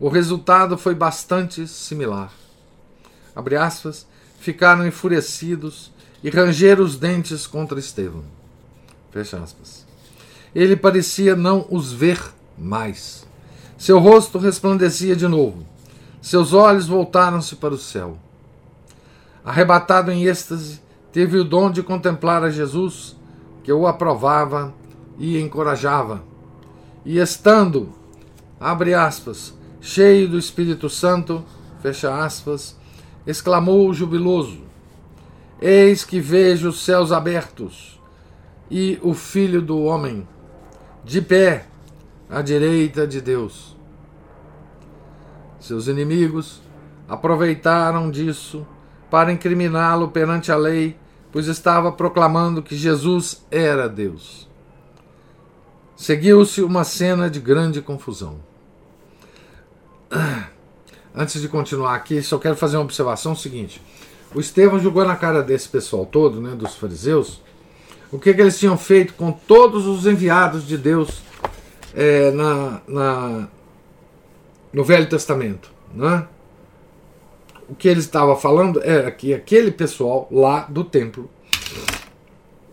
O 0.01 0.09
resultado 0.09 0.79
foi 0.79 0.95
bastante 0.95 1.69
similar. 1.69 2.42
Abre 3.35 3.57
aspas, 3.57 4.07
ficaram 4.39 4.87
enfurecidos 4.87 5.93
e 6.23 6.31
rangeram 6.31 6.85
os 6.85 6.97
dentes 6.97 7.47
contra 7.47 7.79
Estevão. 7.79 8.25
Fecha 9.11 9.39
aspas. 9.39 9.87
Ele 10.55 10.77
parecia 10.77 11.35
não 11.35 11.67
os 11.71 11.93
ver 11.93 12.21
mais. 12.59 13.27
Seu 13.79 13.99
rosto 13.99 14.39
resplandecia 14.39 15.17
de 15.17 15.27
novo. 15.27 15.67
Seus 16.21 16.53
olhos 16.53 16.87
voltaram-se 16.87 17.57
para 17.57 17.75
o 17.75 17.79
céu. 17.79 18.19
Arrebatado 19.45 20.13
em 20.13 20.25
êxtase, 20.25 20.81
teve 21.11 21.37
o 21.37 21.45
dom 21.45 21.71
de 21.71 21.83
contemplar 21.83 22.45
a 22.45 22.51
Jesus, 22.51 23.17
que 23.65 23.73
o 23.73 23.87
aprovava 23.87 24.73
e 25.19 25.41
encorajava. 25.41 26.23
E 27.05 27.19
estando, 27.19 27.93
abre 28.61 28.95
aspas, 28.95 29.53
cheio 29.81 30.29
do 30.29 30.39
Espírito 30.39 30.89
Santo, 30.89 31.45
fecha 31.81 32.25
aspas, 32.25 32.77
exclamou 33.27 33.93
jubiloso: 33.93 34.61
Eis 35.61 36.05
que 36.05 36.21
vejo 36.21 36.69
os 36.69 36.85
céus 36.85 37.13
abertos 37.13 38.01
e 38.71 38.99
o 39.03 39.15
Filho 39.15 39.61
do 39.61 39.83
Homem 39.83 40.27
de 41.05 41.21
pé 41.21 41.67
à 42.29 42.41
direita 42.41 43.07
de 43.07 43.21
Deus. 43.21 43.77
Seus 45.61 45.87
inimigos 45.87 46.63
aproveitaram 47.09 48.11
disso 48.11 48.67
para 49.11 49.33
incriminá-lo 49.33 50.09
perante 50.09 50.51
a 50.51 50.57
lei, 50.57 50.97
pois 51.31 51.47
estava 51.47 51.93
proclamando 51.93 52.63
que 52.63 52.75
Jesus 52.75 53.45
era 53.51 53.89
Deus. 53.89 54.49
Seguiu-se 55.95 56.63
uma 56.63 56.83
cena 56.83 57.29
de 57.29 57.39
grande 57.39 57.81
confusão. 57.83 58.41
Antes 61.15 61.41
de 61.41 61.49
continuar 61.49 61.95
aqui, 61.95 62.23
só 62.23 62.39
quero 62.39 62.57
fazer 62.57 62.77
uma 62.77 62.85
observação 62.85 63.37
seguinte. 63.37 63.83
O 64.35 64.41
Estevão 64.41 64.79
jogou 64.79 65.05
na 65.05 65.15
cara 65.15 65.43
desse 65.43 65.69
pessoal 65.69 66.07
todo, 66.07 66.41
né, 66.41 66.55
dos 66.55 66.75
fariseus, 66.75 67.43
o 68.11 68.19
que, 68.19 68.33
que 68.33 68.41
eles 68.41 68.59
tinham 68.59 68.77
feito 68.79 69.15
com 69.15 69.33
todos 69.33 69.87
os 69.87 70.07
enviados 70.07 70.67
de 70.67 70.77
Deus 70.77 71.23
é, 71.95 72.31
na, 72.31 72.81
na, 72.87 73.49
no 74.73 74.85
Velho 74.85 75.09
Testamento. 75.09 75.71
Né? 75.95 76.27
O 77.69 77.75
que 77.75 77.89
ele 77.89 78.01
estava 78.01 78.37
falando 78.37 78.83
era 78.83 79.11
que 79.11 79.33
aquele 79.33 79.71
pessoal 79.71 80.29
lá 80.31 80.67
do 80.69 80.85
templo 80.85 81.31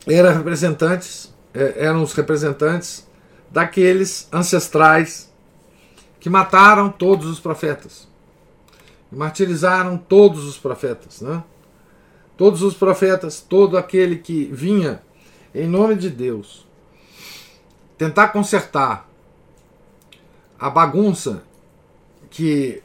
era 0.05 0.31
representantes, 0.31 1.33
é, 1.53 1.85
eram 1.85 2.03
os 2.03 2.13
representantes 2.13 3.07
daqueles 3.49 4.27
ancestrais 4.31 5.31
que 6.19 6.29
mataram 6.29 6.89
todos 6.89 7.27
os 7.27 7.39
profetas. 7.39 8.08
Martirizaram 9.11 9.97
todos 9.97 10.45
os 10.45 10.57
profetas. 10.57 11.21
Né? 11.21 11.43
Todos 12.37 12.61
os 12.61 12.75
profetas, 12.75 13.41
todo 13.41 13.77
aquele 13.77 14.17
que 14.17 14.45
vinha 14.45 15.01
em 15.53 15.67
nome 15.67 15.95
de 15.95 16.09
Deus 16.09 16.67
tentar 17.97 18.29
consertar 18.29 19.09
a 20.57 20.69
bagunça 20.69 21.43
que, 22.29 22.81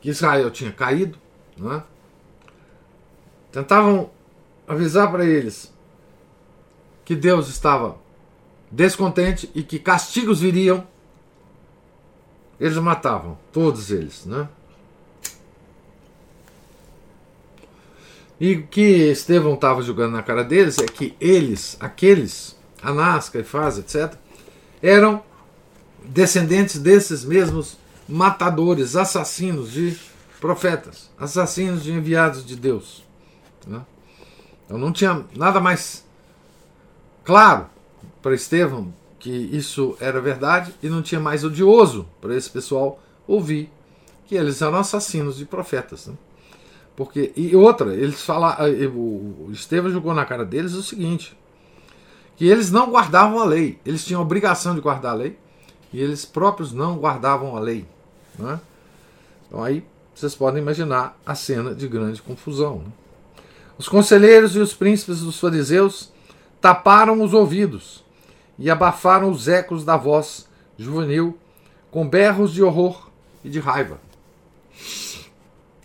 que 0.00 0.10
Israel 0.10 0.50
tinha 0.50 0.70
caído, 0.70 1.18
né? 1.56 1.82
tentavam 3.50 4.10
avisar 4.68 5.10
para 5.10 5.24
eles 5.24 5.72
que 7.02 7.16
Deus 7.16 7.48
estava 7.48 7.96
descontente 8.70 9.50
e 9.54 9.62
que 9.62 9.78
castigos 9.78 10.40
viriam, 10.40 10.86
eles 12.60 12.76
matavam, 12.76 13.38
todos 13.52 13.90
eles, 13.90 14.26
né? 14.26 14.48
E 18.40 18.54
o 18.54 18.66
que 18.66 19.10
Estevão 19.10 19.54
estava 19.54 19.80
jogando 19.82 20.12
na 20.12 20.22
cara 20.22 20.42
deles 20.42 20.78
é 20.78 20.86
que 20.86 21.14
eles, 21.20 21.76
aqueles, 21.80 22.56
Anás, 22.82 23.28
Caifás, 23.28 23.78
etc., 23.78 24.14
eram 24.82 25.22
descendentes 26.04 26.78
desses 26.78 27.24
mesmos 27.24 27.78
matadores, 28.08 28.96
assassinos 28.96 29.72
de 29.72 29.96
profetas, 30.40 31.10
assassinos 31.18 31.82
de 31.82 31.92
enviados 31.92 32.44
de 32.44 32.56
Deus. 32.56 33.04
Né? 33.66 33.80
Então 34.66 34.76
não 34.76 34.92
tinha 34.92 35.24
nada 35.34 35.60
mais 35.60 36.04
claro 37.24 37.66
para 38.20 38.34
Estevão 38.34 38.92
que 39.18 39.30
isso 39.30 39.96
era 40.00 40.20
verdade 40.20 40.74
e 40.82 40.88
não 40.88 41.00
tinha 41.00 41.20
mais 41.20 41.44
odioso 41.44 42.06
para 42.20 42.36
esse 42.36 42.50
pessoal 42.50 43.00
ouvir 43.26 43.70
que 44.26 44.34
eles 44.34 44.60
eram 44.60 44.76
assassinos 44.76 45.38
de 45.38 45.46
profetas. 45.46 46.06
Né? 46.06 46.14
Porque, 46.96 47.32
e 47.34 47.56
outra, 47.56 47.92
eles 47.94 48.22
falaram, 48.22 48.66
o 48.66 49.48
Estevão 49.52 49.90
jogou 49.90 50.14
na 50.14 50.24
cara 50.24 50.44
deles 50.44 50.74
o 50.74 50.82
seguinte: 50.82 51.36
que 52.36 52.46
eles 52.46 52.70
não 52.70 52.90
guardavam 52.90 53.38
a 53.40 53.44
lei, 53.44 53.78
eles 53.84 54.04
tinham 54.04 54.20
a 54.20 54.24
obrigação 54.24 54.74
de 54.74 54.80
guardar 54.80 55.12
a 55.12 55.16
lei 55.16 55.38
e 55.92 56.00
eles 56.00 56.24
próprios 56.24 56.72
não 56.72 56.98
guardavam 56.98 57.56
a 57.56 57.60
lei. 57.60 57.86
Né? 58.38 58.60
Então 59.46 59.62
aí 59.62 59.84
vocês 60.14 60.34
podem 60.34 60.62
imaginar 60.62 61.18
a 61.26 61.34
cena 61.34 61.74
de 61.74 61.88
grande 61.88 62.22
confusão. 62.22 62.78
Né? 62.78 62.92
Os 63.76 63.88
conselheiros 63.88 64.54
e 64.54 64.60
os 64.60 64.74
príncipes 64.74 65.20
dos 65.20 65.38
fariseus 65.38 66.12
taparam 66.60 67.22
os 67.22 67.34
ouvidos 67.34 68.04
e 68.58 68.70
abafaram 68.70 69.30
os 69.30 69.48
ecos 69.48 69.84
da 69.84 69.96
voz 69.96 70.48
juvenil 70.78 71.36
com 71.90 72.08
berros 72.08 72.52
de 72.52 72.62
horror 72.62 73.08
e 73.44 73.48
de 73.48 73.58
raiva. 73.58 74.00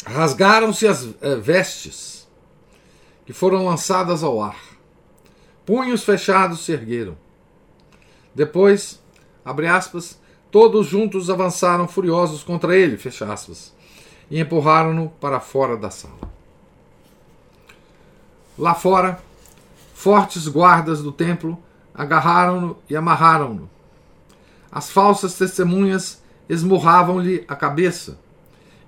Rasgaram-se 0.10 0.88
as 0.88 1.08
eh, 1.22 1.36
vestes 1.36 2.28
que 3.28 3.32
foram 3.32 3.64
lançadas 3.64 4.24
ao 4.24 4.42
ar. 4.42 4.60
Punhos 5.64 6.04
fechados 6.04 6.66
se 6.66 6.72
ergueram. 6.72 7.16
Depois, 8.34 9.00
abre 9.46 9.68
aspas, 9.68 10.20
todos 10.50 10.88
juntos 10.88 11.30
avançaram 11.30 11.88
furiosos 11.88 12.42
contra 12.42 12.76
ele, 12.76 12.98
fecha 12.98 13.32
aspas, 13.32 13.72
e 14.32 14.40
empurraram-no 14.40 15.10
para 15.22 15.40
fora 15.40 15.78
da 15.78 15.92
sala. 15.92 16.18
Lá 18.58 18.74
fora, 18.74 19.22
fortes 19.94 20.48
guardas 20.48 21.04
do 21.04 21.12
templo 21.12 21.62
agarraram-no 21.94 22.78
e 22.90 22.96
amarraram-no. 22.96 23.70
As 24.72 24.90
falsas 24.90 25.36
testemunhas 25.36 26.20
esmurravam-lhe 26.50 27.46
a 27.48 27.56
cabeça, 27.56 28.18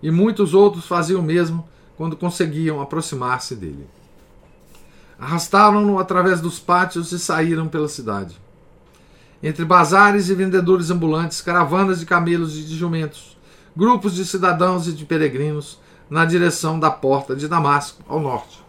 e 0.02 0.10
muitos 0.10 0.54
outros 0.54 0.86
faziam 0.86 1.22
o 1.22 1.24
mesmo 1.24 1.68
quando 1.98 2.18
conseguiam 2.18 2.82
aproximar-se 2.82 3.56
dele. 3.56 3.88
Arrastaram-no 5.20 6.00
através 6.00 6.42
dos 6.42 6.60
pátios 6.60 7.12
e 7.12 7.20
saíram 7.20 7.68
pela 7.68 7.88
cidade. 7.88 8.40
Entre 9.44 9.64
bazares 9.64 10.30
e 10.30 10.36
vendedores 10.36 10.90
ambulantes, 10.90 11.42
caravanas 11.42 12.00
de 12.00 12.06
camelos 12.06 12.58
e 12.58 12.64
de 12.64 12.76
jumentos, 12.76 13.38
grupos 13.76 14.16
de 14.16 14.26
cidadãos 14.26 14.88
e 14.88 14.94
de 14.94 15.06
peregrinos 15.06 15.80
na 16.10 16.26
direção 16.26 16.80
da 16.80 16.92
porta 16.92 17.36
de 17.36 17.48
Damasco, 17.48 18.04
ao 18.08 18.20
norte. 18.20 18.62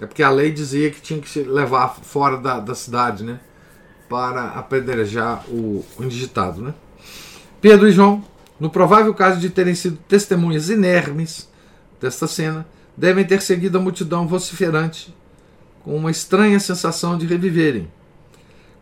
É 0.00 0.06
porque 0.06 0.22
a 0.22 0.30
lei 0.30 0.50
dizia 0.50 0.90
que 0.90 1.00
tinha 1.00 1.20
que 1.20 1.28
se 1.28 1.42
levar 1.42 1.88
fora 1.88 2.38
da, 2.38 2.58
da 2.60 2.74
cidade, 2.74 3.22
né? 3.22 3.40
Para 4.08 4.48
apedrejar 4.50 5.44
o, 5.48 5.84
o 5.98 6.04
indigitado, 6.04 6.62
né? 6.62 6.74
Pedro 7.60 7.86
e 7.86 7.92
João, 7.92 8.24
no 8.60 8.68
provável 8.68 9.14
caso 9.14 9.40
de 9.40 9.48
terem 9.48 9.74
sido 9.74 9.96
testemunhas 10.06 10.68
inermes 10.68 11.48
desta 11.98 12.26
cena, 12.26 12.66
devem 12.94 13.24
ter 13.24 13.40
seguido 13.40 13.78
a 13.78 13.80
multidão 13.80 14.28
vociferante 14.28 15.16
com 15.82 15.96
uma 15.96 16.10
estranha 16.10 16.60
sensação 16.60 17.16
de 17.16 17.24
reviverem, 17.24 17.90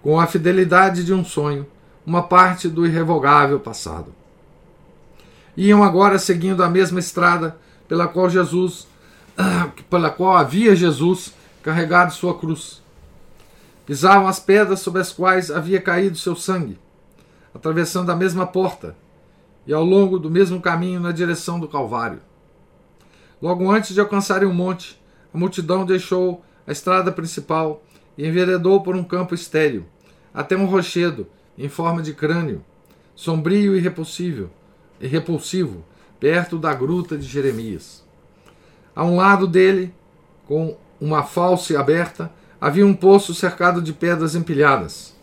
com 0.03 0.19
a 0.19 0.27
fidelidade 0.27 1.05
de 1.05 1.15
um 1.15 1.25
sonho, 1.25 1.65
uma 2.05 2.25
parte 2.25 2.69
do 2.69 2.85
irrevogável 2.85 3.61
passado. 3.61 4.13
Iam 5.57 5.85
agora 5.85 6.19
seguindo 6.19 6.65
a 6.65 6.69
mesma 6.69 6.99
estrada 6.99 7.57
pela 7.87 8.09
qual 8.09 8.29
Jesus, 8.29 8.89
pela 9.89 10.11
qual 10.11 10.37
havia 10.37 10.75
Jesus 10.75 11.33
carregado 11.63 12.13
sua 12.13 12.37
cruz. 12.37 12.83
Pisavam 13.87 14.27
as 14.27 14.41
pedras 14.41 14.81
sobre 14.81 15.01
as 15.01 15.13
quais 15.13 15.53
havia 15.53 15.81
caído 15.81 16.19
seu 16.19 16.35
sangue, 16.35 16.79
atravessando 17.55 18.11
a 18.11 18.17
mesma 18.17 18.45
porta 18.45 18.97
e 19.69 19.73
ao 19.75 19.85
longo 19.85 20.19
do 20.19 20.31
mesmo 20.31 20.63
caminho 20.63 20.99
na 20.99 21.13
direção 21.13 21.61
do 21.61 21.69
Calvário. 21.69 22.23
Logo 23.41 23.71
antes 23.71 23.93
de 23.93 24.01
alcançarem 24.01 24.49
o 24.49 24.55
monte, 24.55 24.99
a 25.33 25.37
multidão 25.37 25.85
deixou 25.85 26.43
a 26.67 26.73
estrada 26.73 27.13
principal 27.13 27.83
e 28.17 28.27
enveredou 28.27 28.83
por 28.83 28.97
um 28.97 29.05
campo 29.05 29.35
estéril, 29.35 29.85
até 30.33 30.57
um 30.57 30.65
rochedo 30.65 31.27
em 31.59 31.69
forma 31.69 32.01
de 32.01 32.15
crânio, 32.15 32.65
sombrio 33.15 33.77
e 33.77 33.79
repulsivo, 33.79 34.49
e 34.99 35.07
repulsivo, 35.07 35.85
perto 36.19 36.59
da 36.59 36.73
gruta 36.73 37.19
de 37.19 37.27
Jeremias. 37.27 38.03
A 38.97 39.05
um 39.05 39.17
lado 39.17 39.47
dele, 39.47 39.93
com 40.47 40.79
uma 40.99 41.23
false 41.23 41.77
aberta, 41.77 42.33
havia 42.59 42.87
um 42.87 42.95
poço 42.95 43.35
cercado 43.35 43.83
de 43.83 43.93
pedras 43.93 44.35
empilhadas. 44.35 45.15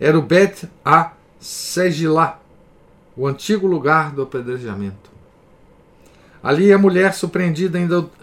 Era 0.00 0.18
o 0.18 0.22
Bet 0.22 0.68
a 0.84 1.12
Segilá, 1.38 2.40
o 3.16 3.26
antigo 3.26 3.66
lugar 3.66 4.12
do 4.12 4.22
apedrejamento. 4.22 5.10
Ali 6.42 6.72
a 6.72 6.78
mulher 6.78 7.14
surpreendida 7.14 7.78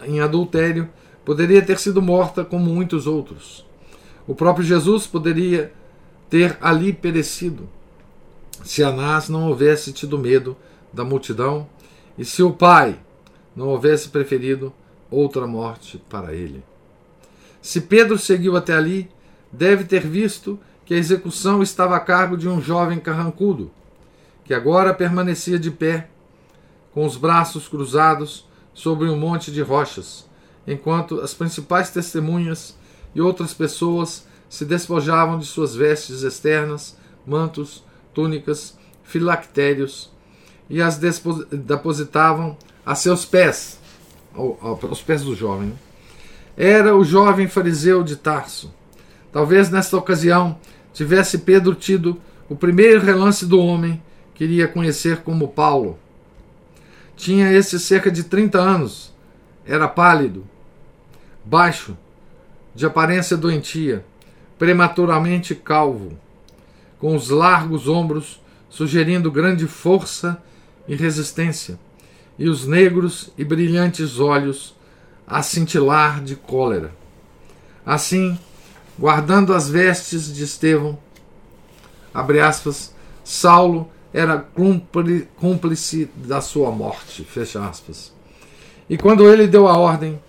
em 0.06 0.20
adultério 0.20 0.88
poderia 1.24 1.62
ter 1.62 1.78
sido 1.78 2.00
morta 2.00 2.44
como 2.44 2.72
muitos 2.72 3.06
outros. 3.06 3.66
O 4.26 4.34
próprio 4.34 4.64
Jesus 4.64 5.06
poderia 5.06 5.72
ter 6.30 6.56
ali 6.60 6.92
perecido 6.92 7.68
se 8.64 8.82
Anás 8.82 9.28
não 9.28 9.48
houvesse 9.48 9.92
tido 9.92 10.18
medo 10.18 10.56
da 10.92 11.04
multidão 11.04 11.66
e 12.16 12.24
se 12.24 12.42
o 12.42 12.52
pai 12.52 12.98
não 13.56 13.68
houvesse 13.68 14.08
preferido 14.08 14.72
outra 15.10 15.46
morte 15.46 16.02
para 16.08 16.32
ele. 16.32 16.62
Se 17.60 17.80
Pedro 17.80 18.18
seguiu 18.18 18.56
até 18.56 18.74
ali, 18.74 19.10
deve 19.50 19.84
ter 19.84 20.06
visto 20.06 20.58
que 20.84 20.94
a 20.94 20.96
execução 20.96 21.62
estava 21.62 21.96
a 21.96 22.00
cargo 22.00 22.36
de 22.36 22.48
um 22.48 22.60
jovem 22.60 22.98
carrancudo, 22.98 23.70
que 24.52 24.56
agora 24.56 24.92
permanecia 24.92 25.58
de 25.58 25.70
pé, 25.70 26.08
com 26.92 27.06
os 27.06 27.16
braços 27.16 27.68
cruzados 27.68 28.46
sobre 28.74 29.08
um 29.08 29.16
monte 29.16 29.50
de 29.50 29.62
rochas, 29.62 30.28
enquanto 30.66 31.22
as 31.22 31.32
principais 31.32 31.88
testemunhas 31.88 32.76
e 33.14 33.20
outras 33.22 33.54
pessoas 33.54 34.26
se 34.50 34.66
despojavam 34.66 35.38
de 35.38 35.46
suas 35.46 35.74
vestes 35.74 36.20
externas, 36.20 36.98
mantos, 37.26 37.82
túnicas, 38.12 38.76
filactérios, 39.02 40.12
e 40.68 40.82
as 40.82 40.98
depositavam 40.98 42.54
a 42.84 42.94
seus 42.94 43.24
pés, 43.24 43.80
aos 44.34 45.00
pés 45.00 45.22
do 45.22 45.34
jovem. 45.34 45.72
Era 46.58 46.94
o 46.94 47.02
jovem 47.02 47.48
fariseu 47.48 48.02
de 48.02 48.16
Tarso. 48.16 48.70
Talvez 49.32 49.70
nesta 49.70 49.96
ocasião 49.96 50.58
tivesse 50.92 51.38
Pedro 51.38 51.74
tido 51.74 52.20
o 52.50 52.54
primeiro 52.54 53.00
relance 53.00 53.46
do 53.46 53.58
homem 53.58 53.98
que 54.34 54.44
iria 54.44 54.68
conhecer 54.68 55.18
como 55.18 55.48
Paulo. 55.48 55.98
Tinha 57.16 57.52
esse 57.52 57.78
cerca 57.78 58.10
de 58.10 58.24
30 58.24 58.58
anos, 58.58 59.12
era 59.66 59.86
pálido, 59.86 60.44
baixo, 61.44 61.96
de 62.74 62.86
aparência 62.86 63.36
doentia, 63.36 64.04
prematuramente 64.58 65.54
calvo, 65.54 66.18
com 66.98 67.14
os 67.14 67.28
largos 67.28 67.88
ombros 67.88 68.40
sugerindo 68.70 69.30
grande 69.30 69.66
força 69.66 70.42
e 70.88 70.96
resistência, 70.96 71.78
e 72.38 72.48
os 72.48 72.66
negros 72.66 73.30
e 73.36 73.44
brilhantes 73.44 74.18
olhos 74.18 74.74
a 75.26 75.42
cintilar 75.42 76.22
de 76.22 76.34
cólera. 76.34 76.92
Assim, 77.84 78.38
guardando 78.98 79.52
as 79.52 79.68
vestes 79.68 80.34
de 80.34 80.44
Estevão, 80.44 80.98
abre 82.14 82.40
aspas, 82.40 82.94
Saulo 83.22 83.91
era 84.12 84.46
cúmplice 85.36 86.10
da 86.14 86.40
sua 86.40 86.70
morte, 86.70 87.24
fecha 87.24 87.64
aspas. 87.64 88.12
E 88.88 88.98
quando 88.98 89.26
ele 89.26 89.46
deu 89.46 89.66
a 89.66 89.78
ordem, 89.78 90.20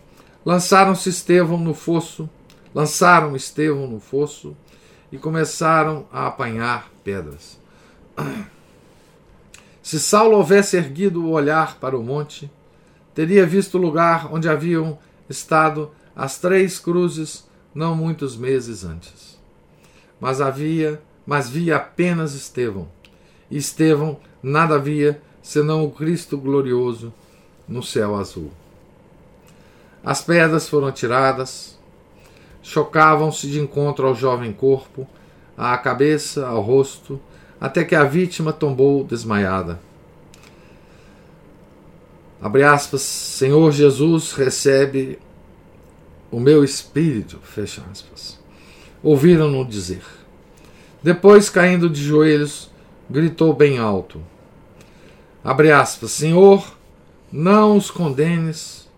lançaram-se 0.46 1.10
Estevão 1.10 1.58
no 1.58 1.74
fosso, 1.74 2.30
lançaram 2.74 3.36
Estevão 3.36 3.88
no 3.88 4.00
fosso 4.00 4.56
e 5.12 5.18
começaram 5.18 6.06
a 6.12 6.28
apanhar 6.28 6.90
pedras. 7.04 7.60
Se 9.84 10.00
Saulo 10.00 10.38
houvesse 10.38 10.78
erguido 10.78 11.26
o 11.26 11.32
olhar 11.32 11.78
para 11.78 11.98
o 11.98 12.02
monte, 12.02 12.50
teria 13.14 13.46
visto 13.46 13.78
o 13.78 13.82
lugar 13.82 14.34
onde 14.34 14.48
haviam 14.48 14.98
estado 15.30 15.92
as 16.16 16.40
três 16.40 16.80
cruzes 16.80 17.46
não 17.76 17.96
muitos 17.96 18.38
meses 18.38 18.86
antes. 18.86 19.38
Mas 20.22 20.40
havia, 20.40 21.02
mas 21.26 21.50
via 21.50 21.76
apenas 21.76 22.34
Estevão. 22.34 22.88
Estevão 23.58 24.18
nada 24.42 24.78
via 24.78 25.22
senão 25.42 25.84
o 25.84 25.92
Cristo 25.92 26.38
glorioso 26.38 27.14
no 27.68 27.84
céu 27.84 28.16
azul. 28.16 28.52
As 30.04 30.22
pedras 30.22 30.68
foram 30.68 30.92
tiradas, 30.92 31.78
chocavam-se 32.62 33.48
de 33.48 33.60
encontro 33.60 34.08
ao 34.08 34.16
jovem 34.16 34.52
corpo, 34.52 35.08
à 35.58 35.78
cabeça, 35.78 36.48
ao 36.48 36.62
rosto, 36.62 37.20
até 37.60 37.84
que 37.84 37.96
a 37.96 38.04
vítima 38.04 38.52
tombou 38.52 39.04
desmaiada. 39.04 39.80
Abre 42.42 42.64
aspas, 42.64 43.02
Senhor 43.02 43.72
Jesus 43.72 44.34
recebe 44.34 45.18
o 46.30 46.40
meu 46.40 46.64
espírito, 46.64 47.40
fecha 47.42 47.82
aspas. 47.90 48.38
Ouviram-no 49.02 49.64
dizer. 49.64 50.04
Depois, 51.02 51.50
caindo 51.50 51.90
de 51.90 52.04
joelhos, 52.04 52.70
gritou 53.10 53.54
bem 53.54 53.78
alto. 53.78 54.22
Abre 55.44 55.72
aspas, 55.72 56.12
Senhor, 56.12 56.78
não 57.32 57.76
os 57.76 57.92
condenes 57.92 58.90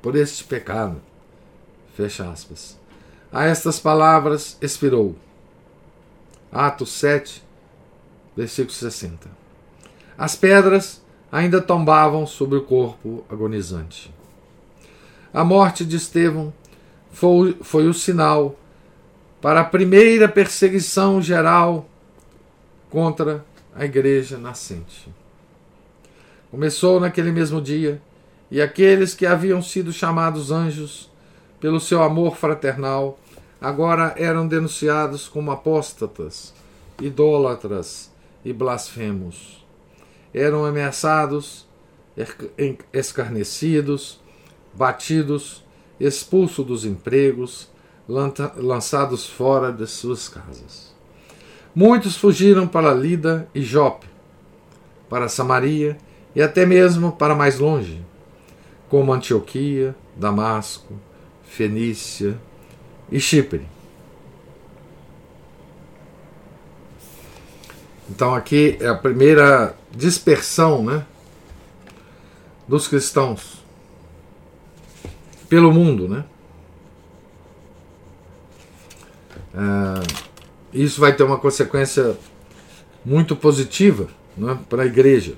por 0.00 0.16
este 0.16 0.44
pecado. 0.44 1.00
Fecha 1.94 2.30
aspas. 2.30 2.78
A 3.30 3.44
estas 3.44 3.78
palavras 3.78 4.56
expirou. 4.62 5.16
Atos 6.50 6.92
7, 6.92 7.42
versículo 8.36 8.72
60. 8.72 9.28
As 10.16 10.34
pedras 10.34 11.02
ainda 11.30 11.60
tombavam 11.60 12.26
sobre 12.26 12.56
o 12.56 12.64
corpo 12.64 13.24
agonizante. 13.28 14.12
A 15.32 15.44
morte 15.44 15.84
de 15.84 15.96
Estevão 15.96 16.52
foi, 17.10 17.56
foi 17.60 17.86
o 17.86 17.92
sinal 17.92 18.56
para 19.40 19.60
a 19.60 19.64
primeira 19.64 20.28
perseguição 20.28 21.20
geral 21.20 21.86
contra 22.90 23.44
a 23.74 23.84
igreja 23.84 24.38
nascente. 24.38 25.08
Começou 26.50 26.98
naquele 26.98 27.30
mesmo 27.30 27.60
dia, 27.60 28.00
e 28.50 28.60
aqueles 28.60 29.14
que 29.14 29.26
haviam 29.26 29.60
sido 29.60 29.92
chamados 29.92 30.50
anjos 30.50 31.10
pelo 31.60 31.78
seu 31.78 32.02
amor 32.02 32.36
fraternal 32.36 33.18
agora 33.60 34.14
eram 34.16 34.46
denunciados 34.46 35.28
como 35.28 35.50
apóstatas, 35.50 36.54
idólatras 37.00 38.10
e 38.44 38.52
blasfemos. 38.52 39.66
Eram 40.32 40.64
ameaçados, 40.64 41.66
escarnecidos, 42.92 44.20
batidos, 44.74 45.64
expulsos 45.98 46.64
dos 46.64 46.84
empregos, 46.84 47.68
lançados 48.08 49.26
fora 49.26 49.72
de 49.72 49.86
suas 49.86 50.28
casas. 50.28 50.97
Muitos 51.78 52.16
fugiram 52.16 52.66
para 52.66 52.92
Lida 52.92 53.48
e 53.54 53.62
Jope, 53.62 54.08
para 55.08 55.28
Samaria 55.28 55.96
e 56.34 56.42
até 56.42 56.66
mesmo 56.66 57.12
para 57.12 57.36
mais 57.36 57.60
longe, 57.60 58.04
como 58.88 59.12
Antioquia, 59.12 59.94
Damasco, 60.16 60.92
Fenícia 61.44 62.36
e 63.12 63.20
Chipre. 63.20 63.64
Então 68.10 68.34
aqui 68.34 68.76
é 68.80 68.88
a 68.88 68.96
primeira 68.96 69.76
dispersão 69.92 70.82
né, 70.82 71.06
dos 72.66 72.88
cristãos 72.88 73.64
pelo 75.48 75.72
mundo. 75.72 76.08
Né? 76.08 76.24
É, 79.54 80.28
isso 80.72 81.00
vai 81.00 81.14
ter 81.14 81.22
uma 81.22 81.38
consequência 81.38 82.16
muito 83.04 83.34
positiva 83.34 84.08
né, 84.36 84.58
para 84.68 84.82
a 84.82 84.86
igreja. 84.86 85.34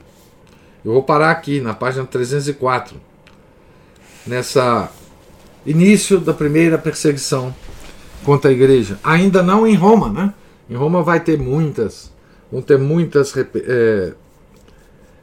Eu 0.85 0.93
vou 0.93 1.03
parar 1.03 1.31
aqui 1.31 1.61
na 1.61 1.75
página 1.75 2.05
304, 2.05 2.97
nessa 4.27 4.91
início 5.65 6.19
da 6.19 6.33
primeira 6.33 6.79
perseguição 6.79 7.55
contra 8.25 8.51
a 8.51 8.53
igreja. 8.53 8.99
Ainda 9.03 9.43
não 9.43 9.67
em 9.67 9.75
Roma, 9.75 10.09
né? 10.09 10.35
Em 10.69 10.75
Roma 10.75 11.03
vai 11.03 11.21
ter 11.21 11.39
muitas, 11.39 12.13
vão 12.51 12.63
ter 12.63 12.79
muitas 12.79 13.35
é, 13.37 14.13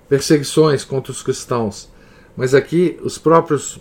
perseguições 0.08 0.84
contra 0.84 1.12
os 1.12 1.24
cristãos. 1.24 1.90
Mas 2.36 2.54
aqui 2.54 3.00
os 3.02 3.18
próprios 3.18 3.80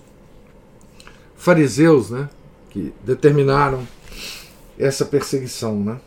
fariseus, 1.37 2.11
né, 2.11 2.29
que 2.71 2.93
determinaram 3.05 3.87
essa 4.79 5.05
perseguição, 5.05 5.79
né? 5.79 5.99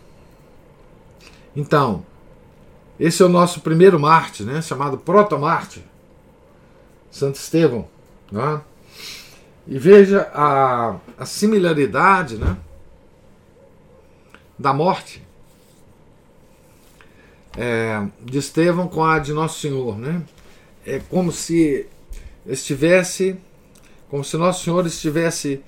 Então, 1.56 2.06
esse 3.00 3.22
é 3.22 3.26
o 3.26 3.30
nosso 3.30 3.62
primeiro 3.62 4.00
Marte, 4.00 4.44
né, 4.44 4.62
chamado 4.62 4.98
Proto-Marte, 4.98 5.84
Santo 7.10 7.36
Estevão. 7.36 7.88
Né? 8.32 8.62
E 9.68 9.78
veja 9.80 10.30
a, 10.34 10.98
a 11.18 11.26
similaridade 11.26 12.38
né, 12.38 12.58
da 14.58 14.74
morte 14.74 15.24
é, 17.58 18.06
de 18.22 18.38
Estevão 18.38 18.88
com 18.88 19.04
a 19.04 19.20
de 19.20 19.34
Nosso 19.34 19.60
Senhor. 19.60 19.98
Né? 19.98 20.22
É 20.86 21.00
como 21.00 21.32
se 21.32 21.88
estivesse, 22.46 23.38
como 24.10 24.24
se 24.24 24.38
Nosso 24.38 24.64
Senhor 24.64 24.86
estivesse 24.86 25.64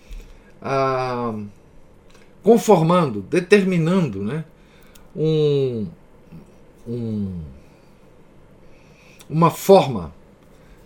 ah, 0.62 1.34
conformando, 2.44 3.22
determinando 3.22 4.22
né, 4.22 4.46
um, 5.16 5.88
um, 6.88 7.42
uma 9.30 9.50
forma 9.50 10.14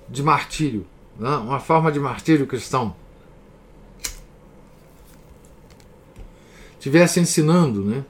de 0.09 0.21
martírio, 0.23 0.85
né? 1.19 1.29
uma 1.37 1.59
forma 1.59 1.91
de 1.91 1.99
martírio 1.99 2.45
cristão. 2.47 2.95
Tivesse 6.79 7.19
ensinando 7.19 7.83
né, 7.83 8.05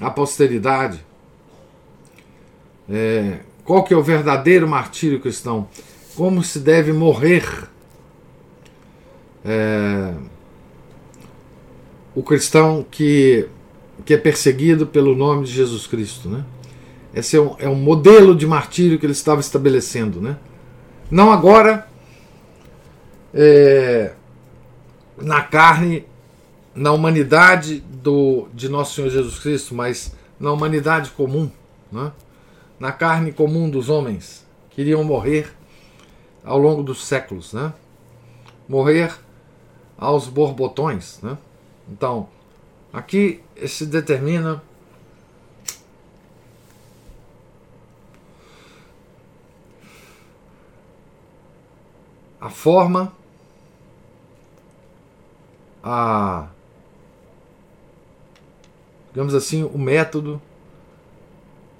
a 0.00 0.10
posteridade 0.10 1.04
é, 2.88 3.40
qual 3.64 3.82
que 3.82 3.94
é 3.94 3.96
o 3.96 4.02
verdadeiro 4.02 4.68
martírio 4.68 5.20
cristão, 5.20 5.68
como 6.14 6.42
se 6.42 6.58
deve 6.58 6.92
morrer 6.92 7.68
é, 9.44 10.14
o 12.14 12.22
cristão 12.22 12.84
que 12.90 13.48
que 14.04 14.14
é 14.14 14.16
perseguido 14.16 14.86
pelo 14.86 15.14
nome 15.14 15.44
de 15.44 15.52
Jesus 15.52 15.86
Cristo. 15.86 16.28
Né? 16.28 16.44
Esse 17.14 17.36
é 17.36 17.40
um, 17.40 17.56
é 17.58 17.68
um 17.68 17.74
modelo 17.74 18.34
de 18.34 18.46
martírio 18.46 18.98
que 18.98 19.06
ele 19.06 19.12
estava 19.12 19.40
estabelecendo. 19.40 20.20
Né? 20.20 20.36
Não 21.10 21.32
agora 21.32 21.86
é, 23.32 24.12
na 25.16 25.42
carne, 25.42 26.04
na 26.74 26.92
humanidade 26.92 27.80
do, 27.80 28.48
de 28.52 28.68
nosso 28.68 28.94
Senhor 28.94 29.10
Jesus 29.10 29.38
Cristo, 29.38 29.74
mas 29.74 30.14
na 30.38 30.52
humanidade 30.52 31.10
comum, 31.10 31.50
né? 31.90 32.12
na 32.78 32.92
carne 32.92 33.32
comum 33.32 33.70
dos 33.70 33.88
homens, 33.88 34.46
que 34.70 34.80
iriam 34.80 35.04
morrer 35.04 35.52
ao 36.44 36.58
longo 36.58 36.82
dos 36.82 37.04
séculos. 37.06 37.52
Né? 37.52 37.72
Morrer 38.68 39.14
aos 39.96 40.26
borbotões. 40.26 41.20
Né? 41.22 41.38
Então, 41.88 42.28
Aqui 42.94 43.40
se 43.66 43.86
determina 43.86 44.62
a 52.40 52.50
forma, 52.50 53.12
a 55.82 56.48
digamos 59.14 59.34
assim, 59.34 59.62
o 59.62 59.78
método, 59.78 60.42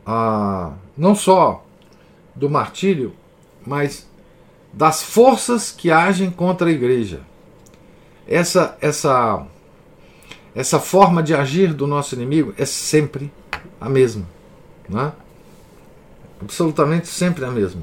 a, 0.06 0.72
não 0.96 1.14
só 1.14 1.64
do 2.34 2.48
martírio, 2.48 3.14
mas 3.66 4.08
das 4.72 5.02
forças 5.02 5.70
que 5.72 5.90
agem 5.90 6.30
contra 6.30 6.68
a 6.68 6.72
igreja. 6.72 7.20
Essa, 8.26 8.78
essa 8.80 9.46
essa 10.55 10.78
forma 10.78 11.22
de 11.22 11.34
agir 11.34 11.74
do 11.74 11.86
nosso 11.86 12.14
inimigo 12.14 12.55
é 12.57 12.64
sempre 12.64 13.32
a 13.80 13.88
mesma. 13.88 14.26
Não 14.88 15.00
é? 15.00 15.12
Absolutamente 16.40 17.09
sempre 17.09 17.44
a 17.44 17.50
mesma. 17.50 17.82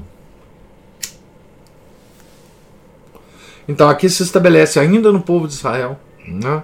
Então 3.68 3.88
aqui 3.88 4.08
se 4.08 4.22
estabelece 4.22 4.80
ainda 4.80 5.12
no 5.12 5.22
povo 5.22 5.46
de 5.46 5.54
Israel 5.54 5.98
né, 6.26 6.62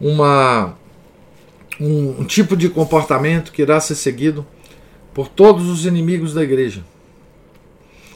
uma, 0.00 0.74
um, 1.80 2.20
um 2.20 2.24
tipo 2.24 2.56
de 2.56 2.68
comportamento 2.68 3.52
que 3.52 3.62
irá 3.62 3.80
ser 3.80 3.94
seguido 3.94 4.46
por 5.14 5.28
todos 5.28 5.68
os 5.68 5.86
inimigos 5.86 6.34
da 6.34 6.42
igreja, 6.42 6.84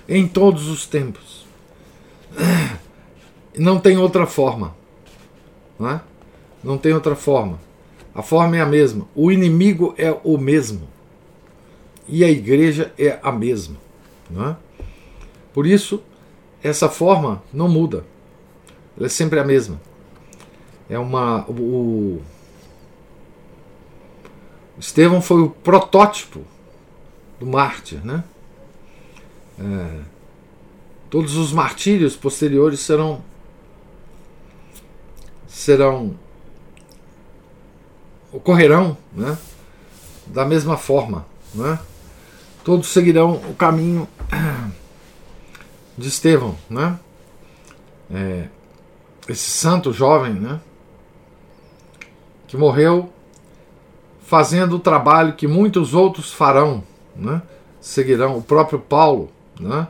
em 0.08 0.26
todos 0.26 0.68
os 0.68 0.86
tempos. 0.86 1.46
Não 3.56 3.78
tem 3.78 3.96
outra 3.98 4.26
forma. 4.26 4.74
Não 5.78 5.90
é? 5.90 6.00
Não 6.62 6.78
tem 6.78 6.92
outra 6.92 7.16
forma. 7.16 7.58
A 8.14 8.22
forma 8.22 8.56
é 8.56 8.60
a 8.60 8.66
mesma. 8.66 9.06
O 9.14 9.32
inimigo 9.32 9.94
é 9.96 10.14
o 10.22 10.36
mesmo. 10.38 10.88
E 12.06 12.24
a 12.24 12.30
igreja 12.30 12.92
é 12.98 13.18
a 13.22 13.32
mesma. 13.32 13.76
Não 14.30 14.50
é? 14.50 14.56
Por 15.52 15.66
isso, 15.66 16.02
essa 16.62 16.88
forma 16.88 17.42
não 17.52 17.68
muda. 17.68 18.04
Ela 18.96 19.06
é 19.06 19.08
sempre 19.08 19.40
a 19.40 19.44
mesma. 19.44 19.80
É 20.88 20.98
uma. 20.98 21.44
O, 21.48 22.20
Estevão 24.78 25.20
foi 25.20 25.42
o 25.42 25.50
protótipo 25.50 26.40
do 27.38 27.46
mártir, 27.46 28.04
né? 28.04 28.24
É, 29.58 30.00
todos 31.08 31.36
os 31.36 31.52
martírios 31.52 32.16
posteriores 32.16 32.80
serão 32.80 33.22
serão 35.46 36.14
ocorrerão, 38.32 38.96
né? 39.12 39.36
Da 40.26 40.44
mesma 40.44 40.76
forma, 40.76 41.26
né? 41.54 41.78
Todos 42.64 42.88
seguirão 42.88 43.34
o 43.48 43.54
caminho 43.54 44.08
de 45.98 46.08
Estevão, 46.08 46.56
né? 46.70 46.98
É, 48.10 48.48
esse 49.28 49.50
santo 49.50 49.92
jovem, 49.92 50.34
né? 50.34 50.60
Que 52.46 52.56
morreu 52.56 53.12
fazendo 54.24 54.76
o 54.76 54.80
trabalho 54.80 55.34
que 55.34 55.46
muitos 55.46 55.92
outros 55.92 56.32
farão, 56.32 56.82
né? 57.14 57.42
Seguirão 57.80 58.38
o 58.38 58.42
próprio 58.42 58.78
Paulo, 58.78 59.30
né? 59.60 59.88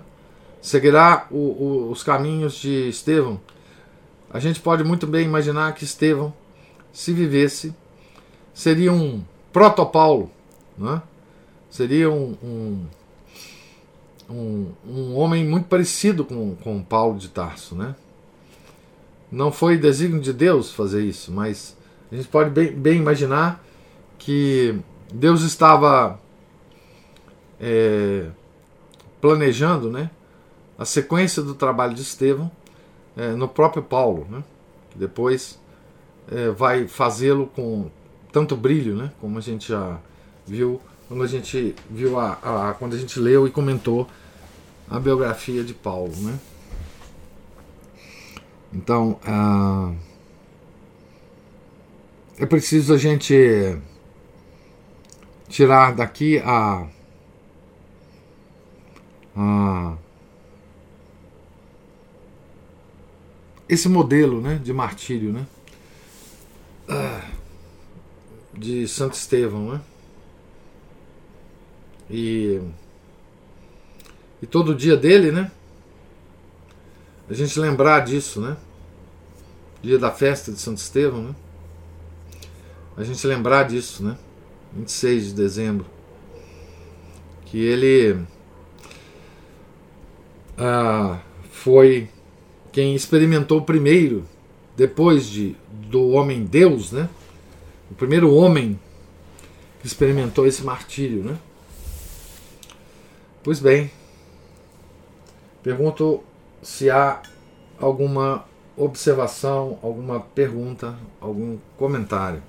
Seguirá 0.60 1.26
o, 1.30 1.36
o, 1.36 1.90
os 1.90 2.02
caminhos 2.02 2.54
de 2.54 2.88
Estevão. 2.88 3.40
A 4.32 4.38
gente 4.38 4.60
pode 4.60 4.82
muito 4.82 5.06
bem 5.06 5.26
imaginar 5.26 5.74
que 5.74 5.84
Estevão, 5.84 6.32
se 6.92 7.12
vivesse, 7.12 7.74
seria 8.54 8.92
um 8.92 9.22
proto-Paulo, 9.52 10.30
né? 10.76 11.02
Seria 11.70 12.10
um, 12.10 12.36
um 12.42 12.86
um, 14.32 14.72
um 14.86 15.16
homem 15.16 15.44
muito 15.44 15.68
parecido 15.68 16.24
com, 16.24 16.56
com 16.56 16.82
Paulo 16.82 17.18
de 17.18 17.28
Tarso, 17.28 17.74
né? 17.74 17.94
Não 19.30 19.52
foi 19.52 19.78
desígnio 19.78 20.20
de 20.20 20.32
Deus 20.32 20.72
fazer 20.72 21.04
isso, 21.04 21.32
mas 21.32 21.76
a 22.10 22.16
gente 22.16 22.28
pode 22.28 22.50
bem, 22.50 22.72
bem 22.72 22.98
imaginar 22.98 23.64
que 24.18 24.78
Deus 25.12 25.42
estava 25.42 26.20
é, 27.60 28.26
planejando, 29.20 29.90
né, 29.90 30.10
a 30.78 30.84
sequência 30.84 31.42
do 31.42 31.54
trabalho 31.54 31.94
de 31.94 32.02
Estevão 32.02 32.50
é, 33.16 33.30
no 33.32 33.48
próprio 33.48 33.82
Paulo, 33.82 34.26
né? 34.28 34.42
Que 34.90 34.98
depois 34.98 35.58
é, 36.30 36.50
vai 36.50 36.86
fazê-lo 36.86 37.46
com 37.46 37.90
tanto 38.32 38.56
brilho, 38.56 38.96
né? 38.96 39.12
Como 39.20 39.38
a 39.38 39.40
gente 39.40 39.68
já 39.68 39.98
viu 40.46 40.80
quando 41.12 41.24
a 41.24 41.26
gente 41.26 41.74
viu 41.90 42.18
a, 42.18 42.32
a, 42.70 42.74
quando 42.74 42.94
a 42.94 42.98
gente 42.98 43.20
leu 43.20 43.46
e 43.46 43.50
comentou 43.50 44.08
a 44.88 44.98
biografia 44.98 45.62
de 45.62 45.74
Paulo, 45.74 46.14
né? 46.16 46.38
Então, 48.72 49.20
é 52.38 52.46
preciso 52.46 52.94
a 52.94 52.96
gente 52.96 53.78
tirar 55.50 55.94
daqui 55.94 56.38
a, 56.38 56.86
a 59.36 59.96
esse 63.68 63.86
modelo, 63.86 64.40
né, 64.40 64.58
de 64.64 64.72
martírio, 64.72 65.30
né? 65.30 65.46
Uh, 66.88 67.41
de 68.52 68.86
Santo 68.86 69.14
Estevão, 69.14 69.72
né? 69.72 69.80
E 72.10 72.60
e 74.42 74.46
todo 74.46 74.74
dia 74.74 74.96
dele, 74.96 75.30
né? 75.30 75.50
A 77.30 77.34
gente 77.34 77.58
lembrar 77.58 78.00
disso, 78.00 78.40
né? 78.40 78.56
Dia 79.80 79.98
da 79.98 80.10
festa 80.10 80.50
de 80.50 80.58
Santo 80.58 80.78
Estevão, 80.78 81.22
né? 81.22 81.34
A 82.96 83.04
gente 83.04 83.26
lembrar 83.26 83.64
disso, 83.64 84.02
né? 84.02 84.18
26 84.74 85.26
de 85.26 85.34
dezembro. 85.34 85.86
Que 87.46 87.58
ele 87.58 88.18
ah, 90.58 91.20
foi 91.50 92.08
quem 92.70 92.94
experimentou 92.94 93.62
primeiro, 93.62 94.24
depois 94.76 95.26
de 95.26 95.54
do 95.70 96.08
homem 96.10 96.44
Deus, 96.44 96.92
né? 96.92 97.08
O 97.92 97.94
primeiro 97.94 98.34
homem 98.34 98.80
que 99.80 99.86
experimentou 99.86 100.46
esse 100.46 100.64
martírio, 100.64 101.22
né? 101.22 101.38
Pois 103.44 103.60
bem, 103.60 103.90
Pergunto 105.62 106.24
se 106.60 106.90
há 106.90 107.22
alguma 107.78 108.44
observação, 108.76 109.78
alguma 109.80 110.18
pergunta, 110.18 110.98
algum 111.20 111.56
comentário. 111.78 112.42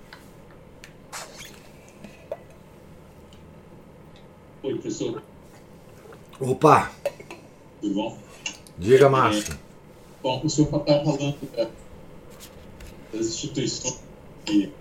Oi, 4.64 4.74
professor. 4.74 5.22
Opa! 6.40 6.92
Tudo 7.82 7.94
bom? 7.94 8.18
Diga, 8.80 9.10
Márcio. 9.10 9.54
É, 9.54 9.58
bom, 10.24 10.42
o 10.44 10.50
senhor 10.50 10.76
está 10.80 11.04
falando 11.04 11.38
das 13.14 13.28
instituições 13.28 14.00
de 14.46 14.72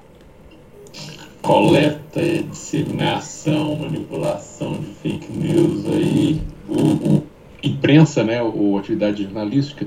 coleta, 1.43 2.21
disseminação, 2.51 3.77
manipulação 3.77 4.75
de 4.75 4.87
fake 5.03 5.33
news 5.33 5.87
aí. 5.87 6.41
O, 6.69 7.17
o 7.17 7.27
imprensa, 7.63 8.25
né, 8.25 8.43
ou 8.43 8.79
atividade 8.79 9.23
jornalística, 9.23 9.87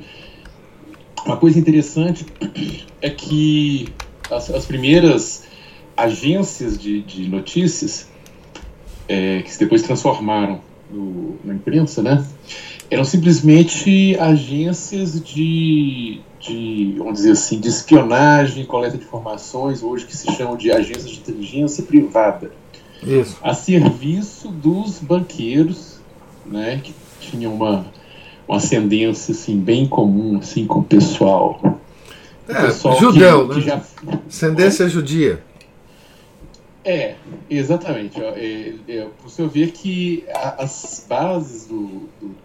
uma 1.26 1.38
coisa 1.38 1.60
interessante 1.60 2.26
é 3.01 3.10
que 3.10 3.89
as, 4.30 4.49
as 4.49 4.66
primeiras 4.66 5.43
agências 5.97 6.78
de, 6.78 7.01
de 7.01 7.28
notícias, 7.28 8.10
é, 9.08 9.41
que 9.41 9.58
depois 9.58 9.82
transformaram 9.82 10.62
no, 10.91 11.38
na 11.43 11.53
imprensa, 11.53 12.01
né, 12.01 12.26
eram 12.89 13.03
simplesmente 13.03 14.16
agências 14.20 15.22
de, 15.24 16.22
de, 16.45 16.95
vamos 16.97 17.15
dizer 17.15 17.31
assim, 17.31 17.59
de 17.59 17.67
espionagem, 17.67 18.65
coleta 18.65 18.97
de 18.97 19.03
informações, 19.03 19.81
hoje 19.81 20.05
que 20.05 20.15
se 20.15 20.31
chamam 20.33 20.55
de 20.55 20.71
agências 20.71 21.09
de 21.09 21.19
inteligência 21.19 21.83
privada, 21.83 22.51
Isso. 23.03 23.37
a 23.41 23.53
serviço 23.53 24.49
dos 24.49 24.99
banqueiros, 24.99 25.99
né, 26.45 26.79
que 26.83 26.93
tinha 27.19 27.49
uma, 27.49 27.85
uma 28.47 28.57
ascendência 28.57 29.31
assim, 29.31 29.59
bem 29.59 29.87
comum 29.87 30.37
assim, 30.37 30.65
com 30.65 30.79
o 30.79 30.83
pessoal. 30.83 31.59
É, 32.47 32.61
pessoal 32.67 32.99
judeu, 32.99 33.47
que, 33.47 33.55
né? 33.55 33.61
Que 33.61 33.67
já... 33.67 33.81
Ascendência 34.27 34.87
judia. 34.87 35.43
É, 36.83 37.15
exatamente. 37.49 38.21
É, 38.21 38.75
é, 38.87 39.07
você 39.23 39.47
ver 39.47 39.71
que 39.71 40.23
as 40.59 41.03
bases 41.09 41.65
do, 41.65 42.07
do 42.21 42.35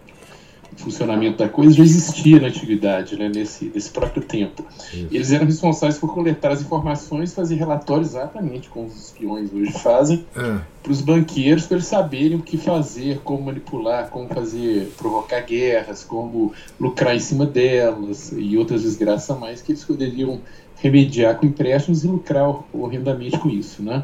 funcionamento 0.81 1.37
da 1.37 1.47
coisa 1.47 1.71
já 1.73 1.83
existia 1.83 2.39
na 2.39 2.47
antiguidade, 2.47 3.17
né, 3.17 3.31
nesse, 3.33 3.71
nesse 3.73 3.89
próprio 3.89 4.23
tempo. 4.23 4.65
Isso. 4.93 5.07
Eles 5.11 5.31
eram 5.31 5.45
responsáveis 5.45 5.97
por 5.97 6.13
coletar 6.13 6.51
as 6.51 6.61
informações, 6.61 7.33
fazer 7.33 7.55
relatórios 7.55 8.09
exatamente 8.09 8.69
como 8.69 8.87
os 8.87 9.05
espiões 9.05 9.53
hoje 9.53 9.71
fazem, 9.71 10.25
é. 10.35 10.59
para 10.81 10.91
os 10.91 11.01
banqueiros, 11.01 11.65
para 11.65 11.77
eles 11.77 11.87
saberem 11.87 12.37
o 12.37 12.41
que 12.41 12.57
fazer, 12.57 13.19
como 13.23 13.43
manipular, 13.43 14.09
como 14.09 14.27
fazer, 14.27 14.91
provocar 14.97 15.41
guerras, 15.41 16.03
como 16.03 16.53
lucrar 16.79 17.15
em 17.15 17.19
cima 17.19 17.45
delas 17.45 18.33
e 18.35 18.57
outras 18.57 18.83
desgraças 18.83 19.37
mais 19.39 19.61
que 19.61 19.71
eles 19.71 19.83
poderiam 19.83 20.41
remediar 20.77 21.37
com 21.37 21.45
empréstimos 21.45 22.03
e 22.03 22.07
lucrar 22.07 22.63
horrendamente 22.73 23.37
com 23.37 23.49
isso, 23.49 23.83
né? 23.83 24.03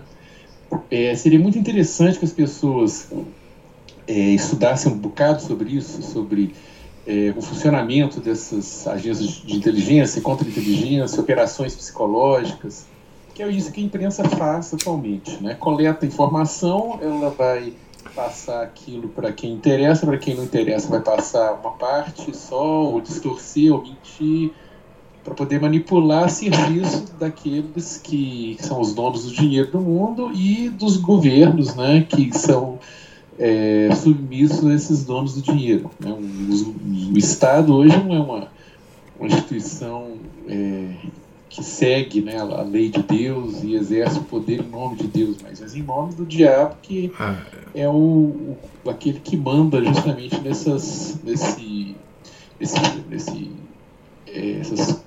É, 0.92 1.16
seria 1.16 1.40
muito 1.40 1.58
interessante 1.58 2.20
que 2.20 2.26
as 2.26 2.32
pessoas 2.32 3.10
é, 4.08 4.14
estudassem 4.14 4.92
um 4.92 4.98
bocado 4.98 5.42
sobre 5.42 5.76
isso, 5.76 6.02
sobre 6.02 6.56
é, 7.06 7.34
o 7.36 7.42
funcionamento 7.42 8.20
dessas 8.20 8.88
agências 8.88 9.42
de 9.46 9.56
inteligência, 9.56 10.22
contra-inteligência, 10.22 11.20
operações 11.20 11.76
psicológicas, 11.76 12.86
que 13.34 13.44
é 13.44 13.50
isso 13.50 13.72
que 13.72 13.82
a 13.82 13.84
imprensa 13.84 14.24
faz 14.24 14.74
atualmente. 14.74 15.42
Né? 15.44 15.54
Coleta 15.54 16.06
informação, 16.06 17.00
ela 17.02 17.30
vai 17.30 17.74
passar 18.16 18.64
aquilo 18.64 19.10
para 19.10 19.32
quem 19.32 19.54
interessa, 19.54 20.06
para 20.06 20.18
quem 20.18 20.36
não 20.36 20.44
interessa 20.44 20.90
vai 20.90 21.02
passar 21.02 21.54
uma 21.54 21.72
parte 21.72 22.36
só, 22.36 22.84
ou 22.84 23.00
distorcer, 23.00 23.72
ou 23.72 23.84
mentir, 23.84 24.52
para 25.24 25.36
poder 25.36 25.60
manipular 25.60 26.30
serviço 26.30 27.06
daqueles 27.20 27.98
que 27.98 28.58
são 28.60 28.80
os 28.80 28.94
donos 28.94 29.26
do 29.26 29.34
dinheiro 29.34 29.72
do 29.72 29.80
mundo 29.80 30.32
e 30.34 30.70
dos 30.70 30.98
governos, 30.98 31.76
né, 31.76 32.06
que 32.10 32.36
são 32.38 32.80
é, 33.40 33.90
submissos 33.96 34.66
a 34.66 34.74
esses 34.74 35.06
donos 35.06 35.36
do 35.36 35.42
dinheiro. 35.42 35.90
Né? 36.00 36.12
O, 36.12 37.14
o, 37.14 37.18
Estado 37.18 37.76
hoje 37.76 37.96
não 37.98 38.16
é 38.16 38.20
uma, 38.20 38.48
uma 39.20 39.28
instituição 39.28 40.14
é, 40.48 40.90
que 41.50 41.64
segue 41.64 42.22
né, 42.22 42.40
a 42.40 42.62
lei 42.62 42.90
de 42.90 43.02
Deus 43.02 43.64
e 43.64 43.76
exerce 43.76 44.20
o 44.20 44.24
poder 44.24 44.62
em 44.62 44.70
nome 44.70 44.96
de 44.98 45.08
Deus, 45.08 45.38
mas, 45.42 45.60
mas 45.60 45.76
em 45.76 45.84
nome 45.84 46.14
do 46.14 46.26
diabo, 46.26 46.76
que 46.82 47.12
ah. 47.20 47.42
é 47.74 47.88
o, 47.88 48.58
o, 48.84 48.90
aquele 48.90 49.20
que 49.20 49.38
manda 49.38 49.84
justamente 49.84 50.40
nessas, 50.42 51.20
nesse, 51.24 51.96
nesse, 52.60 52.80
nesse, 53.10 53.52
é, 54.28 54.60
essas 54.60 55.04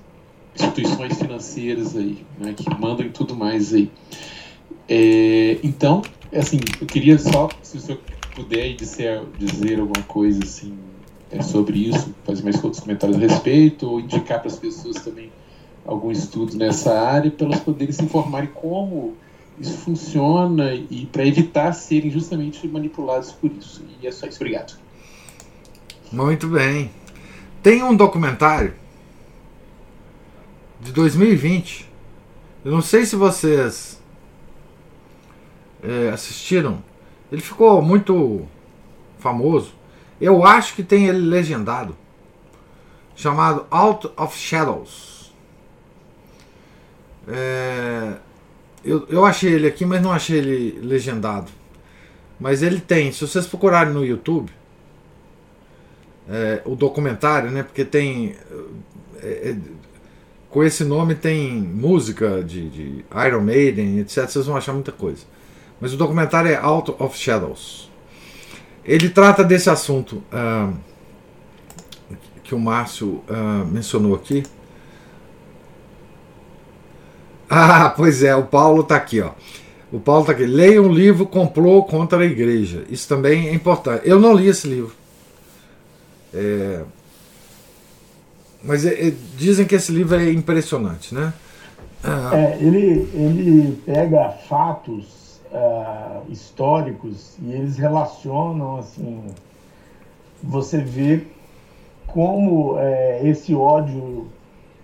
instituições 0.55 1.17
financeiras 1.17 1.95
aí, 1.95 2.25
né, 2.39 2.53
que 2.53 2.69
mandam 2.79 3.05
em 3.05 3.09
tudo 3.09 3.35
mais 3.35 3.73
aí. 3.73 3.89
É, 4.89 5.57
então, 5.63 6.01
assim, 6.33 6.59
eu 6.79 6.87
queria 6.87 7.17
só, 7.17 7.49
se 7.61 7.77
o 7.77 7.79
senhor 7.79 7.99
puder 8.43 8.73
dizer, 8.75 9.21
dizer 9.37 9.79
alguma 9.79 10.03
coisa 10.03 10.43
assim 10.43 10.77
é, 11.31 11.41
sobre 11.41 11.77
isso, 11.89 12.13
fazer 12.25 12.43
mais 12.43 12.61
outros 12.63 12.81
comentários 12.81 13.17
a 13.17 13.19
respeito, 13.19 13.87
ou 13.87 13.99
indicar 13.99 14.39
para 14.39 14.49
as 14.49 14.57
pessoas 14.57 14.97
também 14.97 15.31
algum 15.85 16.11
estudo 16.11 16.57
nessa 16.57 16.99
área, 16.99 17.31
para 17.31 17.45
elas 17.45 17.59
poderem 17.59 17.91
se 17.91 18.03
informarem 18.03 18.49
como 18.53 19.15
isso 19.59 19.77
funciona 19.77 20.73
e 20.73 21.07
para 21.11 21.25
evitar 21.25 21.71
serem 21.73 22.09
justamente 22.09 22.67
manipulados 22.67 23.31
por 23.31 23.51
isso. 23.51 23.83
E 24.01 24.07
é 24.07 24.11
só 24.11 24.27
isso. 24.27 24.37
Obrigado. 24.37 24.77
Muito 26.11 26.47
bem. 26.47 26.89
Tem 27.61 27.83
um 27.83 27.95
documentário 27.95 28.73
de 30.79 30.91
2020. 30.91 31.87
Eu 32.65 32.71
não 32.71 32.81
sei 32.81 33.05
se 33.05 33.15
vocês 33.15 34.01
é, 35.83 36.09
assistiram. 36.09 36.83
Ele 37.31 37.41
ficou 37.41 37.81
muito 37.81 38.45
famoso. 39.19 39.73
Eu 40.19 40.45
acho 40.45 40.75
que 40.75 40.83
tem 40.83 41.07
ele 41.07 41.21
legendado. 41.21 41.95
Chamado 43.15 43.65
Out 43.69 44.09
of 44.17 44.37
Shadows. 44.37 45.31
É, 47.27 48.15
eu, 48.83 49.07
eu 49.09 49.25
achei 49.25 49.53
ele 49.53 49.67
aqui, 49.67 49.85
mas 49.85 50.01
não 50.01 50.11
achei 50.11 50.39
ele 50.39 50.79
legendado. 50.81 51.51
Mas 52.39 52.63
ele 52.63 52.81
tem. 52.81 53.11
Se 53.11 53.21
vocês 53.21 53.45
procurarem 53.45 53.93
no 53.93 54.03
YouTube, 54.03 54.51
é, 56.27 56.61
o 56.65 56.75
documentário, 56.75 57.51
né? 57.51 57.63
Porque 57.63 57.85
tem. 57.85 58.35
É, 59.21 59.51
é 59.51 59.57
com 60.49 60.63
esse 60.63 60.83
nome 60.83 61.15
tem 61.15 61.61
música 61.61 62.43
de, 62.43 62.69
de, 62.69 63.05
Iron 63.25 63.41
Maiden, 63.41 63.99
etc. 63.99 64.27
Vocês 64.27 64.45
vão 64.45 64.57
achar 64.57 64.73
muita 64.73 64.91
coisa. 64.91 65.23
Mas 65.81 65.93
o 65.93 65.97
documentário 65.97 66.51
é 66.51 66.55
Out 66.55 66.93
of 66.99 67.17
Shadows. 67.17 67.89
Ele 68.85 69.09
trata 69.09 69.43
desse 69.43 69.67
assunto 69.67 70.23
uh, 70.31 70.73
que 72.43 72.53
o 72.53 72.59
Márcio 72.59 73.23
uh, 73.27 73.65
mencionou 73.69 74.13
aqui. 74.15 74.43
Ah, 77.53 77.89
pois 77.89 78.23
é, 78.23 78.33
o 78.33 78.43
Paulo 78.43 78.79
está 78.79 78.95
aqui, 78.95 79.19
ó. 79.19 79.31
O 79.91 79.99
Paulo 79.99 80.21
está 80.21 80.31
aqui. 80.31 80.45
Leia 80.45 80.81
um 80.81 80.87
livro 80.87 81.25
Complô 81.25 81.83
contra 81.83 82.19
a 82.19 82.25
Igreja. 82.25 82.85
Isso 82.89 83.09
também 83.09 83.49
é 83.49 83.53
importante. 83.53 84.07
Eu 84.07 84.21
não 84.21 84.33
li 84.33 84.47
esse 84.47 84.69
livro. 84.69 84.95
É... 86.33 86.83
Mas 88.63 88.85
é, 88.85 89.09
é, 89.09 89.13
dizem 89.35 89.65
que 89.65 89.75
esse 89.75 89.91
livro 89.91 90.15
é 90.15 90.31
impressionante, 90.31 91.13
né? 91.13 91.33
Ah. 92.01 92.55
Ele, 92.57 93.09
ele 93.13 93.81
pega 93.85 94.29
fatos 94.47 95.20
uh, 95.51 96.31
históricos 96.31 97.37
e 97.41 97.51
eles 97.51 97.77
relacionam, 97.77 98.77
assim, 98.77 99.23
você 100.41 100.77
vê 100.79 101.23
como 102.07 102.77
é, 102.79 103.21
esse 103.23 103.55
ódio 103.55 104.27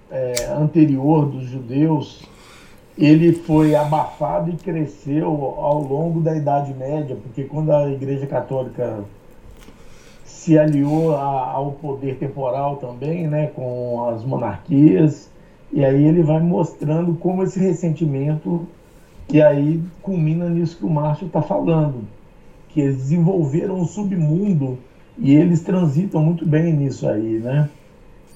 é, 0.09 0.45
anterior 0.55 1.25
dos 1.25 1.45
judeus 1.45 2.23
ele 2.97 3.31
foi 3.31 3.75
abafado 3.75 4.49
e 4.49 4.55
cresceu 4.55 5.27
ao 5.27 5.81
longo 5.81 6.19
da 6.19 6.35
Idade 6.35 6.73
Média, 6.73 7.15
porque 7.15 7.43
quando 7.43 7.71
a 7.71 7.87
Igreja 7.89 8.25
Católica 8.25 9.03
se 10.25 10.57
aliou 10.57 11.15
a, 11.15 11.51
ao 11.51 11.73
poder 11.73 12.17
temporal 12.17 12.77
também, 12.77 13.27
né, 13.27 13.47
com 13.47 14.09
as 14.09 14.23
monarquias, 14.23 15.29
e 15.71 15.85
aí 15.85 16.05
ele 16.05 16.23
vai 16.23 16.39
mostrando 16.39 17.13
como 17.15 17.43
esse 17.43 17.59
ressentimento, 17.59 18.65
e 19.29 19.41
aí 19.41 19.81
culmina 20.01 20.49
nisso 20.49 20.77
que 20.77 20.85
o 20.85 20.89
Márcio 20.89 21.27
está 21.27 21.41
falando, 21.41 22.07
que 22.69 22.81
eles 22.81 22.97
desenvolveram 22.97 23.79
um 23.79 23.85
submundo 23.85 24.77
e 25.17 25.33
eles 25.33 25.61
transitam 25.61 26.21
muito 26.21 26.45
bem 26.45 26.73
nisso 26.73 27.07
aí, 27.07 27.39
né? 27.39 27.69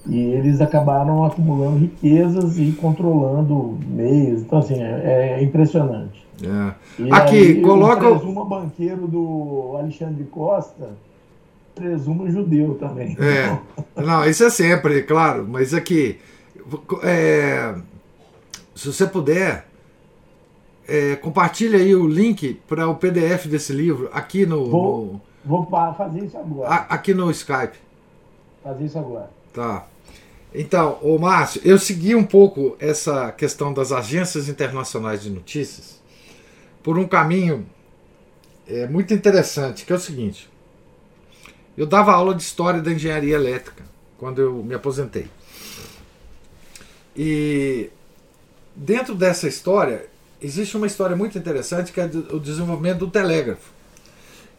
E 0.07 0.19
eles 0.19 0.59
acabaram 0.59 1.23
acumulando 1.23 1.77
riquezas 1.77 2.57
e 2.57 2.71
controlando 2.71 3.77
meios. 3.87 4.41
Então, 4.41 4.59
assim, 4.59 4.81
é, 4.81 5.37
é 5.39 5.43
impressionante. 5.43 6.25
É. 6.43 7.11
Aqui, 7.11 7.37
aí, 7.37 7.61
coloca. 7.61 8.09
O 8.09 8.17
presumo 8.17 8.45
banqueiro 8.45 9.07
do 9.07 9.75
Alexandre 9.77 10.23
Costa, 10.23 10.89
presumo 11.75 12.29
judeu 12.31 12.75
também. 12.75 13.15
É. 13.19 14.01
Não, 14.01 14.25
isso 14.25 14.43
é 14.43 14.49
sempre, 14.49 15.03
claro. 15.03 15.47
Mas 15.47 15.71
aqui, 15.73 16.17
é, 17.03 17.75
se 18.75 18.87
você 18.91 19.05
puder, 19.05 19.67
é, 20.87 21.15
compartilha 21.15 21.77
aí 21.77 21.95
o 21.95 22.07
link 22.07 22.55
para 22.67 22.87
o 22.87 22.95
PDF 22.95 23.47
desse 23.47 23.73
livro 23.73 24.09
aqui 24.11 24.45
no. 24.45 24.69
Vou, 24.69 25.05
no, 25.05 25.21
vou 25.45 25.93
fazer 25.95 26.25
isso 26.25 26.37
agora. 26.37 26.69
Aqui 26.69 27.13
no 27.13 27.29
Skype. 27.31 27.77
Fazer 28.63 28.85
isso 28.85 28.99
agora. 28.99 29.29
Tá. 29.53 29.87
Então, 30.53 30.97
o 31.01 31.17
Márcio, 31.17 31.61
eu 31.63 31.79
segui 31.79 32.13
um 32.13 32.25
pouco 32.25 32.75
essa 32.79 33.31
questão 33.31 33.73
das 33.73 33.91
agências 33.91 34.49
internacionais 34.49 35.21
de 35.21 35.29
notícias 35.29 36.01
por 36.83 36.97
um 36.97 37.07
caminho 37.07 37.65
é, 38.67 38.87
muito 38.87 39.13
interessante, 39.13 39.85
que 39.85 39.93
é 39.93 39.95
o 39.95 39.99
seguinte. 39.99 40.49
Eu 41.77 41.85
dava 41.85 42.11
aula 42.11 42.35
de 42.35 42.41
história 42.41 42.81
da 42.81 42.91
engenharia 42.91 43.35
elétrica 43.35 43.83
quando 44.17 44.41
eu 44.41 44.55
me 44.63 44.73
aposentei. 44.73 45.27
E 47.15 47.89
dentro 48.75 49.15
dessa 49.15 49.47
história 49.47 50.10
existe 50.41 50.75
uma 50.75 50.87
história 50.87 51.15
muito 51.15 51.37
interessante 51.37 51.91
que 51.91 52.01
é 52.01 52.05
o 52.31 52.39
desenvolvimento 52.39 52.99
do 52.99 53.07
telégrafo. 53.09 53.71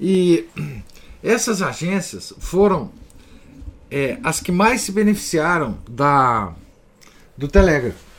E 0.01 0.47
essas 1.23 1.61
agências 1.61 2.33
foram 2.39 2.93
é, 3.91 4.19
as 4.23 4.41
que 4.41 4.53
mais 4.53 4.83
se 4.83 4.93
beneficiaram 4.93 5.79
da, 5.89 6.55
do 7.37 7.49
telégrafo. 7.49 8.13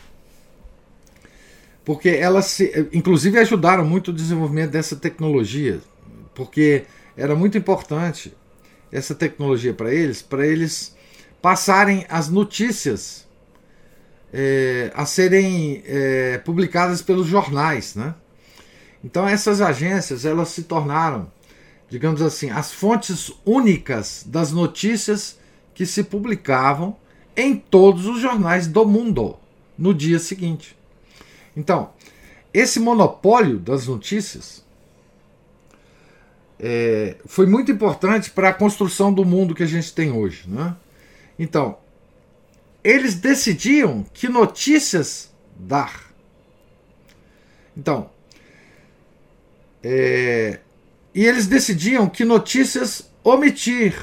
Porque 1.86 2.10
elas, 2.10 2.46
se, 2.46 2.90
inclusive, 2.94 3.38
ajudaram 3.40 3.84
muito 3.84 4.10
o 4.10 4.14
desenvolvimento 4.14 4.72
dessa 4.72 4.96
tecnologia, 4.96 5.82
porque 6.34 6.86
era 7.18 7.36
muito 7.36 7.58
importante 7.58 8.34
essa 8.92 9.14
tecnologia 9.14 9.74
para 9.74 9.94
eles, 9.94 10.22
para 10.22 10.46
eles 10.48 10.96
passarem 11.42 12.06
as 12.08 12.30
notícias 12.30 13.23
é, 14.34 14.92
a 14.96 15.06
serem 15.06 15.84
é, 15.86 16.40
publicadas 16.40 17.02
pelos 17.02 17.28
jornais, 17.28 17.96
né? 17.96 18.16
Então 19.04 19.28
essas 19.28 19.62
agências 19.62 20.26
elas 20.26 20.50
se 20.50 20.64
tornaram, 20.64 21.32
digamos 21.90 22.22
assim, 22.22 22.50
as 22.50 22.74
fontes 22.74 23.32
únicas 23.46 24.26
das 24.26 24.52
notícias 24.52 25.38
que 25.76 25.86
se 25.86 26.04
publicavam 26.04 26.96
em 27.38 27.56
todos 27.56 28.08
os 28.08 28.20
jornais 28.20 28.68
do 28.68 28.86
mundo 28.86 29.38
no 29.78 29.94
dia 29.94 30.20
seguinte. 30.20 30.76
Então, 31.56 31.92
esse 32.54 32.80
monopólio 32.80 33.60
das 33.60 33.88
notícias 33.88 34.64
é, 36.60 37.18
foi 37.26 37.46
muito 37.46 37.72
importante 37.72 38.32
para 38.32 38.50
a 38.50 38.54
construção 38.54 39.14
do 39.14 39.26
mundo 39.26 39.56
que 39.56 39.64
a 39.64 39.68
gente 39.68 39.94
tem 39.94 40.12
hoje. 40.12 40.44
Né? 40.48 40.76
Então, 41.38 41.78
eles 42.84 43.16
decidiam 43.16 44.06
que 44.14 44.28
notícias 44.28 45.32
dar. 45.56 46.12
Então, 47.76 48.10
é, 49.84 50.60
e 51.14 51.26
eles 51.26 51.48
decidiam 51.48 52.10
que 52.10 52.26
notícias 52.26 53.10
omitir. 53.24 53.96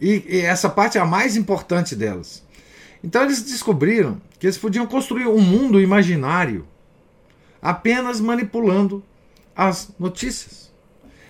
E, 0.00 0.24
e 0.26 0.40
essa 0.40 0.68
parte 0.68 0.98
é 0.98 1.00
a 1.00 1.06
mais 1.06 1.36
importante 1.36 1.94
delas. 1.94 2.42
Então 3.02 3.22
eles 3.22 3.42
descobriram 3.42 4.20
que 4.38 4.46
eles 4.46 4.58
podiam 4.58 4.86
construir 4.86 5.26
um 5.26 5.40
mundo 5.40 5.80
imaginário 5.80 6.66
apenas 7.60 8.20
manipulando 8.20 9.04
as 9.54 9.90
notícias. 9.98 10.70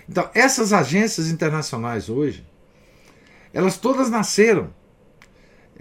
Então, 0.08 0.28
essas 0.34 0.72
agências 0.72 1.28
internacionais 1.28 2.08
hoje, 2.08 2.44
elas 3.52 3.76
todas 3.76 4.10
nasceram, 4.10 4.72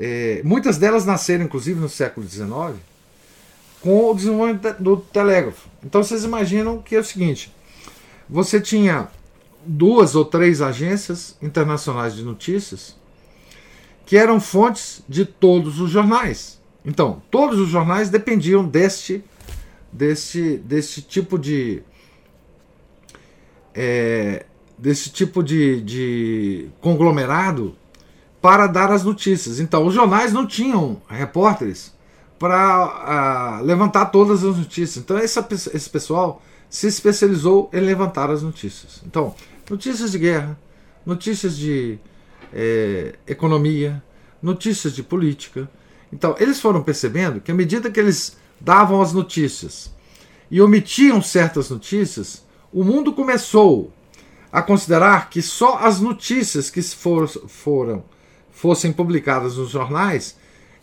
é, 0.01 0.41
muitas 0.45 0.77
delas 0.77 1.05
nasceram 1.05 1.43
inclusive 1.43 1.77
no 1.77 1.89
século 1.89 2.25
XIX, 2.25 2.79
com 3.81 4.09
o 4.09 4.15
desenvolvimento 4.15 4.81
do 4.81 4.95
telégrafo. 4.95 5.67
Então, 5.83 6.01
vocês 6.01 6.23
imaginam 6.23 6.81
que 6.81 6.95
é 6.95 6.99
o 6.99 7.03
seguinte: 7.03 7.53
você 8.29 8.61
tinha 8.61 9.09
duas 9.65 10.15
ou 10.15 10.23
três 10.23 10.61
agências 10.61 11.35
internacionais 11.41 12.15
de 12.15 12.23
notícias 12.23 12.95
que 14.05 14.15
eram 14.15 14.39
fontes 14.39 15.03
de 15.07 15.25
todos 15.25 15.81
os 15.81 15.91
jornais. 15.91 16.59
Então, 16.85 17.21
todos 17.29 17.59
os 17.59 17.67
jornais 17.67 18.09
dependiam 18.09 18.65
deste, 18.65 19.21
deste, 19.91 20.57
deste 20.57 21.01
tipo 21.01 21.37
de. 21.37 21.83
É, 23.75 24.45
desse 24.77 25.09
tipo 25.09 25.43
de, 25.43 25.81
de 25.81 26.69
conglomerado 26.79 27.75
para 28.41 28.67
dar 28.67 28.91
as 28.91 29.03
notícias. 29.03 29.59
Então, 29.59 29.85
os 29.85 29.93
jornais 29.93 30.31
não 30.31 30.45
tinham 30.45 31.01
repórteres 31.07 31.93
para 32.37 33.59
uh, 33.59 33.65
levantar 33.65 34.05
todas 34.05 34.43
as 34.43 34.57
notícias. 34.57 35.03
Então, 35.03 35.17
essa, 35.17 35.45
esse 35.51 35.89
pessoal 35.89 36.41
se 36.69 36.87
especializou 36.87 37.69
em 37.73 37.81
levantar 37.81 38.29
as 38.29 38.41
notícias. 38.41 39.01
Então, 39.05 39.35
notícias 39.69 40.11
de 40.11 40.19
guerra, 40.19 40.57
notícias 41.05 41.57
de 41.57 41.99
é, 42.53 43.15
economia, 43.27 44.01
notícias 44.41 44.93
de 44.93 45.03
política. 45.03 45.69
Então, 46.13 46.35
eles 46.39 46.61
foram 46.61 46.81
percebendo 46.81 47.41
que 47.41 47.51
à 47.51 47.55
medida 47.55 47.91
que 47.91 47.99
eles 47.99 48.37
davam 48.59 49.01
as 49.01 49.13
notícias 49.13 49.91
e 50.49 50.61
omitiam 50.61 51.21
certas 51.21 51.69
notícias, 51.69 52.45
o 52.71 52.83
mundo 52.83 53.13
começou 53.13 53.91
a 54.51 54.61
considerar 54.61 55.29
que 55.29 55.41
só 55.41 55.77
as 55.79 55.99
notícias 55.99 56.69
que 56.69 56.81
for, 56.81 57.27
foram 57.27 58.03
fossem 58.59 58.91
publicadas 58.91 59.55
nos 59.55 59.69
jornais 59.69 60.35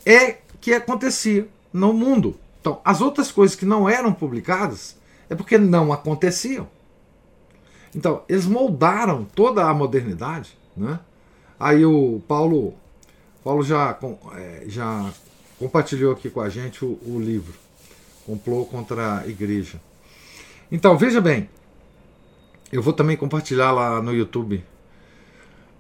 é 0.07 0.39
que 0.63 0.73
acontecia 0.73 1.47
no 1.71 1.93
mundo. 1.93 2.41
Então, 2.59 2.81
as 2.83 3.03
outras 3.03 3.31
coisas 3.31 3.55
que 3.55 3.67
não 3.67 3.87
eram 3.87 4.15
publicadas 4.15 4.97
é 5.29 5.35
porque 5.35 5.59
não 5.59 5.93
aconteciam. 5.93 6.67
Então, 7.95 8.23
eles 8.31 8.47
moldaram 8.47 9.25
toda 9.25 9.67
a 9.67 9.75
modernidade. 9.75 10.57
Né? 10.75 10.99
Aí 11.61 11.85
o 11.85 12.23
Paulo, 12.27 12.73
Paulo 13.45 13.63
já, 13.63 13.99
é, 14.37 14.65
já 14.69 15.13
compartilhou 15.59 16.15
aqui 16.15 16.31
com 16.31 16.41
a 16.41 16.49
gente 16.49 16.83
o, 16.83 16.99
o 17.05 17.21
livro 17.21 17.53
Complô 18.25 18.65
contra 18.65 19.19
a 19.19 19.29
Igreja. 19.29 19.79
Então, 20.73 20.97
veja 20.97 21.21
bem, 21.21 21.51
eu 22.73 22.81
vou 22.81 22.95
também 22.95 23.19
compartilhar 23.19 23.71
lá 23.71 24.01
no 24.01 24.15
YouTube 24.15 24.65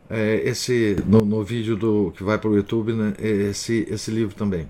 é, 0.09 0.43
esse 0.45 0.97
no, 1.07 1.21
no, 1.21 1.43
vídeo 1.43 1.77
do 1.77 2.13
que 2.17 2.23
vai 2.23 2.39
para 2.39 2.51
o 2.51 2.57
YouTube 2.57 2.93
né, 2.93 3.15
esse, 3.19 3.87
esse 3.91 4.11
livro 4.11 4.35
também. 4.35 4.69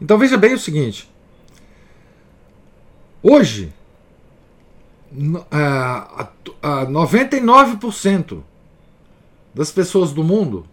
Então 0.00 0.18
veja 0.18 0.36
bem 0.36 0.54
o 0.54 0.58
seguinte: 0.58 1.10
hoje 3.22 3.72
a, 5.50 6.28
a 6.62 6.86
99% 6.86 8.42
das 9.54 9.70
pessoas 9.70 10.12
do 10.12 10.22
mundo 10.22 10.66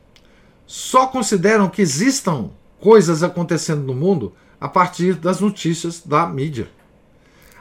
só 0.66 1.07
consideram 1.07 1.70
que 1.70 1.82
existam 1.82 2.49
coisas 2.80 3.24
acontecendo 3.24 3.84
no 3.84 3.93
mundo 3.93 4.34
a 4.59 4.68
partir 4.68 5.16
das 5.16 5.39
notícias 5.39 6.01
da 6.01 6.26
mídia. 6.28 6.70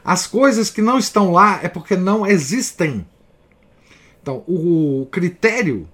As 0.05 0.27
coisas 0.27 0.71
que 0.71 0.83
não 0.83 0.99
estão 0.99 1.33
lá 1.33 1.61
é 1.63 1.69
porque 1.69 1.97
não 1.97 2.27
existem. 2.27 3.07
Então, 4.21 4.45
o 4.47 5.07
critério 5.11 5.89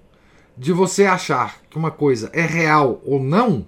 de 0.57 0.71
você 0.71 1.05
achar 1.05 1.57
que 1.69 1.77
uma 1.77 1.91
coisa 1.91 2.29
é 2.33 2.41
real 2.41 3.01
ou 3.05 3.21
não 3.21 3.65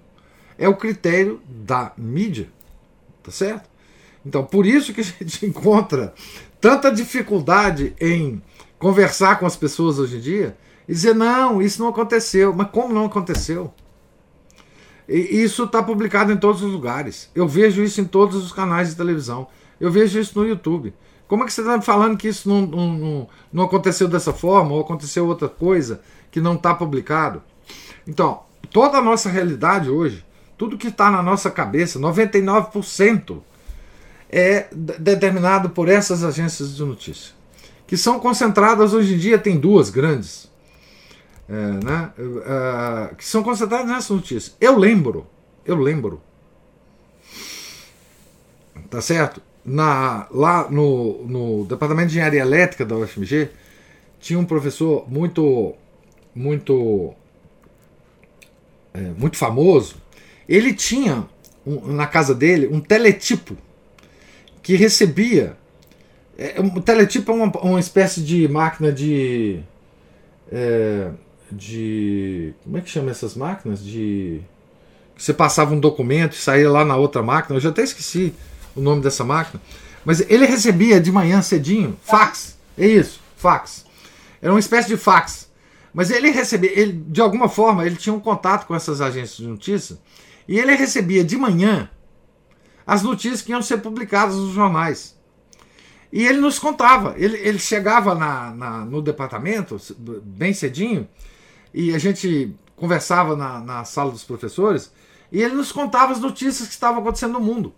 é 0.58 0.68
o 0.68 0.76
critério 0.76 1.40
da 1.48 1.92
mídia. 1.96 2.48
Tá 3.22 3.30
certo? 3.30 3.68
Então, 4.24 4.44
por 4.44 4.66
isso 4.66 4.92
que 4.92 5.00
a 5.00 5.04
gente 5.20 5.46
encontra 5.46 6.14
tanta 6.60 6.90
dificuldade 6.90 7.94
em 8.00 8.42
conversar 8.78 9.38
com 9.38 9.46
as 9.46 9.56
pessoas 9.56 9.98
hoje 9.98 10.16
em 10.18 10.20
dia 10.20 10.56
e 10.88 10.92
dizer: 10.92 11.14
não, 11.14 11.60
isso 11.60 11.82
não 11.82 11.88
aconteceu. 11.88 12.52
Mas 12.54 12.70
como 12.70 12.94
não 12.94 13.06
aconteceu? 13.06 13.72
E 15.08 15.42
isso 15.42 15.64
está 15.64 15.82
publicado 15.82 16.32
em 16.32 16.36
todos 16.36 16.62
os 16.62 16.72
lugares. 16.72 17.30
Eu 17.34 17.46
vejo 17.46 17.82
isso 17.82 18.00
em 18.00 18.04
todos 18.04 18.42
os 18.42 18.52
canais 18.52 18.90
de 18.90 18.96
televisão. 18.96 19.46
Eu 19.78 19.90
vejo 19.90 20.18
isso 20.18 20.38
no 20.38 20.46
YouTube. 20.46 20.94
Como 21.26 21.42
é 21.42 21.46
que 21.46 21.52
você 21.52 21.60
está 21.60 21.80
falando 21.80 22.16
que 22.16 22.28
isso 22.28 22.48
não, 22.48 22.62
não, 22.62 23.28
não, 23.52 23.64
aconteceu 23.64 24.06
dessa 24.06 24.32
forma 24.32 24.72
ou 24.72 24.80
aconteceu 24.80 25.26
outra 25.26 25.48
coisa 25.48 26.00
que 26.34 26.40
não 26.40 26.56
está 26.56 26.74
publicado? 26.74 27.40
Então, 28.08 28.42
toda 28.72 28.98
a 28.98 29.00
nossa 29.00 29.30
realidade 29.30 29.88
hoje, 29.88 30.26
tudo 30.58 30.76
que 30.76 30.88
está 30.88 31.08
na 31.08 31.22
nossa 31.22 31.48
cabeça, 31.48 31.96
99%, 32.00 33.40
é 34.28 34.66
determinado 34.98 35.70
por 35.70 35.88
essas 35.88 36.24
agências 36.24 36.74
de 36.74 36.82
notícia, 36.82 37.32
que 37.86 37.96
são 37.96 38.18
concentradas 38.18 38.92
hoje 38.92 39.14
em 39.14 39.16
dia, 39.16 39.38
tem 39.38 39.60
duas 39.60 39.90
grandes, 39.90 40.50
é, 41.48 41.54
né, 41.54 42.10
é, 42.18 43.14
que 43.14 43.24
são 43.24 43.44
concentradas 43.44 43.86
nessas 43.86 44.10
notícias. 44.10 44.56
Eu 44.60 44.76
lembro, 44.76 45.28
eu 45.64 45.76
lembro, 45.76 46.20
tá 48.90 49.00
certo? 49.00 49.40
na, 49.64 50.26
lá 50.32 50.68
no, 50.68 51.24
no 51.28 51.64
departamento 51.64 52.08
de 52.08 52.14
engenharia 52.14 52.40
elétrica 52.40 52.84
da 52.84 52.96
UFMG 52.96 53.50
tinha 54.18 54.36
um 54.36 54.44
professor 54.44 55.08
muito 55.08 55.76
muito 56.34 57.14
é, 58.92 59.00
muito 59.16 59.36
famoso 59.36 59.96
ele 60.48 60.72
tinha 60.74 61.26
um, 61.66 61.92
na 61.92 62.06
casa 62.06 62.34
dele 62.34 62.66
um 62.66 62.80
teletipo 62.80 63.56
que 64.62 64.76
recebia 64.76 65.56
é, 66.36 66.60
um 66.60 66.80
teletipo 66.80 67.30
é 67.30 67.34
uma, 67.34 67.46
uma 67.60 67.80
espécie 67.80 68.20
de 68.20 68.48
máquina 68.48 68.92
de 68.92 69.60
é, 70.50 71.10
de 71.50 72.54
como 72.64 72.78
é 72.78 72.80
que 72.80 72.90
chama 72.90 73.10
essas 73.10 73.34
máquinas 73.34 73.84
de 73.84 74.40
que 75.16 75.22
você 75.22 75.32
passava 75.32 75.72
um 75.72 75.78
documento 75.78 76.32
e 76.32 76.38
saía 76.38 76.68
lá 76.68 76.84
na 76.84 76.96
outra 76.96 77.22
máquina 77.22 77.56
eu 77.56 77.60
já 77.60 77.70
até 77.70 77.82
esqueci 77.82 78.34
o 78.74 78.80
nome 78.80 79.02
dessa 79.02 79.24
máquina. 79.24 79.62
Mas 80.04 80.20
ele 80.28 80.46
recebia 80.46 81.00
de 81.00 81.10
manhã 81.10 81.40
cedinho 81.40 81.96
fax. 82.02 82.56
É 82.76 82.86
isso, 82.86 83.20
fax. 83.36 83.84
Era 84.42 84.52
uma 84.52 84.60
espécie 84.60 84.88
de 84.88 84.96
fax. 84.96 85.48
Mas 85.94 86.10
ele 86.10 86.30
recebia, 86.30 86.76
ele, 86.76 86.92
de 86.92 87.20
alguma 87.20 87.48
forma, 87.48 87.86
ele 87.86 87.94
tinha 87.94 88.12
um 88.12 88.18
contato 88.18 88.66
com 88.66 88.74
essas 88.74 89.00
agências 89.00 89.36
de 89.36 89.46
notícias 89.46 90.00
e 90.48 90.58
ele 90.58 90.74
recebia 90.74 91.24
de 91.24 91.36
manhã 91.36 91.88
as 92.84 93.02
notícias 93.02 93.40
que 93.40 93.52
iam 93.52 93.62
ser 93.62 93.78
publicadas 93.78 94.34
nos 94.34 94.52
jornais. 94.52 95.16
E 96.12 96.26
ele 96.26 96.38
nos 96.38 96.58
contava. 96.58 97.14
Ele, 97.16 97.36
ele 97.38 97.58
chegava 97.58 98.14
na, 98.14 98.50
na, 98.50 98.84
no 98.84 99.00
departamento, 99.00 99.80
bem 100.22 100.52
cedinho, 100.52 101.08
e 101.72 101.94
a 101.94 101.98
gente 101.98 102.54
conversava 102.76 103.36
na, 103.36 103.60
na 103.60 103.84
sala 103.84 104.10
dos 104.10 104.24
professores, 104.24 104.92
e 105.30 105.42
ele 105.42 105.54
nos 105.54 105.72
contava 105.72 106.12
as 106.12 106.20
notícias 106.20 106.68
que 106.68 106.74
estavam 106.74 107.00
acontecendo 107.00 107.32
no 107.32 107.40
mundo. 107.40 107.74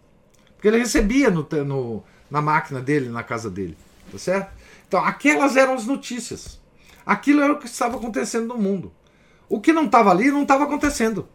Porque 0.54 0.68
ele 0.68 0.78
recebia 0.78 1.30
no, 1.30 1.46
no, 1.64 2.02
na 2.30 2.42
máquina 2.42 2.80
dele, 2.80 3.08
na 3.08 3.22
casa 3.22 3.50
dele. 3.50 3.76
Tá 4.10 4.18
certo? 4.18 4.52
Então, 4.88 5.04
aquelas 5.04 5.56
eram 5.56 5.74
as 5.74 5.86
notícias. 5.86 6.60
Aquilo 7.06 7.40
era 7.40 7.52
o 7.52 7.58
que 7.58 7.66
estava 7.66 7.96
acontecendo 7.96 8.48
no 8.48 8.58
mundo. 8.58 8.92
O 9.48 9.60
que 9.60 9.72
não 9.72 9.86
estava 9.86 10.10
ali 10.10 10.30
não 10.30 10.42
estava 10.42 10.64
acontecendo. 10.64 11.28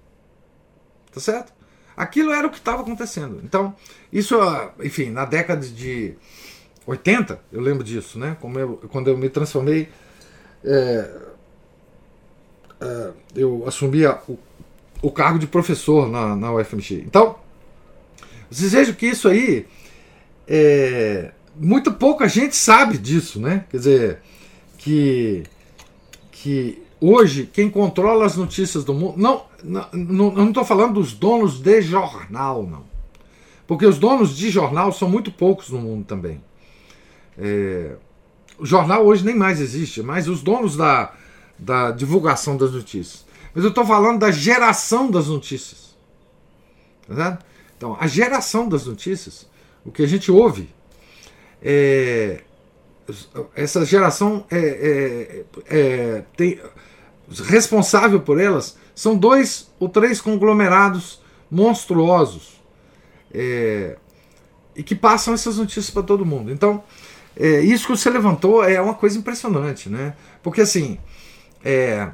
Tá 1.14 1.22
certo? 1.22 1.54
Aquilo 1.96 2.32
era 2.32 2.46
o 2.46 2.50
que 2.50 2.58
estava 2.58 2.82
acontecendo. 2.82 3.42
Então, 3.44 3.74
isso, 4.12 4.36
enfim, 4.84 5.10
na 5.10 5.24
década 5.24 5.66
de 5.66 6.16
80, 6.86 7.40
eu 7.52 7.62
lembro 7.62 7.84
disso, 7.84 8.20
né? 8.20 8.36
Como 8.42 8.60
eu, 8.60 8.78
quando 8.90 9.10
eu 9.10 9.18
me 9.18 9.30
transformei, 9.30 9.90
é, 10.64 11.12
é, 12.82 13.12
eu 13.36 13.64
assumi 13.66 14.06
o, 14.06 14.38
o 15.02 15.12
cargo 15.12 15.40
de 15.40 15.48
professor 15.48 16.10
na, 16.10 16.36
na 16.36 16.54
UFMG. 16.54 17.04
Então, 17.06 17.38
vocês 18.50 18.74
vejam 18.74 18.94
que 18.94 19.06
isso 19.06 19.30
aí 19.30 19.66
é, 20.48 21.32
muito 21.56 21.94
pouca 21.94 22.28
gente 22.28 22.56
sabe 22.56 22.98
disso, 22.98 23.40
né? 23.40 23.66
Quer 23.70 23.78
dizer, 23.78 24.22
que, 24.78 25.44
que 26.42 26.82
hoje 27.00 27.48
quem 27.52 27.70
controla 27.70 28.26
as 28.26 28.36
notícias 28.36 28.84
do 28.84 28.94
mundo. 28.96 29.14
Não, 29.18 29.46
não, 29.94 30.48
estou 30.50 30.66
falando 30.66 30.96
dos 30.96 31.14
donos 31.14 31.62
de 31.62 31.82
jornal, 31.82 32.64
não. 32.64 32.84
Porque 33.68 33.86
os 33.86 34.00
donos 34.00 34.36
de 34.36 34.50
jornal 34.50 34.92
são 34.92 35.08
muito 35.08 35.32
poucos 35.32 35.70
no 35.70 35.80
mundo 35.80 36.04
também. 36.04 36.44
É, 37.38 37.96
o 38.58 38.66
jornal 38.66 39.06
hoje 39.06 39.24
nem 39.24 39.36
mais 39.36 39.62
existe, 39.62 40.02
mas 40.02 40.28
os 40.28 40.42
donos 40.42 40.76
da, 40.76 41.14
da 41.58 41.92
divulgação 41.92 42.58
das 42.58 42.72
notícias. 42.72 43.24
Mas 43.54 43.64
eu 43.64 43.70
estou 43.70 43.86
falando 43.86 44.20
da 44.20 44.32
geração 44.32 45.12
das 45.12 45.28
notícias. 45.28 45.96
Tá? 47.08 47.38
Então, 47.78 47.96
a 48.00 48.08
geração 48.08 48.68
das 48.68 48.88
notícias, 48.88 49.48
o 49.86 49.92
que 49.92 50.02
a 50.02 50.08
gente 50.08 50.32
ouve, 50.32 50.70
é, 51.62 52.42
essa 53.56 53.86
geração 53.86 54.46
é, 54.50 54.58
é, 54.58 55.46
é, 55.70 56.24
tem, 56.36 56.60
responsável 57.48 58.20
por 58.20 58.40
elas 58.40 58.78
são 58.94 59.16
dois 59.16 59.72
ou 59.80 59.88
três 59.88 60.20
conglomerados 60.20 61.22
monstruosos 61.50 62.62
é, 63.34 63.98
e 64.76 64.84
que 64.84 64.96
passam 64.96 65.34
essas 65.34 65.58
notícias 65.58 65.90
para 65.90 66.04
todo 66.04 66.26
mundo. 66.26 66.52
Então, 66.52 66.84
é, 67.36 67.62
isso 67.62 67.88
que 67.88 67.96
você 67.98 68.10
levantou 68.10 68.64
é 68.64 68.80
uma 68.82 68.94
coisa 68.94 69.18
impressionante, 69.18 69.90
né? 69.90 70.16
Porque 70.44 70.62
assim, 70.62 70.98
é, 71.64 72.10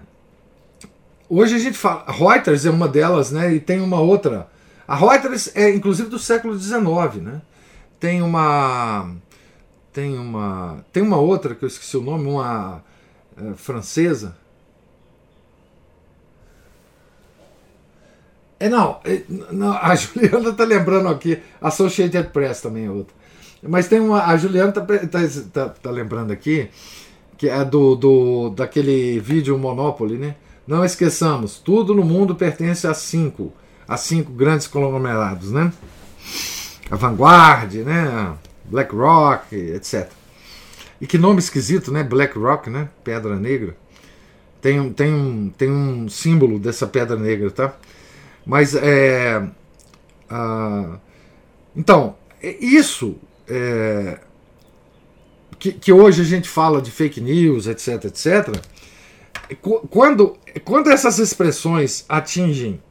hoje 1.30 1.56
a 1.56 1.60
gente 1.60 1.78
fala, 1.78 2.06
Reuters 2.08 2.66
é 2.66 2.70
uma 2.70 2.88
delas, 2.88 3.32
né? 3.32 3.54
E 3.54 3.60
tem 3.60 3.82
uma 3.82 4.00
outra 4.00 4.48
a 4.88 4.96
Reuters 4.96 5.52
é 5.54 5.70
inclusive 5.70 6.10
do 6.10 6.18
século 6.18 6.58
XIX, 6.58 7.22
né? 7.22 7.42
Tem 8.00 8.22
uma 8.22 9.12
tem 9.98 10.16
uma 10.16 10.86
tem 10.94 11.02
uma 11.02 11.18
outra 11.18 11.56
que 11.56 11.66
eu 11.66 11.68
esqueci 11.68 11.98
o 11.98 12.04
nome, 12.04 12.30
uma 12.30 12.84
é, 13.36 13.54
francesa. 13.56 14.38
É 18.60 18.70
não, 18.70 19.00
é, 19.04 19.24
não, 19.52 19.76
a 19.76 19.96
Juliana 19.98 20.54
tá 20.54 20.64
lembrando 20.64 21.08
aqui, 21.08 21.40
Associated 21.60 22.30
Press 22.30 22.62
também 22.62 22.86
é 22.86 22.92
outra. 22.92 23.16
Mas 23.64 23.88
tem 23.88 24.00
uma, 24.00 24.24
a 24.24 24.38
Juliana 24.38 24.72
tá, 24.72 24.82
tá, 24.82 25.20
tá, 25.52 25.70
tá 25.70 25.90
lembrando 25.90 26.32
aqui 26.32 26.70
que 27.36 27.50
é 27.50 27.66
do, 27.66 27.96
do 27.96 28.50
daquele 28.52 29.20
vídeo 29.20 29.58
Monopoly, 29.58 30.20
né? 30.20 30.36
Não 30.68 30.86
esqueçamos, 30.86 31.58
tudo 31.58 31.96
no 31.96 32.04
mundo 32.04 32.36
pertence 32.36 32.86
a 32.86 32.94
cinco, 32.94 33.52
a 33.88 33.98
cinco 33.98 34.32
grandes 34.32 34.68
conglomerados, 34.68 35.52
né? 35.52 35.74
A 36.92 36.96
Vanguard, 36.96 37.74
né? 37.78 38.38
BlackRock, 38.68 39.56
etc. 39.56 40.10
E 41.00 41.08
que 41.08 41.18
nome 41.18 41.40
esquisito, 41.40 41.92
né? 41.92 42.04
BlackRock, 42.04 42.70
né? 42.70 42.90
Pedra 43.04 43.36
Negra. 43.36 43.76
Tem, 44.62 44.80
um, 44.80 44.92
tem, 44.92 45.14
um, 45.14 45.50
tem 45.56 45.70
um 45.70 46.10
símbolo 46.10 46.60
dessa 46.60 46.88
pedra 46.88 47.16
negra, 47.16 47.52
tá? 47.52 47.76
Mas 48.46 48.76
é. 48.76 49.40
Uh, 50.30 51.00
então, 51.76 52.16
isso 52.42 53.16
é, 53.48 54.20
que, 55.60 55.72
que 55.72 55.94
hoje 55.94 56.22
a 56.22 56.26
gente 56.26 56.50
fala 56.50 56.82
de 56.82 56.92
fake 56.92 57.22
news, 57.22 57.68
etc, 57.68 58.06
etc 58.06 58.62
quando, 59.90 60.38
quando 60.66 60.90
essas 60.90 61.20
expressões 61.20 62.06
atingem 62.10 62.82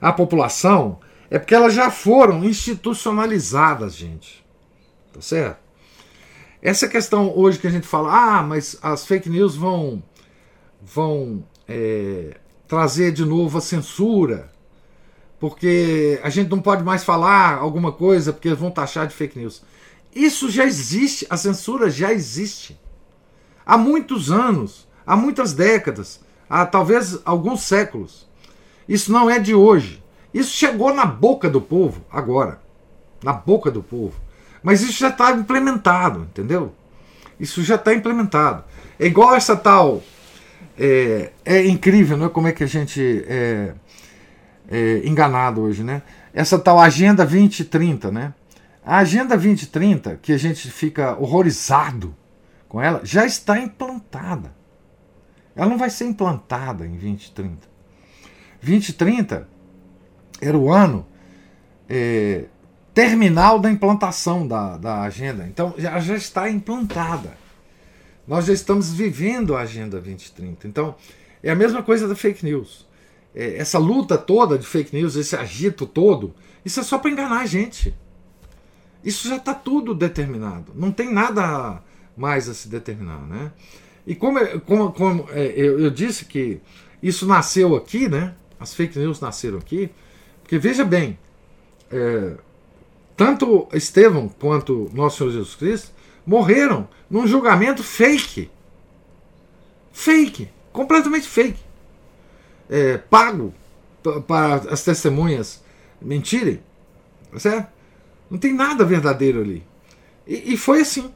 a 0.00 0.12
população, 0.12 0.98
é 1.30 1.38
porque 1.38 1.54
elas 1.54 1.74
já 1.74 1.90
foram 1.90 2.44
institucionalizadas, 2.44 3.94
gente. 3.94 4.44
Tá 5.16 5.22
certo? 5.22 5.58
Essa 6.62 6.88
questão 6.88 7.32
hoje 7.36 7.58
que 7.58 7.66
a 7.66 7.70
gente 7.70 7.86
fala, 7.86 8.38
ah, 8.38 8.42
mas 8.42 8.78
as 8.82 9.06
fake 9.06 9.28
news 9.28 9.56
vão, 9.56 10.02
vão 10.80 11.44
é, 11.68 12.38
trazer 12.66 13.12
de 13.12 13.24
novo 13.24 13.58
a 13.58 13.60
censura, 13.60 14.50
porque 15.38 16.18
a 16.22 16.30
gente 16.30 16.50
não 16.50 16.60
pode 16.60 16.82
mais 16.82 17.04
falar 17.04 17.56
alguma 17.56 17.92
coisa 17.92 18.32
porque 18.32 18.52
vão 18.54 18.70
taxar 18.70 19.06
de 19.06 19.14
fake 19.14 19.38
news. 19.38 19.62
Isso 20.14 20.50
já 20.50 20.64
existe, 20.64 21.26
a 21.28 21.36
censura 21.36 21.90
já 21.90 22.12
existe. 22.12 22.78
Há 23.64 23.76
muitos 23.76 24.30
anos 24.30 24.86
há 25.06 25.16
muitas 25.16 25.52
décadas, 25.52 26.20
há 26.50 26.66
talvez 26.66 27.18
alguns 27.24 27.62
séculos. 27.62 28.26
Isso 28.88 29.12
não 29.12 29.30
é 29.30 29.38
de 29.38 29.54
hoje. 29.54 30.02
Isso 30.34 30.52
chegou 30.52 30.92
na 30.92 31.06
boca 31.06 31.48
do 31.48 31.60
povo 31.60 32.04
agora. 32.10 32.60
Na 33.22 33.32
boca 33.32 33.70
do 33.70 33.82
povo. 33.82 34.20
Mas 34.66 34.82
isso 34.82 34.98
já 34.98 35.10
está 35.10 35.30
implementado, 35.30 36.22
entendeu? 36.22 36.74
Isso 37.38 37.62
já 37.62 37.76
está 37.76 37.94
implementado. 37.94 38.64
É 38.98 39.06
igual 39.06 39.36
essa 39.36 39.54
tal. 39.56 40.02
É, 40.76 41.30
é, 41.44 41.64
incrível, 41.68 42.16
né? 42.16 42.28
Como 42.28 42.48
é 42.48 42.52
que 42.52 42.64
a 42.64 42.66
gente 42.66 43.24
é, 43.28 43.74
é 44.68 45.06
enganado 45.06 45.60
hoje, 45.60 45.84
né? 45.84 46.02
Essa 46.34 46.58
tal 46.58 46.80
Agenda 46.80 47.24
2030, 47.24 48.10
né? 48.10 48.34
A 48.84 48.98
Agenda 48.98 49.36
2030, 49.36 50.18
que 50.20 50.32
a 50.32 50.36
gente 50.36 50.68
fica 50.68 51.16
horrorizado 51.16 52.12
com 52.68 52.82
ela, 52.82 53.02
já 53.04 53.24
está 53.24 53.60
implantada. 53.60 54.52
Ela 55.54 55.70
não 55.70 55.78
vai 55.78 55.90
ser 55.90 56.06
implantada 56.06 56.84
em 56.84 56.90
2030. 56.90 57.68
2030 58.60 59.48
era 60.40 60.58
o 60.58 60.72
ano 60.72 61.06
é, 61.88 62.46
terminal 62.96 63.58
da 63.58 63.70
implantação 63.70 64.48
da, 64.48 64.78
da 64.78 65.02
agenda. 65.02 65.46
Então 65.46 65.74
já, 65.76 66.00
já 66.00 66.16
está 66.16 66.48
implantada. 66.48 67.36
Nós 68.26 68.46
já 68.46 68.54
estamos 68.54 68.90
vivendo 68.90 69.54
a 69.54 69.60
Agenda 69.60 70.00
2030. 70.00 70.66
Então 70.66 70.94
é 71.42 71.50
a 71.50 71.54
mesma 71.54 71.82
coisa 71.82 72.08
da 72.08 72.16
fake 72.16 72.42
news. 72.42 72.88
É, 73.34 73.58
essa 73.58 73.78
luta 73.78 74.16
toda 74.16 74.56
de 74.56 74.66
fake 74.66 74.96
news, 74.96 75.14
esse 75.14 75.36
agito 75.36 75.84
todo, 75.84 76.34
isso 76.64 76.80
é 76.80 76.82
só 76.82 76.96
para 76.96 77.10
enganar 77.10 77.42
a 77.42 77.46
gente. 77.46 77.94
Isso 79.04 79.28
já 79.28 79.36
está 79.36 79.52
tudo 79.52 79.94
determinado. 79.94 80.72
Não 80.74 80.90
tem 80.90 81.12
nada 81.12 81.82
mais 82.16 82.48
a 82.48 82.54
se 82.54 82.66
determinar, 82.66 83.26
né? 83.26 83.52
E 84.06 84.14
como, 84.14 84.40
como, 84.60 84.92
como 84.92 85.26
é, 85.32 85.48
eu, 85.48 85.78
eu, 85.80 85.90
disse 85.90 86.24
que 86.24 86.62
isso 87.02 87.26
nasceu 87.26 87.76
aqui, 87.76 88.08
né? 88.08 88.34
As 88.58 88.72
fake 88.72 88.98
news 88.98 89.20
nasceram 89.20 89.58
aqui, 89.58 89.90
porque 90.42 90.58
veja 90.58 90.82
bem, 90.82 91.18
é, 91.90 92.36
tanto 93.16 93.66
Estevão 93.72 94.28
quanto 94.28 94.90
nosso 94.92 95.18
Senhor 95.18 95.30
Jesus 95.30 95.54
Cristo 95.54 95.90
morreram 96.26 96.88
num 97.08 97.26
julgamento 97.26 97.82
fake. 97.82 98.50
Fake, 99.92 100.50
completamente 100.72 101.26
fake. 101.26 101.58
É, 102.68 102.98
pago 102.98 103.54
para 104.26 104.56
as 104.70 104.82
testemunhas 104.82 105.62
mentirem, 106.00 106.60
tá 107.32 107.38
certo? 107.38 107.68
Não 108.30 108.38
tem 108.38 108.52
nada 108.52 108.84
verdadeiro 108.84 109.40
ali. 109.40 109.64
E, 110.26 110.54
e 110.54 110.56
foi 110.56 110.80
assim. 110.80 111.12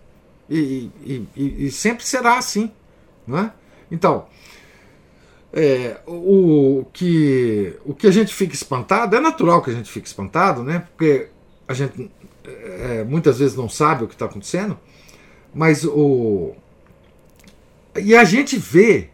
E, 0.49 0.91
e, 1.05 1.67
e, 1.67 1.71
sempre 1.71 2.05
será 2.05 2.39
assim. 2.39 2.71
Né? 3.27 3.53
Então, 3.91 4.27
é, 5.53 5.99
o, 6.07 6.85
que, 6.93 7.77
o 7.85 7.95
que 7.95 8.07
a 8.07 8.11
gente 8.11 8.35
fica 8.35 8.55
espantado, 8.55 9.17
é 9.17 9.21
natural 9.21 9.63
que 9.63 9.71
a 9.71 9.75
gente 9.75 9.91
fique 9.91 10.09
espantado, 10.09 10.63
né? 10.63 10.87
porque 10.97 11.29
a 11.71 11.73
gente 11.73 12.11
é, 12.45 13.05
muitas 13.05 13.39
vezes 13.39 13.57
não 13.57 13.69
sabe 13.69 14.03
o 14.03 14.09
que 14.09 14.15
está 14.15 14.27
acontecendo, 14.27 14.77
mas 15.55 15.85
o. 15.85 16.53
E 17.95 18.17
a 18.17 18.25
gente 18.25 18.57
vê, 18.57 19.11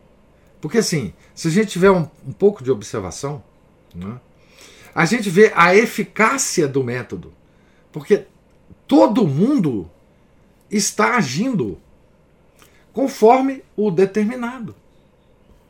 porque 0.58 0.78
assim, 0.78 1.12
se 1.34 1.48
a 1.48 1.50
gente 1.50 1.68
tiver 1.68 1.90
um, 1.90 2.08
um 2.26 2.32
pouco 2.32 2.64
de 2.64 2.70
observação, 2.70 3.44
né, 3.94 4.18
a 4.94 5.04
gente 5.04 5.28
vê 5.28 5.52
a 5.54 5.74
eficácia 5.74 6.66
do 6.66 6.82
método, 6.82 7.30
porque 7.92 8.24
todo 8.88 9.28
mundo 9.28 9.90
está 10.70 11.16
agindo 11.16 11.78
conforme 12.90 13.62
o 13.76 13.90
determinado. 13.90 14.74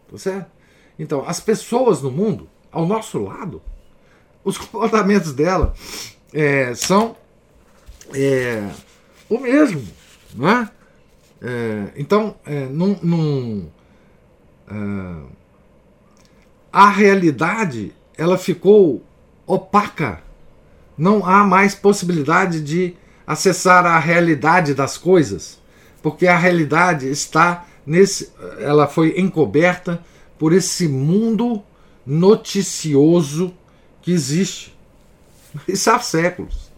Tá 0.09 0.19
certo? 0.19 0.53
Então, 0.97 1.25
as 1.27 1.41
pessoas 1.41 2.01
no 2.01 2.13
mundo, 2.13 2.49
ao 2.71 2.87
nosso 2.87 3.19
lado, 3.19 3.61
os 4.45 4.57
comportamentos 4.57 5.33
dela 5.33 5.75
é, 6.37 6.75
são 6.75 7.17
é, 8.15 8.69
o 9.29 9.39
mesmo. 9.39 9.83
Né? 10.35 10.71
É, 11.41 11.85
então, 11.97 12.37
é, 12.45 12.67
num, 12.67 12.99
num, 13.03 13.69
é, 14.69 15.23
a 16.73 16.91
realidade 16.91 17.93
ela 18.17 18.37
ficou 18.37 19.03
opaca. 19.47 20.21
Não 20.97 21.25
há 21.27 21.45
mais 21.45 21.75
possibilidade 21.75 22.61
de 22.61 22.95
acessar 23.27 23.85
a 23.85 23.99
realidade 23.99 24.75
das 24.75 24.97
coisas 24.97 25.59
porque 26.07 26.29
a 26.29 26.39
realidade 26.39 27.11
está 27.11 27.67
nesse, 27.85 28.31
ela 28.61 28.87
foi 28.87 29.19
encoberta 29.19 30.01
por 30.39 30.53
esse 30.53 30.87
mundo 30.87 31.61
noticioso 32.07 33.53
que 34.01 34.13
existe. 34.13 34.76
Isso 35.67 35.91
há 35.91 35.99
séculos. 35.99 36.73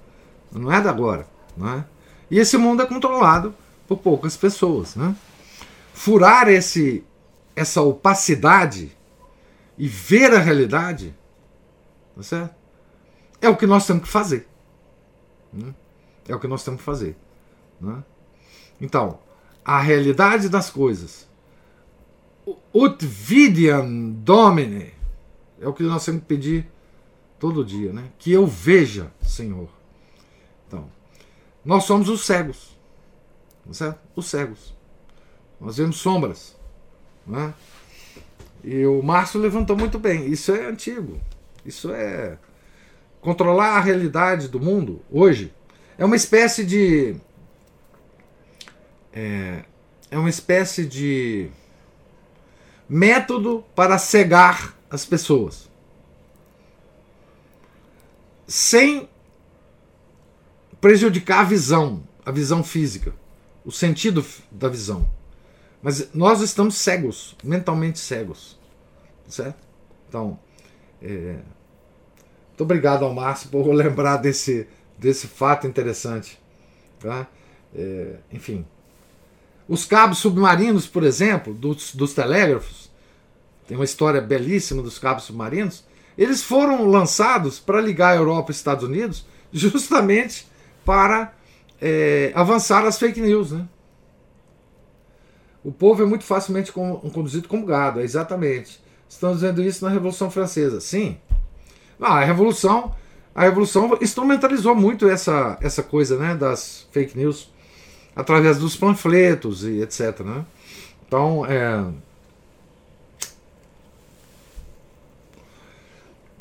Não 0.53 0.73
é 0.73 0.81
de 0.81 0.89
agora. 0.89 1.27
Não 1.57 1.69
é? 1.69 1.85
E 2.31 2.39
esse 2.39 2.57
mundo 2.57 2.83
é 2.83 2.87
controlado 2.87 3.55
por 3.87 3.99
poucas 3.99 4.37
pessoas. 4.37 4.95
Né? 4.95 5.15
Furar 5.93 6.49
esse, 6.49 7.05
essa 7.57 7.81
opacidade 7.83 8.97
e 9.77 9.89
ver 9.89 10.35
a 10.35 10.39
realidade 10.39 11.15
tá 12.15 12.23
certo? 12.23 12.55
é 13.41 13.49
o 13.49 13.57
que 13.57 13.67
nós 13.67 13.87
temos 13.87 14.03
que 14.03 14.09
fazer. 14.09 14.49
Né? 15.53 15.75
É 16.29 16.35
o 16.35 16.41
que 16.41 16.49
nós 16.49 16.65
temos 16.65 16.81
que 16.81 16.85
fazer. 16.85 17.17
Né? 17.81 18.03
Então, 18.81 19.19
a 19.65 19.81
realidade 19.81 20.49
das 20.49 20.71
coisas. 20.71 21.29
Ut 22.73 23.05
vidiam 23.05 24.11
domine. 24.11 24.95
É 25.61 25.69
o 25.69 25.73
que 25.73 25.83
nós 25.83 26.05
temos 26.05 26.23
que 26.23 26.27
pedir 26.27 26.71
todo 27.39 27.65
dia, 27.65 27.93
né? 27.93 28.11
Que 28.19 28.33
eu 28.33 28.47
veja, 28.47 29.13
Senhor. 29.23 29.69
Então, 30.67 30.91
nós 31.65 31.85
somos 31.85 32.09
os 32.09 32.25
cegos. 32.25 32.77
É 33.69 33.73
certo? 33.73 34.01
Os 34.17 34.27
cegos. 34.27 34.75
Nós 35.61 35.77
vemos 35.77 35.97
sombras. 35.97 36.57
Né? 37.27 37.53
E 38.65 38.87
o 38.87 39.03
Márcio 39.03 39.41
levantou 39.41 39.77
muito 39.77 39.99
bem. 39.99 40.27
Isso 40.27 40.53
é 40.53 40.67
antigo. 40.67 41.21
Isso 41.65 41.93
é. 41.93 42.39
Controlar 43.21 43.77
a 43.77 43.81
realidade 43.81 44.49
do 44.49 44.61
mundo 44.61 45.03
hoje 45.11 45.53
é 45.99 46.05
uma 46.05 46.15
espécie 46.15 46.65
de 46.65 47.17
é, 49.13 49.65
é 50.11 50.19
uma 50.19 50.31
espécie 50.31 50.87
de 50.87 51.51
método 52.89 53.65
para 53.75 53.99
cegar 53.99 54.75
as 54.91 55.05
pessoas. 55.05 55.68
Sem 58.49 59.07
prejudicar 60.81 61.41
a 61.41 61.45
visão, 61.45 62.03
a 62.25 62.31
visão 62.31 62.65
física, 62.65 63.15
o 63.63 63.71
sentido 63.71 64.25
da 64.51 64.71
visão. 64.71 65.09
Mas 65.83 66.13
nós 66.15 66.41
estamos 66.41 66.77
cegos, 66.77 67.37
mentalmente 67.45 67.99
cegos. 67.99 68.59
Certo? 69.29 69.59
Então, 70.09 70.39
é, 71.03 71.37
muito 72.49 72.63
obrigado 72.63 73.05
ao 73.05 73.15
Márcio 73.15 73.51
por 73.51 73.67
lembrar 73.71 74.17
desse, 74.17 74.67
desse 74.97 75.27
fato 75.27 75.67
interessante. 75.67 76.41
Tá? 76.99 77.27
É, 77.75 78.17
enfim. 78.33 78.65
Os 79.69 79.85
cabos 79.85 80.19
submarinos, 80.19 80.87
por 80.87 81.05
exemplo, 81.05 81.53
dos, 81.53 81.95
dos 81.95 82.15
telégrafos, 82.15 82.91
tem 83.67 83.77
uma 83.77 83.85
história 83.85 84.23
belíssima 84.23 84.83
dos 84.83 84.99
cabos 84.99 85.25
submarinos, 85.25 85.85
eles 86.19 86.43
foram 86.43 86.87
lançados 86.87 87.61
para 87.61 87.81
ligar 87.81 88.13
a 88.13 88.17
Europa 88.17 88.51
e 88.51 88.55
Estados 88.55 88.85
Unidos 88.85 89.25
justamente 89.53 90.47
para 90.85 91.33
é, 91.81 92.33
avançar 92.35 92.85
as 92.85 92.99
fake 92.99 93.21
news. 93.21 93.53
Né? 93.53 93.65
O 95.63 95.71
povo 95.71 96.03
é 96.03 96.07
muito 96.07 96.25
facilmente 96.25 96.73
conduzido 96.73 97.47
como 97.47 97.65
gado, 97.65 98.01
exatamente. 98.01 98.83
Estão 99.09 99.33
dizendo 99.33 99.63
isso 99.63 99.85
na 99.85 99.91
Revolução 99.91 100.31
Francesa. 100.31 100.81
Sim. 100.81 101.17
Ah, 102.01 102.19
a 102.19 102.25
Revolução, 102.25 102.95
a 103.35 103.43
Revolução 103.43 103.97
instrumentalizou 104.01 104.75
muito 104.75 105.09
essa, 105.09 105.57
essa 105.61 105.83
coisa 105.83 106.19
né, 106.19 106.35
das 106.35 106.87
fake 106.91 107.17
news 107.17 107.51
através 108.15 108.59
dos 108.59 108.77
panfletos 108.77 109.65
e 109.65 109.81
etc. 109.81 110.21
Né? 110.21 110.45
Então, 111.07 111.47
é, 111.47 111.85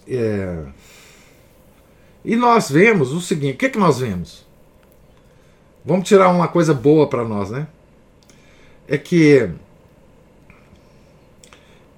é, 0.08 0.66
e 2.24 2.36
nós 2.36 2.70
vemos 2.70 3.12
o 3.14 3.22
seguinte: 3.22 3.56
o 3.56 3.58
que, 3.58 3.66
é 3.68 3.70
que 3.70 3.80
nós 3.80 4.00
vemos? 4.00 4.46
Vamos 5.84 6.08
tirar 6.08 6.30
uma 6.30 6.48
coisa 6.48 6.74
boa 6.74 7.08
para 7.08 7.24
nós, 7.24 7.50
né? 7.50 7.68
É 8.88 8.98
que, 8.98 9.50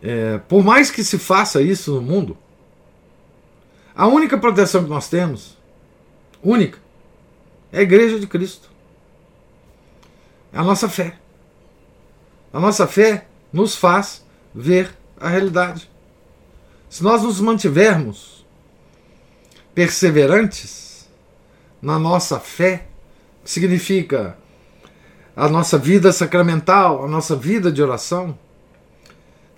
é, 0.02 0.38
por 0.48 0.64
mais 0.64 0.92
que 0.92 1.04
se 1.04 1.18
faça 1.18 1.62
isso 1.62 1.96
no 1.96 2.02
mundo, 2.02 2.38
a 3.96 4.08
única 4.08 4.38
proteção 4.38 4.84
que 4.84 4.90
nós 4.90 5.10
temos, 5.10 5.58
única, 6.44 6.80
é 7.72 7.80
a 7.80 7.82
Igreja 7.82 8.20
de 8.20 8.28
Cristo. 8.28 8.70
É 10.54 10.58
a 10.60 10.64
nossa 10.64 10.88
fé. 10.88 11.18
A 12.54 12.60
nossa 12.60 12.88
fé 12.88 13.26
nos 13.52 13.76
faz 13.76 14.26
ver 14.54 14.96
a 15.20 15.28
realidade. 15.28 15.90
Se 16.90 17.04
nós 17.04 17.22
nos 17.22 17.40
mantivermos 17.40 18.44
perseverantes 19.76 21.08
na 21.80 22.00
nossa 22.00 22.40
fé, 22.40 22.88
que 23.44 23.52
significa 23.52 24.36
a 25.36 25.48
nossa 25.48 25.78
vida 25.78 26.12
sacramental, 26.12 27.06
a 27.06 27.08
nossa 27.08 27.36
vida 27.36 27.72
de 27.72 27.82
oração, 27.82 28.38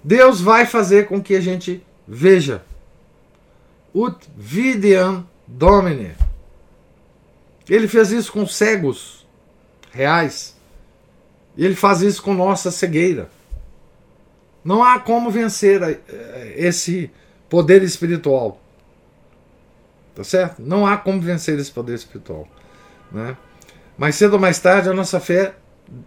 Deus 0.03 0.41
vai 0.41 0.65
fazer 0.65 1.07
com 1.07 1.21
que 1.21 1.33
a 1.33 1.41
gente 1.41 1.81
veja 2.07 2.63
ut 3.93 4.29
videam 4.35 5.25
domine. 5.47 6.13
Ele 7.69 7.87
fez 7.87 8.11
isso 8.11 8.31
com 8.31 8.45
cegos 8.45 9.25
reais. 9.91 10.55
Ele 11.57 11.75
faz 11.75 12.01
isso 12.01 12.21
com 12.21 12.33
nossa 12.33 12.71
cegueira. 12.71 13.29
Não 14.63 14.83
há 14.83 14.99
como 14.99 15.31
vencer 15.31 15.81
eh, 15.81 16.53
esse 16.55 17.09
poder 17.51 17.83
espiritual. 17.83 18.61
Tá 20.15 20.23
certo? 20.23 20.61
Não 20.61 20.87
há 20.87 20.95
como 20.95 21.19
vencer 21.19 21.59
esse 21.59 21.69
poder 21.69 21.95
espiritual. 21.95 22.47
Né? 23.11 23.35
Mais 23.97 24.15
cedo 24.15 24.33
ou 24.33 24.39
mais 24.39 24.57
tarde, 24.57 24.87
a 24.87 24.93
nossa 24.93 25.19
fé, 25.19 25.55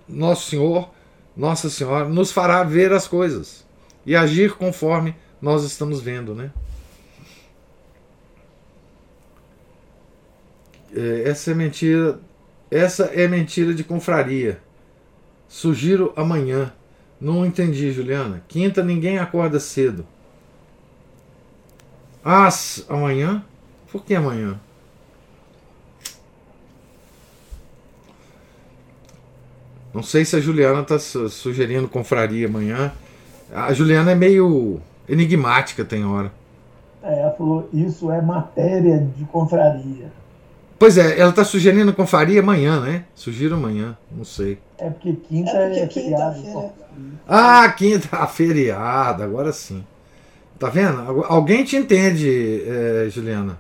Nosso 0.09 0.49
Senhor, 0.49 0.91
Nossa 1.37 1.69
Senhora, 1.69 2.09
nos 2.09 2.33
fará 2.33 2.65
ver 2.65 2.95
as 2.95 3.07
coisas 3.07 3.63
e 4.07 4.17
agir 4.17 4.55
conforme 4.55 5.15
nós 5.41 5.65
estamos 5.65 6.01
vendo. 6.01 6.35
Né? 6.35 6.51
Eh, 10.97 11.25
essa 11.27 11.51
é 11.51 11.55
mentira. 11.55 12.19
Essa 12.71 13.05
é 13.05 13.29
mentira 13.29 13.75
de 13.75 13.85
confraria. 13.85 14.63
Sugiro 15.47 16.11
amanhã. 16.17 16.73
Não 17.21 17.45
entendi, 17.45 17.93
Juliana. 17.93 18.43
Quinta 18.49 18.83
ninguém 18.83 19.19
acorda 19.19 19.61
cedo. 19.61 20.07
Ah, 22.25 22.49
amanhã? 22.89 23.45
Por 23.93 24.03
que 24.03 24.15
amanhã? 24.15 24.59
Não 29.93 30.03
sei 30.03 30.25
se 30.25 30.35
a 30.35 30.41
Juliana 30.41 30.81
está 30.81 30.99
sugerindo 30.99 31.87
confraria 31.87 32.49
amanhã. 32.49 32.93
A 33.53 33.73
Juliana 33.73 34.11
é 34.11 34.15
meio 34.15 34.81
enigmática, 35.09 35.85
tem 35.85 36.05
hora. 36.05 36.33
É, 37.03 37.21
ela 37.21 37.33
falou: 37.33 37.69
isso 37.73 38.11
é 38.11 38.21
matéria 38.23 39.07
de 39.17 39.25
confraria. 39.27 40.11
Pois 40.79 40.99
é, 40.99 41.19
ela 41.19 41.31
está 41.31 41.45
sugerindo 41.45 41.93
confraria 41.93 42.41
amanhã, 42.41 42.81
né? 42.81 43.05
Sugiro 43.15 43.55
amanhã, 43.55 43.97
não 44.11 44.25
sei. 44.25 44.59
É 44.79 44.91
porque 44.91 45.13
quinta 45.13 45.51
é, 45.51 45.67
porque 45.69 45.81
é 45.81 45.87
quinta 45.87 46.33
feriado. 46.33 46.43
Feira. 46.43 46.73
Ah, 47.29 47.69
quinta, 47.69 48.27
feriado, 48.27 49.23
agora 49.23 49.53
sim. 49.53 49.85
Tá 50.59 50.69
vendo? 50.69 51.25
Alguém 51.25 51.65
te 51.65 51.77
entende, 51.77 52.63
é, 52.67 53.09
Juliana? 53.11 53.59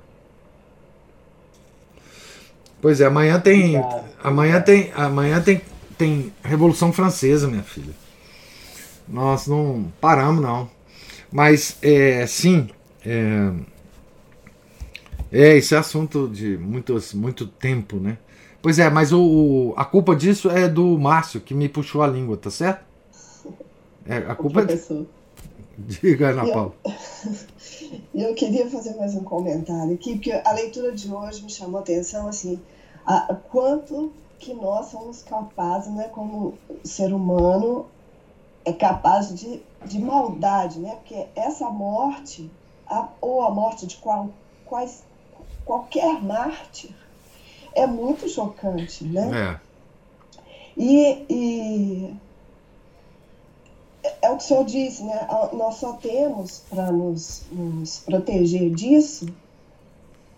Pois 2.80 3.00
é, 3.00 3.06
amanhã 3.06 3.40
tem. 3.40 3.76
Amanhã 4.22 4.60
tem. 4.60 4.92
Amanhã 4.94 5.40
tem, 5.40 5.60
tem 5.98 6.32
Revolução 6.42 6.92
Francesa, 6.92 7.48
minha 7.48 7.62
filha. 7.62 7.94
Nós 9.08 9.46
não 9.46 9.92
paramos, 10.00 10.42
não. 10.42 10.70
Mas 11.32 11.76
é, 11.82 12.26
sim. 12.26 12.68
É, 13.04 13.50
é, 15.32 15.56
esse 15.56 15.74
é 15.74 15.78
assunto 15.78 16.28
de 16.28 16.56
muitos, 16.56 17.12
muito 17.12 17.46
tempo, 17.46 17.96
né? 17.96 18.18
Pois 18.62 18.78
é, 18.78 18.88
mas 18.88 19.12
o, 19.12 19.74
a 19.76 19.84
culpa 19.84 20.14
disso 20.14 20.48
é 20.48 20.68
do 20.68 20.98
Márcio, 20.98 21.40
que 21.40 21.52
me 21.52 21.68
puxou 21.68 22.02
a 22.02 22.06
língua, 22.06 22.36
tá 22.36 22.50
certo? 22.50 22.84
É, 24.06 24.18
a 24.18 24.34
culpa 24.34 24.60
é. 24.62 25.04
Diga, 25.78 26.30
Ana 26.30 26.50
Paula. 26.50 26.74
Eu, 28.14 28.28
eu 28.28 28.34
queria 28.34 28.68
fazer 28.68 28.94
mais 28.96 29.14
um 29.14 29.24
comentário 29.24 29.94
aqui, 29.94 30.14
porque 30.14 30.32
a 30.32 30.52
leitura 30.52 30.92
de 30.92 31.12
hoje 31.12 31.42
me 31.42 31.50
chamou 31.50 31.78
a 31.78 31.80
atenção, 31.82 32.28
assim, 32.28 32.60
a, 33.06 33.34
quanto 33.50 34.12
que 34.38 34.54
nós 34.54 34.86
somos 34.86 35.22
capazes, 35.22 35.92
né, 35.92 36.08
como 36.08 36.54
ser 36.84 37.12
humano, 37.12 37.86
é 38.64 38.72
capaz 38.72 39.34
de, 39.34 39.62
de 39.84 39.98
maldade, 39.98 40.78
né? 40.78 40.96
Porque 40.96 41.26
essa 41.34 41.68
morte, 41.68 42.50
a, 42.86 43.08
ou 43.20 43.42
a 43.42 43.50
morte 43.50 43.86
de 43.86 43.96
qual, 43.96 44.30
quais, 44.64 45.02
qualquer 45.64 46.22
mártir, 46.22 46.94
é 47.74 47.86
muito 47.86 48.28
chocante, 48.28 49.04
né? 49.04 49.60
É. 49.60 49.74
E, 50.76 51.24
e 51.28 52.16
é 54.20 54.30
o 54.30 54.36
que 54.36 54.44
o 54.44 54.46
senhor 54.46 54.64
disse, 54.64 55.02
né? 55.02 55.26
Nós 55.52 55.76
só 55.76 55.94
temos 55.94 56.62
para 56.68 56.92
nos, 56.92 57.42
nos, 57.50 58.00
proteger 58.00 58.70
disso 58.70 59.26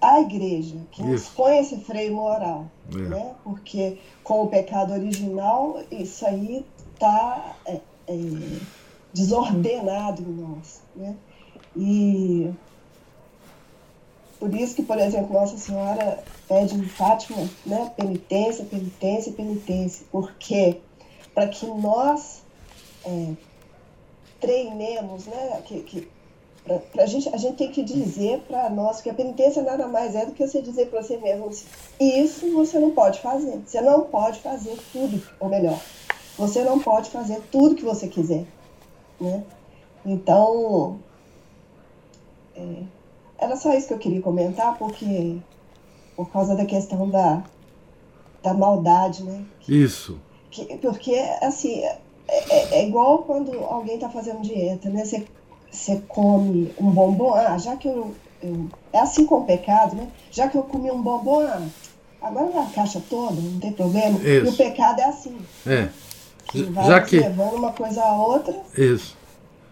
a 0.00 0.20
igreja, 0.20 0.76
que 0.92 1.02
isso. 1.02 1.10
nos 1.10 1.28
põe 1.30 1.58
esse 1.58 1.76
freio 1.78 2.14
moral, 2.14 2.66
é. 2.92 2.96
né? 2.96 3.34
Porque 3.42 3.98
com 4.22 4.44
o 4.44 4.48
pecado 4.48 4.92
original, 4.92 5.80
isso 5.90 6.24
aí 6.24 6.64
está 6.94 7.56
é, 7.66 7.80
é, 8.06 8.14
desordenado 9.12 10.22
em 10.22 10.32
nós, 10.32 10.80
né? 10.94 11.16
E 11.76 12.52
por 14.38 14.54
isso 14.54 14.76
que, 14.76 14.82
por 14.82 14.98
exemplo, 14.98 15.32
Nossa 15.32 15.56
Senhora 15.56 16.22
pede 16.46 16.76
em 16.76 16.84
Fátima, 16.84 17.48
né? 17.64 17.90
Penitência, 17.96 18.64
penitência, 18.64 19.32
penitência. 19.32 20.06
Por 20.12 20.34
quê? 20.34 20.80
Para 21.34 21.48
que 21.48 21.66
nós 21.66 22.42
é, 23.04 23.32
treinemos, 24.40 25.26
né? 25.26 25.62
Que, 25.64 25.80
que, 25.82 26.08
pra, 26.64 26.78
pra 26.78 27.06
gente, 27.06 27.28
a 27.28 27.36
gente 27.36 27.56
tem 27.56 27.70
que 27.70 27.82
dizer 27.82 28.40
para 28.48 28.68
nós 28.70 29.00
que 29.00 29.10
a 29.10 29.14
penitência 29.14 29.62
nada 29.62 29.86
mais 29.86 30.14
é 30.14 30.26
do 30.26 30.32
que 30.32 30.46
você 30.46 30.60
dizer 30.62 30.86
para 30.88 31.02
você 31.02 31.16
mesmo 31.16 31.48
assim, 31.48 31.66
isso 32.00 32.52
você 32.52 32.78
não 32.78 32.90
pode 32.90 33.20
fazer. 33.20 33.60
Você 33.66 33.80
não 33.80 34.02
pode 34.02 34.40
fazer 34.40 34.76
tudo, 34.92 35.22
ou 35.40 35.48
melhor, 35.48 35.78
você 36.36 36.62
não 36.62 36.78
pode 36.78 37.10
fazer 37.10 37.40
tudo 37.50 37.74
que 37.74 37.84
você 37.84 38.08
quiser. 38.08 38.44
Né? 39.20 39.44
Então, 40.04 41.00
é, 42.54 42.82
era 43.38 43.56
só 43.56 43.72
isso 43.74 43.88
que 43.88 43.94
eu 43.94 43.98
queria 43.98 44.22
comentar, 44.22 44.76
porque 44.78 45.38
por 46.16 46.30
causa 46.30 46.56
da 46.56 46.64
questão 46.64 47.08
da, 47.08 47.44
da 48.42 48.54
maldade, 48.54 49.22
né? 49.22 49.44
Isso. 49.68 50.18
Que, 50.50 50.78
porque, 50.78 51.14
assim, 51.42 51.82
é, 52.28 52.54
é, 52.54 52.78
é 52.78 52.88
igual 52.88 53.18
quando 53.18 53.52
alguém 53.64 53.94
está 53.96 54.08
fazendo 54.08 54.42
dieta, 54.42 54.88
né? 54.88 55.04
Você, 55.04 55.26
você 55.70 56.02
come 56.08 56.72
um 56.78 56.90
bombom, 56.90 57.34
ah, 57.34 57.56
já 57.58 57.76
que 57.76 57.88
eu, 57.88 58.14
eu, 58.42 58.68
É 58.92 59.00
assim 59.00 59.26
com 59.26 59.36
o 59.36 59.44
pecado, 59.44 59.94
né? 59.94 60.08
Já 60.30 60.48
que 60.48 60.56
eu 60.56 60.62
comi 60.62 60.90
um 60.90 61.02
bombom, 61.02 61.40
ah, 61.42 61.62
agora 62.20 62.50
na 62.50 62.66
caixa 62.66 63.02
toda, 63.08 63.40
não 63.40 63.60
tem 63.60 63.72
problema. 63.72 64.18
Isso. 64.18 64.46
E 64.46 64.48
o 64.48 64.56
pecado 64.56 65.00
é 65.00 65.04
assim. 65.04 65.38
É. 65.66 65.88
Que 66.48 66.62
vai 66.64 66.86
já 66.86 67.00
que... 67.00 67.18
levando 67.18 67.54
uma 67.54 67.72
coisa 67.72 68.02
a 68.02 68.16
outra. 68.16 68.54
Isso. 68.76 69.16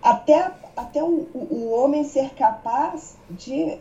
Até, 0.02 0.50
até 0.76 1.02
o, 1.02 1.26
o 1.32 1.70
homem 1.72 2.04
ser 2.04 2.30
capaz 2.30 3.16
de 3.30 3.78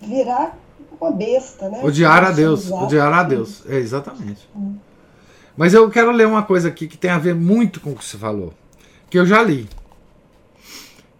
virar 0.00 0.56
uma 1.00 1.10
besta, 1.10 1.68
né? 1.68 1.80
Odiar 1.82 2.24
a 2.24 2.30
Deus, 2.30 2.70
odiar 2.70 3.12
a 3.12 3.22
Deus. 3.22 3.64
É, 3.68 3.76
exatamente. 3.76 4.48
Hum. 4.56 4.76
Mas 5.56 5.74
eu 5.74 5.88
quero 5.90 6.10
ler 6.10 6.26
uma 6.26 6.42
coisa 6.42 6.68
aqui 6.68 6.86
que 6.86 6.96
tem 6.96 7.10
a 7.10 7.18
ver 7.18 7.34
muito 7.34 7.80
com 7.80 7.92
o 7.92 7.96
que 7.96 8.04
você 8.04 8.16
falou, 8.16 8.54
que 9.08 9.18
eu 9.18 9.26
já 9.26 9.42
li. 9.42 9.68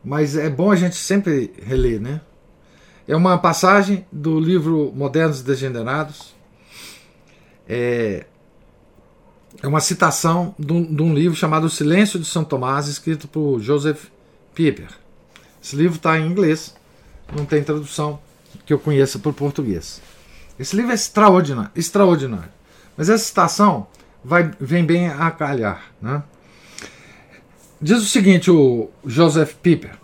mas 0.04 0.36
é 0.36 0.48
bom 0.48 0.70
a 0.70 0.76
gente 0.76 0.96
sempre 0.96 1.52
reler, 1.62 2.00
né? 2.00 2.20
É 3.06 3.16
uma 3.16 3.36
passagem 3.38 4.06
do 4.10 4.38
livro 4.38 4.92
Modernos 4.94 5.42
Degenerados. 5.42 6.34
É, 7.68 8.24
é 9.62 9.66
uma 9.66 9.80
citação 9.80 10.54
de 10.58 10.72
um, 10.72 10.94
de 10.94 11.02
um 11.02 11.12
livro 11.12 11.36
chamado 11.36 11.64
O 11.64 11.70
Silêncio 11.70 12.18
de 12.18 12.24
São 12.24 12.44
Tomás, 12.44 12.86
escrito 12.86 13.26
por 13.26 13.60
Joseph 13.60 14.06
Pieper. 14.54 14.88
Esse 15.62 15.76
livro 15.76 15.96
está 15.96 16.18
em 16.18 16.26
inglês, 16.26 16.74
não 17.36 17.44
tem 17.44 17.62
tradução 17.62 18.20
que 18.64 18.72
eu 18.72 18.78
conheça 18.78 19.18
por 19.18 19.34
português. 19.34 20.00
Esse 20.58 20.76
livro 20.76 20.92
é 20.92 20.94
extraordinário, 20.94 21.70
extraordinário. 21.74 22.50
Mas 22.96 23.08
essa 23.08 23.24
citação 23.24 23.86
vai, 24.24 24.50
vem 24.60 24.84
bem 24.84 25.08
a 25.08 25.30
calhar. 25.30 25.82
Né? 26.00 26.22
Diz 27.80 27.98
o 27.98 28.06
seguinte, 28.06 28.50
o 28.50 28.90
Joseph 29.04 29.54
Pieper. 29.54 29.98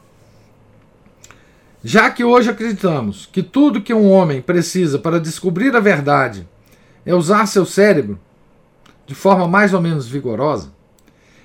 Já 1.85 2.11
que 2.11 2.25
hoje 2.25 2.51
acreditamos 2.51 3.27
que 3.27 3.43
tudo 3.43 3.81
que 3.81 3.95
um 3.95 4.11
homem 4.11 4.43
precisa 4.43 4.99
para 4.99 5.21
descobrir 5.21 5.75
a 5.77 5.81
verdade 5.81 6.49
é 7.05 7.15
usar 7.15 7.47
seu 7.47 7.65
cérebro 7.65 8.19
de 9.07 9.15
forma 9.15 9.47
mais 9.47 9.73
ou 9.73 9.81
menos 9.81 10.09
vigorosa, 10.09 10.73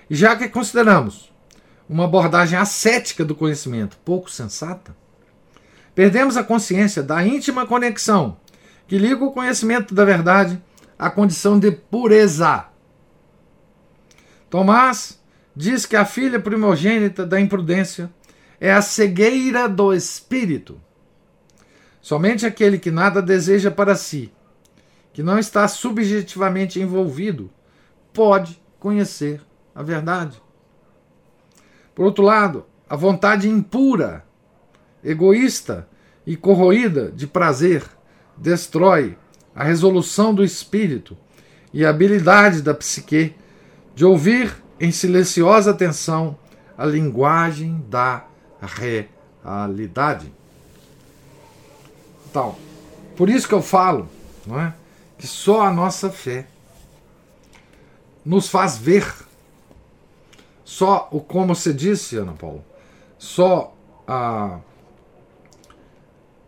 e 0.10 0.16
já 0.16 0.36
que 0.36 0.50
consideramos 0.50 1.32
uma 1.88 2.06
abordagem 2.06 2.58
ascética 2.58 3.24
do 3.24 3.36
conhecimento 3.36 3.98
pouco 4.04 4.32
sensata, 4.32 4.96
perdemos 5.94 6.38
a 6.38 6.44
consciência 6.44 7.04
da 7.04 7.24
íntima 7.24 7.68
conexão 7.68 8.38
que 8.88 8.98
liga 8.98 9.24
o 9.24 9.32
conhecimento 9.32 9.94
da 9.94 10.04
verdade 10.04 10.60
à 11.02 11.10
condição 11.10 11.58
de 11.58 11.72
pureza. 11.72 12.68
Tomás 14.52 15.20
diz 15.56 15.84
que 15.84 15.96
a 15.96 16.06
filha 16.06 16.40
primogênita 16.40 17.26
da 17.26 17.42
imprudência 17.42 18.14
é 18.60 18.72
a 18.72 18.84
cegueira 18.84 19.68
do 19.68 19.96
espírito. 19.96 20.80
Somente 22.00 22.46
aquele 22.46 22.78
que 22.78 22.92
nada 22.92 23.20
deseja 23.20 23.72
para 23.72 23.96
si, 23.96 24.32
que 25.12 25.24
não 25.24 25.40
está 25.40 25.68
subjetivamente 25.68 26.80
envolvido, 26.80 27.50
pode 28.14 28.62
conhecer 28.80 29.42
a 29.74 29.82
verdade. 29.82 30.40
Por 31.96 32.06
outro 32.06 32.24
lado, 32.24 32.64
a 32.88 32.96
vontade 32.96 33.50
impura, 33.50 34.24
egoísta 35.04 35.90
e 36.28 36.38
corroída 36.38 37.12
de 37.12 37.26
prazer 37.26 37.84
destrói 38.38 39.18
a 39.56 39.64
resolução 39.64 40.34
do 40.34 40.44
espírito 40.44 41.18
e 41.74 41.86
a 41.86 41.90
habilidade 41.90 42.62
da 42.62 42.74
psique 42.74 43.36
de 43.96 44.06
ouvir 44.06 44.54
em 44.80 44.92
silenciosa 44.92 45.72
atenção 45.72 46.38
a 46.78 46.86
linguagem 46.86 47.84
da 47.90 48.26
realidade. 48.62 50.34
Então, 52.30 52.56
por 53.16 53.30
isso 53.30 53.48
que 53.48 53.54
eu 53.54 53.62
falo, 53.62 54.10
não 54.46 54.60
é, 54.60 54.74
que 55.18 55.28
só 55.28 55.62
a 55.62 55.72
nossa 55.72 56.10
fé 56.10 56.48
nos 58.26 58.48
faz 58.48 58.78
ver. 58.78 59.14
Só 60.64 61.10
o 61.12 61.20
como 61.20 61.54
você 61.54 61.74
disse, 61.74 62.16
Ana 62.18 62.32
Paula, 62.34 62.64
só 63.20 63.76
a, 64.08 64.60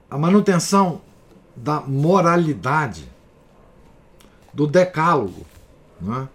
a 0.10 0.18
manutenção 0.18 1.02
da 1.64 1.80
moralidade, 1.80 3.10
do 4.54 4.68
decálogo, 4.68 5.46
né, 6.00 6.28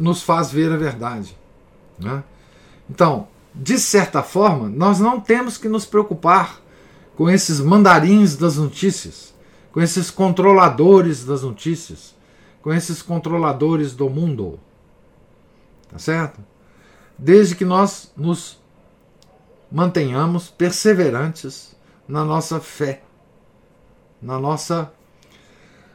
nos 0.00 0.22
faz 0.22 0.50
ver 0.50 0.72
a 0.72 0.76
verdade. 0.76 1.36
Né? 1.96 2.24
Então, 2.90 3.28
de 3.54 3.78
certa 3.78 4.24
forma, 4.24 4.68
nós 4.68 4.98
não 4.98 5.20
temos 5.20 5.56
que 5.56 5.68
nos 5.68 5.86
preocupar 5.86 6.60
com 7.16 7.30
esses 7.30 7.60
mandarins 7.60 8.36
das 8.36 8.56
notícias, 8.56 9.32
com 9.70 9.80
esses 9.80 10.10
controladores 10.10 11.24
das 11.24 11.42
notícias, 11.42 12.12
com 12.60 12.72
esses 12.72 13.00
controladores 13.00 13.94
do 13.94 14.10
mundo. 14.10 14.58
Tá 15.92 15.98
certo? 15.98 16.40
Desde 17.16 17.54
que 17.54 17.64
nós 17.64 18.12
nos 18.16 18.58
mantenhamos 19.70 20.48
perseverantes 20.48 21.76
na 22.08 22.24
nossa 22.24 22.58
fé, 22.58 23.03
na 24.24 24.40
nossa, 24.40 24.90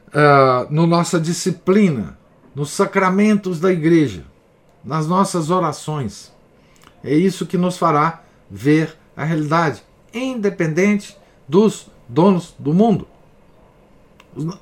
uh, 0.09 0.71
no 0.71 0.85
nossa 0.85 1.19
disciplina, 1.19 2.17
nos 2.53 2.69
sacramentos 2.69 3.59
da 3.59 3.71
igreja, 3.71 4.23
nas 4.85 5.07
nossas 5.07 5.49
orações. 5.49 6.31
É 7.03 7.13
isso 7.13 7.47
que 7.47 7.57
nos 7.57 7.75
fará 7.77 8.21
ver 8.49 8.95
a 9.17 9.23
realidade, 9.23 9.83
independente 10.13 11.17
dos 11.47 11.87
donos 12.07 12.53
do 12.59 12.71
mundo. 12.71 13.07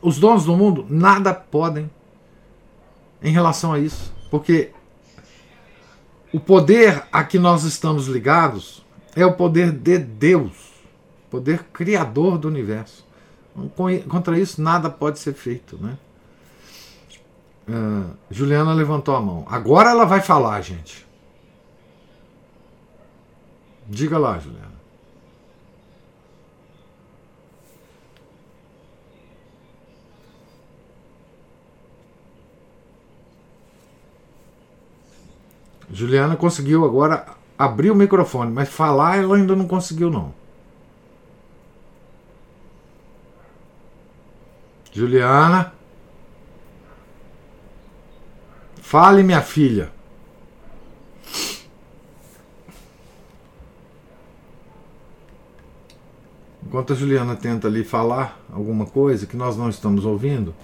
Os 0.02 0.18
donos 0.18 0.46
do 0.46 0.56
mundo 0.56 0.86
nada 0.90 1.34
podem 1.34 1.90
em 3.22 3.32
relação 3.32 3.74
a 3.74 3.80
isso, 3.80 4.14
porque 4.32 4.72
o 6.34 6.40
poder 6.40 7.04
a 7.12 7.24
que 7.24 7.38
nós 7.38 7.64
estamos 7.64 8.08
ligados 8.08 8.86
é 9.14 9.26
o 9.26 9.34
poder 9.34 9.72
de 9.72 9.98
Deus, 9.98 10.54
poder 11.30 11.64
criador 11.74 12.38
do 12.38 12.48
universo. 12.48 13.07
Contra 14.08 14.38
isso 14.38 14.62
nada 14.62 14.90
pode 14.90 15.20
ser 15.20 15.34
feito, 15.34 15.78
né? 15.78 15.98
Uh, 17.68 18.16
Juliana 18.30 18.74
levantou 18.74 19.16
a 19.16 19.20
mão. 19.20 19.46
Agora 19.50 19.90
ela 19.90 20.06
vai 20.06 20.22
falar, 20.22 20.62
gente. 20.62 21.06
Diga 23.88 24.18
lá, 24.18 24.38
Juliana. 24.38 24.78
Juliana 35.90 36.36
conseguiu 36.36 36.86
agora 36.86 37.26
abrir 37.58 37.90
o 37.90 37.96
microfone, 37.96 38.52
mas 38.52 38.70
falar 38.70 39.18
ela 39.18 39.36
ainda 39.36 39.56
não 39.56 39.68
conseguiu 39.68 40.12
não. 40.12 40.34
Juliana. 44.98 45.74
Fale, 48.82 49.22
minha 49.22 49.44
filha. 49.44 49.92
Enquanto 56.66 56.94
a 56.94 56.96
Juliana 56.96 57.36
tenta 57.36 57.68
ali 57.68 57.84
falar 57.84 58.40
alguma 58.52 58.88
coisa 58.88 59.28
que 59.28 59.38
nós 59.38 59.56
não 59.56 59.70
estamos 59.70 60.04
ouvindo, 60.04 60.56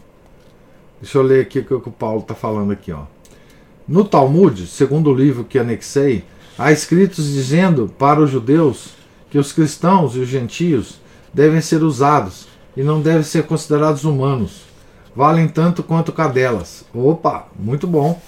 deixa 0.99 1.19
eu 1.19 1.21
ler 1.21 1.43
aqui 1.43 1.59
o 1.59 1.65
que 1.79 1.89
o 1.89 1.91
Paulo 1.91 2.21
está 2.21 2.33
falando 2.33 2.71
aqui. 2.71 2.91
Ó. 2.91 3.03
No 3.87 4.03
Talmud, 4.03 4.65
segundo 4.65 5.11
o 5.11 5.15
livro 5.15 5.43
que 5.43 5.59
anexei, 5.59 6.25
há 6.57 6.71
escritos 6.71 7.25
dizendo 7.25 7.87
para 7.99 8.19
os 8.19 8.31
judeus 8.31 8.95
que 9.29 9.37
os 9.37 9.51
cristãos 9.51 10.15
e 10.15 10.19
os 10.19 10.27
gentios 10.27 10.99
devem 11.31 11.61
ser 11.61 11.83
usados 11.83 12.47
e 12.75 12.83
não 12.83 13.01
devem 13.01 13.23
ser 13.23 13.45
considerados 13.45 14.03
humanos. 14.03 14.63
Valem 15.15 15.47
tanto 15.47 15.83
quanto 15.83 16.11
cadelas. 16.11 16.85
Opa, 16.93 17.47
muito 17.57 17.85
bom. 17.85 18.19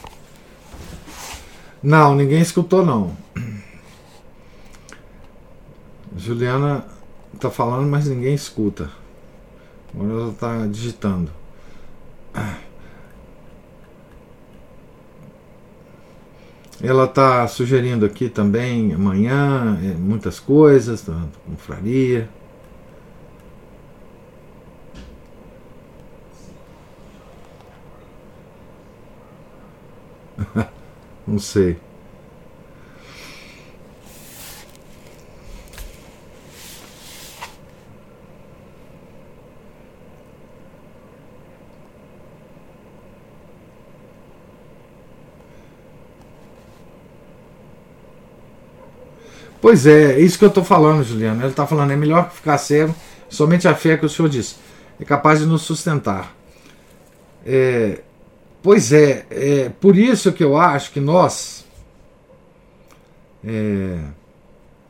Não, 1.81 2.15
ninguém 2.15 2.41
escutou 2.41 2.85
não. 2.85 3.15
Juliana 6.15 6.85
está 7.33 7.49
falando, 7.49 7.89
mas 7.89 8.07
ninguém 8.07 8.33
escuta. 8.33 8.89
Agora 9.93 10.11
ela 10.11 10.31
está 10.31 10.67
digitando. 10.67 11.31
Ela 16.81 17.05
está 17.05 17.47
sugerindo 17.47 18.05
aqui 18.05 18.29
também 18.29 18.93
amanhã 18.93 19.79
é, 19.81 19.93
muitas 19.93 20.39
coisas, 20.39 21.01
tá, 21.01 21.19
confraria. 21.45 22.29
Não 31.27 31.39
sei. 31.39 31.77
Pois 49.65 49.87
é, 49.87 50.19
isso 50.19 50.37
que 50.37 50.45
eu 50.45 50.49
estou 50.49 50.63
falando, 50.63 51.03
Juliano. 51.03 51.41
Ele 51.41 51.49
está 51.49 51.65
falando, 51.65 51.89
é 51.89 51.95
melhor 51.95 52.29
ficar 52.29 52.55
cego, 52.59 52.93
somente 53.27 53.67
a 53.67 53.73
fé 53.73 53.97
que 53.97 54.05
o 54.05 54.09
Senhor 54.09 54.29
disse. 54.29 54.57
É 54.99 55.03
capaz 55.03 55.39
de 55.39 55.47
nos 55.47 55.63
sustentar. 55.63 56.35
É, 57.43 58.01
pois 58.65 58.91
é, 58.91 59.27
é, 59.29 59.69
por 59.69 59.95
isso 59.95 60.33
que 60.33 60.43
eu 60.43 60.57
acho 60.57 60.91
que 60.91 60.99
nós, 60.99 61.63
é, 63.45 63.99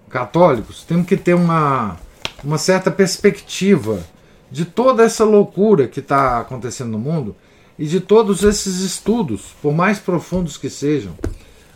católicos, 0.10 0.86
temos 0.86 1.06
que 1.06 1.18
ter 1.18 1.34
uma, 1.34 1.98
uma 2.42 2.58
certa 2.58 2.90
perspectiva 2.90 4.02
de 4.50 4.64
toda 4.64 5.04
essa 5.04 5.26
loucura 5.26 5.90
que 5.90 6.00
está 6.00 6.40
acontecendo 6.40 6.92
no 6.92 7.00
mundo 7.00 7.36
e 7.78 7.86
de 7.86 8.00
todos 8.00 8.44
esses 8.44 8.80
estudos, 8.80 9.54
por 9.62 9.74
mais 9.74 10.00
profundos 10.00 10.56
que 10.56 10.70
sejam, 10.70 11.14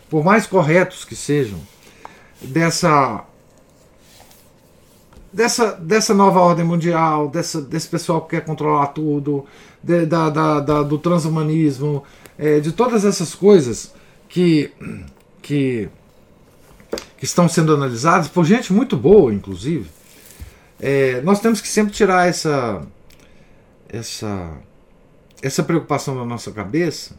por 0.08 0.24
mais 0.24 0.46
corretos 0.46 1.04
que 1.04 1.14
sejam, 1.14 1.58
dessa 2.40 3.26
dessa, 5.32 5.72
dessa 5.72 6.14
nova 6.14 6.40
ordem 6.40 6.64
mundial, 6.64 7.28
dessa, 7.28 7.60
desse 7.60 7.88
pessoal 7.88 8.22
que 8.22 8.30
quer 8.36 8.44
controlar 8.44 8.88
tudo, 8.88 9.46
de, 9.82 10.06
da, 10.06 10.30
da, 10.30 10.60
da, 10.60 10.82
do 10.82 10.98
transhumanismo, 10.98 12.04
é, 12.38 12.60
de 12.60 12.72
todas 12.72 13.04
essas 13.04 13.34
coisas 13.34 13.92
que, 14.28 14.70
que, 15.42 15.88
que 17.16 17.24
estão 17.24 17.48
sendo 17.48 17.74
analisadas 17.74 18.28
por 18.28 18.44
gente 18.44 18.72
muito 18.72 18.96
boa, 18.96 19.32
inclusive. 19.32 19.90
É, 20.80 21.20
nós 21.22 21.40
temos 21.40 21.60
que 21.60 21.68
sempre 21.68 21.92
tirar 21.92 22.28
essa, 22.28 22.82
essa, 23.88 24.52
essa 25.42 25.62
preocupação 25.62 26.16
da 26.16 26.24
nossa 26.24 26.50
cabeça 26.50 27.14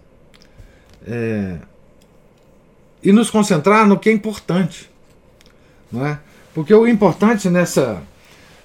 é, 1.06 1.58
e 3.04 3.12
nos 3.12 3.30
concentrar 3.30 3.88
no 3.88 4.00
que 4.00 4.10
é 4.10 4.12
importante. 4.12 4.90
Não 5.92 6.06
é? 6.06 6.20
Porque 6.54 6.74
o 6.74 6.88
importante 6.88 7.50
nessa, 7.50 8.02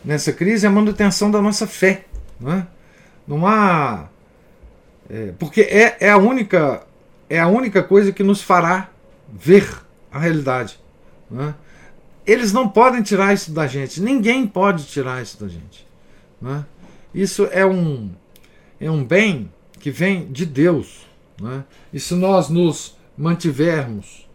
nessa 0.04 0.32
crise 0.32 0.66
é 0.66 0.68
a 0.68 0.72
manutenção 0.72 1.30
da 1.30 1.42
nossa 1.42 1.66
fé. 1.66 2.04
Não, 2.40 2.52
é? 2.52 2.66
Não 3.26 3.46
há. 3.46 4.08
É, 5.08 5.32
porque 5.38 5.62
é, 5.62 5.96
é, 6.00 6.10
a 6.10 6.16
única, 6.16 6.86
é 7.28 7.38
a 7.38 7.46
única 7.46 7.82
coisa 7.82 8.12
que 8.12 8.22
nos 8.22 8.42
fará 8.42 8.90
ver 9.32 9.68
a 10.10 10.18
realidade. 10.18 10.78
Não 11.30 11.48
é? 11.48 11.54
Eles 12.26 12.52
não 12.52 12.68
podem 12.68 13.02
tirar 13.02 13.32
isso 13.32 13.52
da 13.52 13.66
gente. 13.66 14.00
Ninguém 14.00 14.46
pode 14.46 14.84
tirar 14.86 15.22
isso 15.22 15.38
da 15.38 15.48
gente. 15.48 15.86
Não 16.40 16.56
é? 16.56 16.64
Isso 17.14 17.48
é 17.52 17.64
um, 17.64 18.10
é 18.80 18.90
um 18.90 19.04
bem 19.04 19.52
que 19.78 19.90
vem 19.90 20.26
de 20.26 20.44
Deus. 20.44 21.06
Não 21.40 21.52
é? 21.52 21.64
E 21.92 22.00
se 22.00 22.14
nós 22.14 22.48
nos 22.48 22.96
mantivermos. 23.16 24.26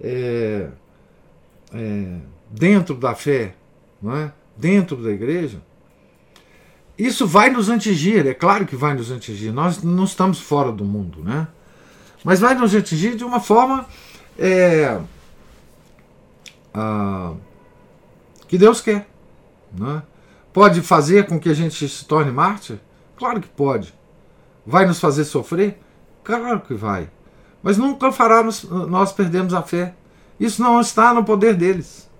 É, 0.00 0.68
é, 1.74 2.18
dentro 2.50 2.94
da 2.94 3.14
fé, 3.14 3.54
é? 4.04 4.30
dentro 4.56 5.02
da 5.02 5.10
igreja, 5.10 5.60
isso 6.98 7.26
vai 7.26 7.50
nos 7.50 7.68
atingir, 7.68 8.26
é 8.26 8.34
claro 8.34 8.66
que 8.66 8.76
vai 8.76 8.94
nos 8.94 9.10
atingir, 9.10 9.50
nós 9.50 9.82
não 9.82 10.04
estamos 10.04 10.38
fora 10.38 10.70
do 10.70 10.84
mundo, 10.84 11.22
né? 11.22 11.48
mas 12.22 12.40
vai 12.40 12.54
nos 12.54 12.74
atingir 12.74 13.16
de 13.16 13.24
uma 13.24 13.40
forma 13.40 13.86
é, 14.38 15.00
ah, 16.72 17.34
que 18.48 18.58
Deus 18.58 18.80
quer. 18.80 19.08
Né? 19.72 20.02
Pode 20.52 20.80
fazer 20.82 21.26
com 21.26 21.38
que 21.38 21.48
a 21.48 21.54
gente 21.54 21.88
se 21.88 22.04
torne 22.04 22.30
mártir? 22.30 22.78
Claro 23.16 23.40
que 23.40 23.48
pode. 23.48 23.94
Vai 24.66 24.86
nos 24.86 24.98
fazer 24.98 25.24
sofrer? 25.24 25.78
Claro 26.22 26.60
que 26.60 26.74
vai. 26.74 27.10
Mas 27.62 27.76
nunca 27.76 28.10
fará 28.10 28.42
nos, 28.42 28.64
nós 28.64 29.12
perdermos 29.12 29.54
a 29.54 29.62
fé. 29.62 29.94
Isso 30.38 30.62
não 30.62 30.80
está 30.80 31.12
no 31.12 31.24
poder 31.24 31.54
deles. 31.54 32.10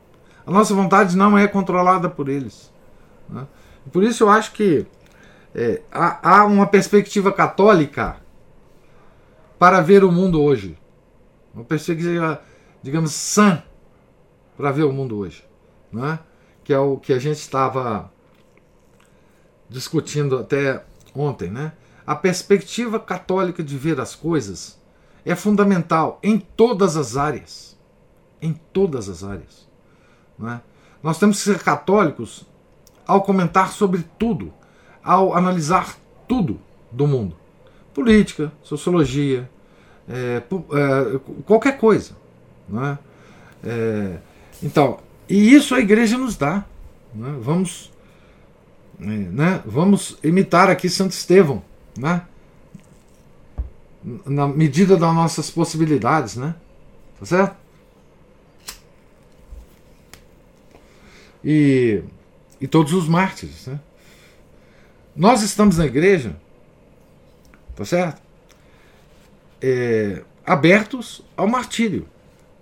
A 0.46 0.51
nossa 0.51 0.74
vontade 0.74 1.16
não 1.16 1.36
é 1.36 1.48
controlada 1.48 2.09
por 2.09 2.28
eles. 2.28 2.72
Né? 3.28 3.46
Por 3.93 4.02
isso 4.02 4.24
eu 4.24 4.31
acho 4.31 4.52
que 4.52 4.86
é, 5.55 5.82
há, 5.93 6.40
há, 6.40 6.44
uma 6.44 6.66
perspectiva 6.66 7.32
católica 7.32 8.16
para 9.59 9.81
ver 9.81 10.02
o 10.02 10.11
mundo 10.11 10.43
hoje. 10.43 10.77
Uma 11.55 11.65
perspectiva, 11.65 12.43
digamos, 12.82 13.12
sã 13.12 13.62
para 14.56 14.73
ver 14.73 14.82
o 14.85 14.93
mundo 14.93 15.16
hoje. 15.19 15.44
Né? 15.93 16.19
Que 16.65 16.73
é 16.73 16.78
o 16.78 16.97
que 16.97 17.12
a 17.12 17.19
gente 17.19 17.39
estava 17.39 18.11
discutindo 19.69 20.39
até 20.39 20.85
ontem. 21.15 21.51
Né? 21.51 21.73
A 22.06 22.16
perspectiva 22.16 22.98
católica 22.98 23.62
de 23.62 23.78
ver 23.78 24.01
as 24.01 24.15
coisas 24.15 24.81
é 25.24 25.36
fundamental 25.36 26.19
em 26.23 26.39
todas 26.39 26.97
as 26.97 27.16
áreas. 27.16 27.78
Em 28.43 28.52
todas 28.73 29.09
as 29.09 29.23
áreas. 29.23 29.69
É? 30.43 30.61
Nós 31.02 31.19
temos 31.19 31.39
que 31.39 31.44
ser 31.44 31.62
católicos 31.62 32.44
ao 33.06 33.22
comentar 33.22 33.72
sobre 33.72 34.05
tudo, 34.18 34.52
ao 35.02 35.35
analisar 35.35 35.97
tudo 36.28 36.60
do 36.90 37.06
mundo: 37.06 37.36
política, 37.93 38.52
sociologia, 38.62 39.48
é, 40.09 40.43
é, 40.43 41.20
qualquer 41.44 41.78
coisa. 41.78 42.12
Não 42.68 42.85
é? 42.85 42.98
então, 44.62 44.98
e 45.28 45.55
isso 45.55 45.74
a 45.74 45.81
igreja 45.81 46.18
nos 46.18 46.36
dá. 46.36 46.64
É? 47.14 47.40
Vamos, 47.40 47.93
é, 49.01 49.05
né? 49.05 49.62
vamos 49.64 50.18
imitar 50.22 50.68
aqui 50.68 50.89
Santo 50.89 51.12
Estevão, 51.12 51.62
né? 51.97 52.22
na 54.26 54.47
medida 54.47 54.97
das 54.97 55.14
nossas 55.14 55.51
possibilidades, 55.51 56.36
né? 56.36 56.55
Tá 57.18 57.24
certo? 57.24 57.56
e, 61.44 62.02
e 62.60 62.66
todos 62.66 62.93
os 62.93 63.09
mártires. 63.09 63.66
Né? 63.66 63.81
Nós 65.14 65.43
estamos 65.43 65.78
na 65.78 65.86
igreja, 65.86 66.36
tá 67.74 67.85
certo? 67.85 68.22
É, 69.60 70.22
abertos 70.44 71.22
ao 71.36 71.48
martírio, 71.48 72.06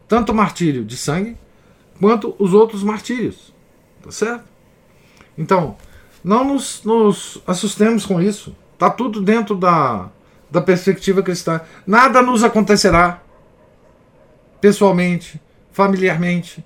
tanto 0.06 0.32
o 0.32 0.34
martírio 0.34 0.84
de 0.84 0.96
sangue 0.96 1.36
quanto 1.98 2.34
os 2.38 2.52
outros 2.52 2.82
martírios, 2.82 3.52
tá 4.02 4.10
certo? 4.10 4.44
Então, 5.36 5.76
não 6.22 6.44
nos, 6.44 6.82
nos 6.84 7.42
assustemos 7.46 8.04
com 8.04 8.20
isso. 8.20 8.54
Tá 8.78 8.90
tudo 8.90 9.20
dentro 9.20 9.56
da, 9.56 10.10
da 10.50 10.60
perspectiva 10.60 11.22
cristã. 11.22 11.60
Nada 11.86 12.20
nos 12.20 12.44
acontecerá 12.44 13.22
pessoalmente, 14.60 15.40
familiarmente, 15.72 16.64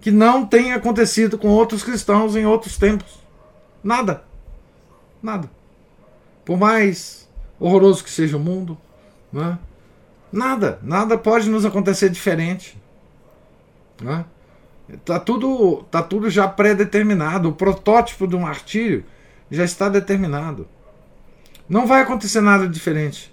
que 0.00 0.10
não 0.10 0.46
tenha 0.46 0.76
acontecido 0.76 1.36
com 1.36 1.48
outros 1.48 1.82
cristãos 1.84 2.34
em 2.34 2.46
outros 2.46 2.76
tempos. 2.76 3.20
Nada. 3.82 4.24
Nada. 5.22 5.50
Por 6.44 6.58
mais 6.58 7.28
horroroso 7.58 8.02
que 8.02 8.10
seja 8.10 8.36
o 8.36 8.40
mundo, 8.40 8.78
né? 9.32 9.58
nada. 10.32 10.78
Nada 10.82 11.18
pode 11.18 11.48
nos 11.48 11.64
acontecer 11.64 12.08
diferente. 12.08 12.80
Né? 14.00 14.24
Tá 15.04 15.20
tudo, 15.20 15.84
tá 15.90 16.02
tudo 16.02 16.30
já 16.30 16.48
pré-determinado. 16.48 17.50
O 17.50 17.54
protótipo 17.54 18.26
do 18.26 18.40
martírio 18.40 19.04
já 19.50 19.64
está 19.64 19.88
determinado. 19.88 20.66
Não 21.68 21.86
vai 21.86 22.02
acontecer 22.02 22.40
nada 22.40 22.66
diferente 22.66 23.32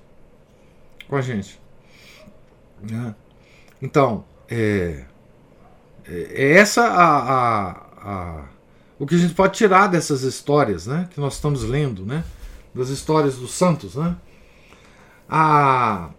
com 1.07 1.15
a 1.15 1.21
gente. 1.21 1.59
Né? 2.81 3.15
Então, 3.81 4.25
é, 4.49 5.05
é 6.09 6.53
essa 6.53 6.83
a, 6.83 7.17
a, 7.17 7.71
a, 8.01 8.43
o 8.97 9.05
que 9.05 9.15
a 9.15 9.17
gente 9.17 9.33
pode 9.33 9.57
tirar 9.57 9.87
dessas 9.87 10.23
histórias 10.23 10.87
né, 10.87 11.07
que 11.11 11.19
nós 11.19 11.35
estamos 11.35 11.63
lendo, 11.63 12.05
né, 12.05 12.23
das 12.73 12.89
histórias 12.89 13.35
dos 13.35 13.51
santos. 13.51 13.95
Né? 13.95 14.15
A, 15.29 16.09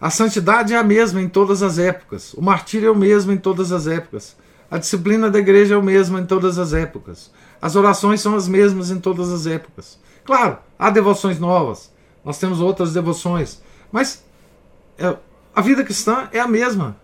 a 0.00 0.10
santidade 0.10 0.74
é 0.74 0.76
a 0.76 0.82
mesma 0.82 1.20
em 1.22 1.28
todas 1.28 1.62
as 1.62 1.78
épocas, 1.78 2.34
o 2.34 2.42
martírio 2.42 2.88
é 2.88 2.90
o 2.90 2.96
mesmo 2.96 3.32
em 3.32 3.38
todas 3.38 3.72
as 3.72 3.86
épocas, 3.86 4.36
a 4.70 4.76
disciplina 4.76 5.30
da 5.30 5.38
igreja 5.38 5.74
é 5.74 5.78
o 5.78 5.82
mesmo 5.82 6.18
em 6.18 6.26
todas 6.26 6.58
as 6.58 6.72
épocas, 6.72 7.30
as 7.62 7.76
orações 7.76 8.20
são 8.20 8.34
as 8.34 8.46
mesmas 8.46 8.90
em 8.90 9.00
todas 9.00 9.32
as 9.32 9.46
épocas. 9.46 9.98
Claro, 10.24 10.58
há 10.78 10.90
devoções 10.90 11.38
novas, 11.38 11.90
nós 12.24 12.38
temos 12.38 12.60
outras 12.60 12.92
devoções, 12.92 13.62
mas 13.90 14.22
é, 14.98 15.16
a 15.54 15.60
vida 15.60 15.82
cristã 15.82 16.28
é 16.32 16.40
a 16.40 16.46
mesma 16.46 16.96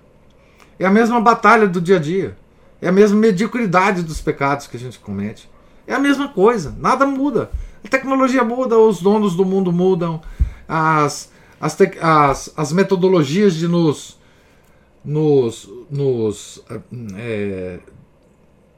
é 0.78 0.86
a 0.86 0.90
mesma 0.90 1.20
batalha 1.20 1.66
do 1.66 1.80
dia 1.80 1.96
a 1.96 2.00
dia. 2.00 2.36
É 2.80 2.88
a 2.88 2.92
mesma 2.92 3.18
mediocridade 3.18 4.02
dos 4.02 4.20
pecados 4.20 4.66
que 4.66 4.76
a 4.76 4.80
gente 4.80 4.98
comete. 4.98 5.50
É 5.86 5.94
a 5.94 5.98
mesma 5.98 6.28
coisa. 6.28 6.74
Nada 6.78 7.06
muda. 7.06 7.50
A 7.84 7.88
tecnologia 7.88 8.42
muda, 8.42 8.78
os 8.78 9.00
donos 9.00 9.34
do 9.36 9.44
mundo 9.44 9.72
mudam, 9.72 10.20
as, 10.66 11.30
as, 11.60 11.76
as, 12.00 12.52
as 12.56 12.72
metodologias 12.72 13.54
de 13.54 13.68
nos, 13.68 14.18
nos, 15.04 15.68
nos 15.90 16.64
é, 17.16 17.78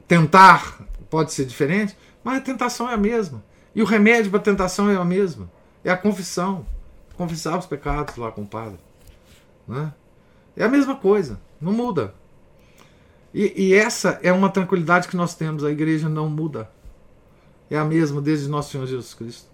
tentar 0.07 0.79
pode 1.09 1.31
ser 1.31 1.45
diferente, 1.45 1.97
mas 2.23 2.37
a 2.37 2.41
tentação 2.41 2.89
é 2.89 2.93
a 2.93 2.97
mesma. 2.97 3.43
E 3.73 3.81
o 3.81 3.85
remédio 3.85 4.29
para 4.29 4.39
a 4.39 4.43
tentação 4.43 4.89
é 4.89 4.95
a 4.95 5.05
mesma. 5.05 5.49
É 5.83 5.91
a 5.91 5.97
confissão. 5.97 6.65
Confessar 7.15 7.57
os 7.57 7.65
pecados 7.65 8.17
lá 8.17 8.31
com 8.31 8.41
o 8.41 8.47
padre. 8.47 8.79
Né? 9.67 9.93
É 10.55 10.63
a 10.63 10.69
mesma 10.69 10.95
coisa. 10.95 11.39
Não 11.59 11.71
muda. 11.71 12.13
E, 13.33 13.53
e, 13.55 13.73
essa 13.73 14.19
é 14.23 14.31
uma 14.31 14.49
tranquilidade 14.49 15.07
que 15.07 15.17
nós 15.17 15.35
temos. 15.35 15.63
A 15.63 15.71
igreja 15.71 16.07
não 16.07 16.29
muda. 16.29 16.69
É 17.69 17.77
a 17.77 17.83
mesma 17.83 18.21
desde 18.21 18.47
nosso 18.47 18.71
Senhor 18.71 18.87
Jesus 18.87 19.13
Cristo. 19.13 19.47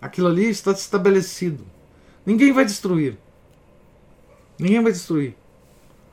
Aquilo 0.00 0.28
ali 0.28 0.48
está 0.48 0.72
estabelecido. 0.72 1.64
Ninguém 2.26 2.52
vai 2.52 2.64
destruir. 2.64 3.16
Ninguém 4.58 4.82
vai 4.82 4.92
destruir. 4.92 5.34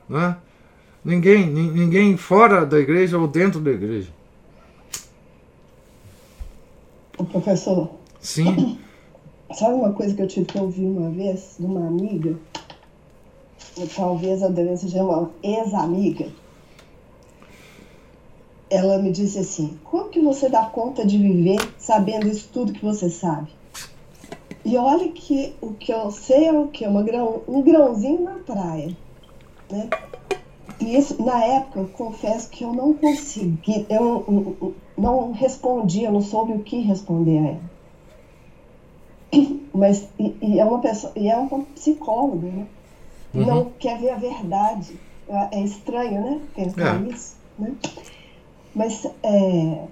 Não 0.08 0.20
é? 0.20 0.36
Ninguém, 1.04 1.46
ninguém 1.46 2.16
fora 2.16 2.64
da 2.64 2.78
igreja 2.78 3.18
ou 3.18 3.26
dentro 3.26 3.60
da 3.60 3.70
igreja. 3.70 4.10
O 7.18 7.24
professor. 7.24 7.90
Sim. 8.20 8.78
Sabe 9.54 9.74
uma 9.74 9.92
coisa 9.92 10.14
que 10.14 10.22
eu 10.22 10.28
tive 10.28 10.46
que 10.46 10.58
ouvir 10.58 10.86
uma 10.86 11.10
vez 11.10 11.56
de 11.58 11.66
uma 11.66 11.86
amiga? 11.86 12.38
Talvez 13.94 14.42
eu 14.42 14.52
devesse 14.52 14.90
ser 14.90 15.02
uma 15.02 15.30
ex-amiga. 15.42 16.28
Ela 18.68 18.98
me 18.98 19.10
disse 19.10 19.38
assim: 19.38 19.78
Como 19.84 20.10
que 20.10 20.20
você 20.20 20.48
dá 20.48 20.64
conta 20.66 21.06
de 21.06 21.18
viver 21.18 21.58
sabendo 21.78 22.28
isso 22.28 22.48
tudo 22.52 22.72
que 22.72 22.84
você 22.84 23.08
sabe? 23.08 23.50
E 24.64 24.76
olha 24.76 25.10
que 25.10 25.54
o 25.60 25.72
que 25.72 25.92
eu 25.92 26.10
sei 26.10 26.46
é 26.46 26.52
o 26.52 26.68
que? 26.68 26.86
Uma 26.86 27.02
grão, 27.02 27.42
um 27.48 27.62
grãozinho 27.62 28.22
na 28.22 28.34
praia. 28.34 28.96
Né? 29.70 29.88
E 30.80 30.96
isso, 30.96 31.22
na 31.22 31.44
época, 31.44 31.80
eu 31.80 31.88
confesso 31.88 32.50
que 32.50 32.64
eu 32.64 32.72
não 32.72 32.92
consegui, 32.94 33.86
eu 33.88 34.64
não 34.96 35.32
respondi, 35.32 36.04
eu 36.04 36.12
não 36.12 36.20
soube 36.20 36.52
o 36.52 36.62
que 36.62 36.80
responder 36.80 37.38
a 37.38 37.48
ela. 37.48 37.72
Mas, 39.74 40.08
e, 40.18 40.36
e 40.42 40.60
é 40.60 40.64
uma 40.64 40.80
pessoa, 40.80 41.12
e 41.16 41.28
é 41.28 41.36
uma 41.36 41.64
psicóloga, 41.74 42.46
né? 42.46 42.66
Uhum. 43.34 43.46
Não 43.46 43.70
quer 43.78 43.98
ver 43.98 44.10
a 44.10 44.16
verdade. 44.16 44.98
É, 45.28 45.58
é 45.58 45.62
estranho, 45.62 46.20
né? 46.20 46.40
Pensar 46.54 47.02
é. 47.02 47.08
isso, 47.08 47.36
né? 47.58 47.74
Mas, 48.74 49.06
é... 49.22 49.84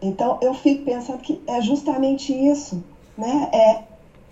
então, 0.00 0.38
eu 0.42 0.54
fico 0.54 0.84
pensando 0.84 1.18
que 1.18 1.40
é 1.46 1.60
justamente 1.60 2.32
isso, 2.32 2.82
né? 3.16 3.50
É, 3.52 3.84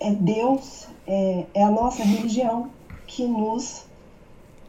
é 0.08 0.10
Deus, 0.12 0.86
é, 1.06 1.46
é 1.54 1.62
a 1.62 1.70
nossa 1.70 2.02
religião 2.02 2.70
que 3.06 3.26
nos, 3.26 3.84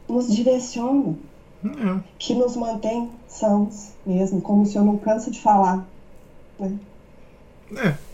nos 0.08 0.34
direciona, 0.34 1.16
uhum. 1.62 2.02
que 2.18 2.34
nos 2.34 2.56
mantém 2.56 3.10
sãos 3.28 3.92
mesmo, 4.04 4.40
como 4.40 4.62
o 4.62 4.66
senhor 4.66 4.84
não 4.84 4.98
cansa 4.98 5.30
de 5.30 5.40
falar, 5.40 5.86
né? 6.58 6.78
É. 7.76 8.12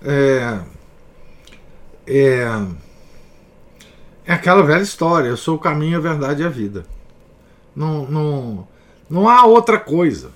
É, 0.00 0.60
é, 2.06 2.46
é 4.28 4.34
aquela 4.34 4.62
velha 4.62 4.82
história: 4.82 5.28
eu 5.28 5.36
sou 5.38 5.56
o 5.56 5.58
caminho, 5.58 5.96
a 5.96 6.00
verdade 6.00 6.42
e 6.42 6.44
a 6.46 6.50
vida. 6.50 6.84
Não, 7.74 8.04
não, 8.04 8.68
não 9.08 9.26
há 9.26 9.46
outra 9.46 9.78
coisa. 9.80 10.30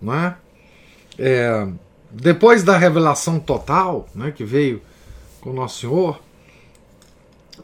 Não 0.00 0.14
é? 0.14 0.36
é 1.18 1.66
depois 2.12 2.62
da 2.62 2.76
revelação 2.76 3.40
total 3.40 4.08
né, 4.14 4.30
que 4.30 4.44
veio 4.44 4.80
com 5.40 5.52
Nosso 5.52 5.80
Senhor, 5.80 6.20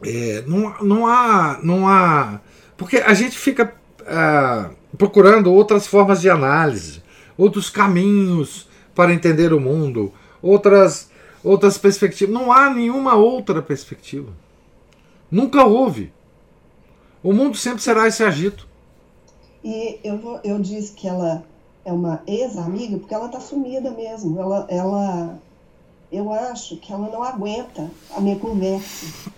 é, 0.03 0.43
não, 0.45 0.75
não, 0.81 1.07
há, 1.07 1.59
não 1.63 1.87
há. 1.87 2.41
Porque 2.75 2.97
a 2.97 3.13
gente 3.13 3.37
fica 3.37 3.73
é, 4.05 4.69
procurando 4.97 5.53
outras 5.53 5.87
formas 5.87 6.19
de 6.19 6.29
análise, 6.29 7.01
outros 7.37 7.69
caminhos 7.69 8.67
para 8.93 9.13
entender 9.13 9.53
o 9.53 9.59
mundo, 9.59 10.11
outras 10.41 11.09
outras 11.41 11.77
perspectivas. 11.77 12.33
Não 12.33 12.51
há 12.51 12.69
nenhuma 12.69 13.15
outra 13.15 13.61
perspectiva. 13.61 14.33
Nunca 15.31 15.65
houve. 15.65 16.11
O 17.23 17.31
mundo 17.31 17.55
sempre 17.55 17.81
será 17.81 18.07
esse 18.07 18.21
agito. 18.21 18.67
E 19.63 19.99
eu, 20.03 20.39
eu 20.43 20.59
disse 20.59 20.91
que 20.93 21.07
ela 21.07 21.43
é 21.85 21.93
uma 21.93 22.21
ex-amiga 22.27 22.97
porque 22.97 23.13
ela 23.13 23.27
está 23.27 23.39
sumida 23.39 23.91
mesmo. 23.91 24.39
Ela, 24.39 24.65
ela, 24.67 25.39
eu 26.11 26.31
acho 26.33 26.77
que 26.77 26.91
ela 26.91 27.09
não 27.09 27.23
aguenta 27.23 27.89
a 28.15 28.19
minha 28.19 28.37
conversa. 28.37 29.31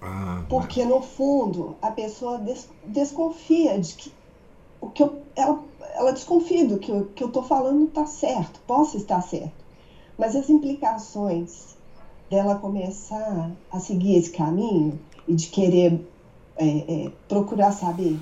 Ah, 0.00 0.42
porque 0.48 0.84
no 0.84 1.00
fundo 1.00 1.76
a 1.80 1.92
pessoa 1.92 2.38
des, 2.38 2.68
desconfia 2.84 3.78
de 3.78 3.94
que 3.94 4.12
o 4.80 4.90
que 4.90 5.04
eu, 5.04 5.22
ela, 5.36 5.62
ela 5.94 6.12
desconfia 6.12 6.66
do 6.66 6.78
que 6.78 6.90
eu, 6.90 7.08
que 7.14 7.22
eu 7.22 7.30
falando 7.44 7.84
está 7.84 8.04
certo, 8.04 8.58
possa 8.66 8.96
estar 8.96 9.22
certo. 9.22 9.52
Mas 10.18 10.34
as 10.34 10.50
implicações 10.50 11.76
dela 12.28 12.56
começar 12.56 13.52
a 13.70 13.78
seguir 13.78 14.16
esse 14.16 14.30
caminho 14.32 14.98
e 15.26 15.34
de 15.34 15.46
querer 15.48 16.00
é, 16.56 16.66
é, 16.66 17.12
procurar 17.28 17.72
saber, 17.72 18.18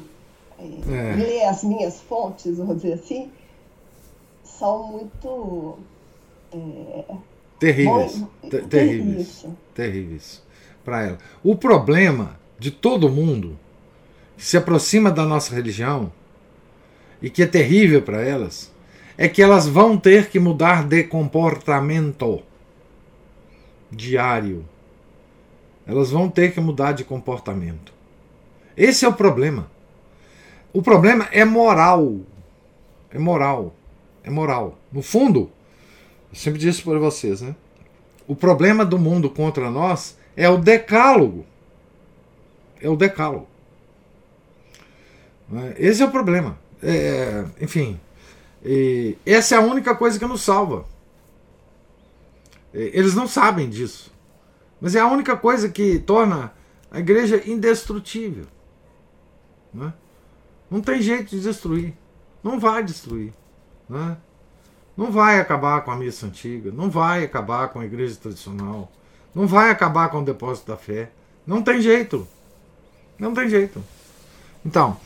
é, 0.59 0.65
é. 0.65 1.17
ler 1.17 1.45
as 1.45 1.65
minhas 1.65 2.01
fontes, 2.01 2.59
vamos 2.59 2.77
dizer 2.77 2.95
assim, 2.95 3.31
são 4.45 4.89
muito. 4.89 5.79
É, 6.53 7.15
terríveis. 7.59 8.25
Ter 8.51 8.65
terríveis. 8.67 9.47
Terríveis. 9.75 10.43
Para 10.85 11.07
ela. 11.07 11.19
O 11.43 11.57
problema 11.57 12.39
de 12.59 12.71
todo 12.71 13.09
mundo 13.09 13.59
que 14.37 14.45
se 14.45 14.57
aproxima 14.57 15.11
da 15.11 15.25
nossa 15.25 15.55
religião 15.55 16.13
e 17.23 17.29
que 17.29 17.43
é 17.43 17.47
terrível 17.47 18.03
para 18.03 18.23
elas 18.23 18.73
é 19.17 19.29
que 19.29 19.43
elas 19.43 19.67
vão 19.67 19.99
ter 19.99 20.31
que 20.31 20.41
mudar 20.41 20.87
de 20.87 21.05
comportamento 21.05 22.43
diário. 23.91 24.65
Elas 25.87 26.11
vão 26.11 26.29
ter 26.29 26.53
que 26.53 26.61
mudar 26.61 26.93
de 26.93 27.05
comportamento. 27.05 27.93
Esse 28.77 29.05
é 29.05 29.09
o 29.09 29.13
problema. 29.13 29.71
O 30.73 30.83
problema 30.83 31.29
é 31.33 31.45
moral. 31.45 32.21
É 33.11 33.19
moral. 33.19 33.75
É 34.23 34.31
moral. 34.31 34.79
No 34.93 35.03
fundo, 35.03 35.51
eu 36.31 36.37
sempre 36.37 36.61
disse 36.61 36.83
para 36.83 36.99
vocês, 36.99 37.41
né? 37.41 37.55
O 38.29 38.37
problema 38.37 38.85
do 38.85 38.99
mundo 38.99 39.29
contra 39.29 39.71
nós 39.71 40.17
é 40.37 40.49
o 40.49 40.59
decálogo. 40.59 41.45
É 42.81 42.89
o 42.89 42.97
decálogo. 42.97 43.49
Esse 45.77 46.03
é 46.03 46.07
o 46.07 46.11
problema. 46.11 46.57
É, 46.83 47.45
enfim, 47.61 47.99
essa 49.27 49.57
é 49.57 49.59
a 49.59 49.63
única 49.63 49.95
coisa 49.97 50.19
que 50.19 50.25
nos 50.27 50.43
salva. 50.43 50.87
Eles 52.73 53.15
não 53.15 53.27
sabem 53.27 53.69
disso. 53.69 54.10
Mas 54.81 54.95
é 54.95 55.01
a 55.01 55.07
única 55.07 55.37
coisa 55.37 55.69
que 55.69 55.99
torna 55.99 56.53
a 56.91 56.99
igreja 56.99 57.43
indestrutível. 57.47 58.47
Não, 59.73 59.89
é? 59.89 59.93
não 60.71 60.81
tem 60.81 61.01
jeito 61.01 61.31
de 61.31 61.41
destruir. 61.41 61.95
Não 62.43 62.59
vai 62.59 62.83
destruir. 62.83 63.33
Não, 63.89 64.11
é? 64.11 64.17
não 64.97 65.13
vai 65.13 65.39
acabar 65.39 65.83
com 65.83 65.91
a 65.91 65.97
missa 65.97 66.27
antiga. 66.27 66.71
Não 66.73 66.91
vai 66.91 67.25
acabar 67.25 67.69
com 67.69 67.81
a 67.81 67.85
igreja 67.85 68.17
tradicional. 68.17 68.91
Não 69.35 69.47
vai 69.47 69.71
acabar 69.71 70.09
com 70.09 70.21
o 70.21 70.25
depósito 70.25 70.71
da 70.71 70.77
fé. 70.77 71.11
Não 71.47 71.63
tem 71.63 71.81
jeito. 71.81 72.27
Não 73.19 73.35
tem 73.35 73.49
jeito. 73.49 73.83
Então, 74.65 74.97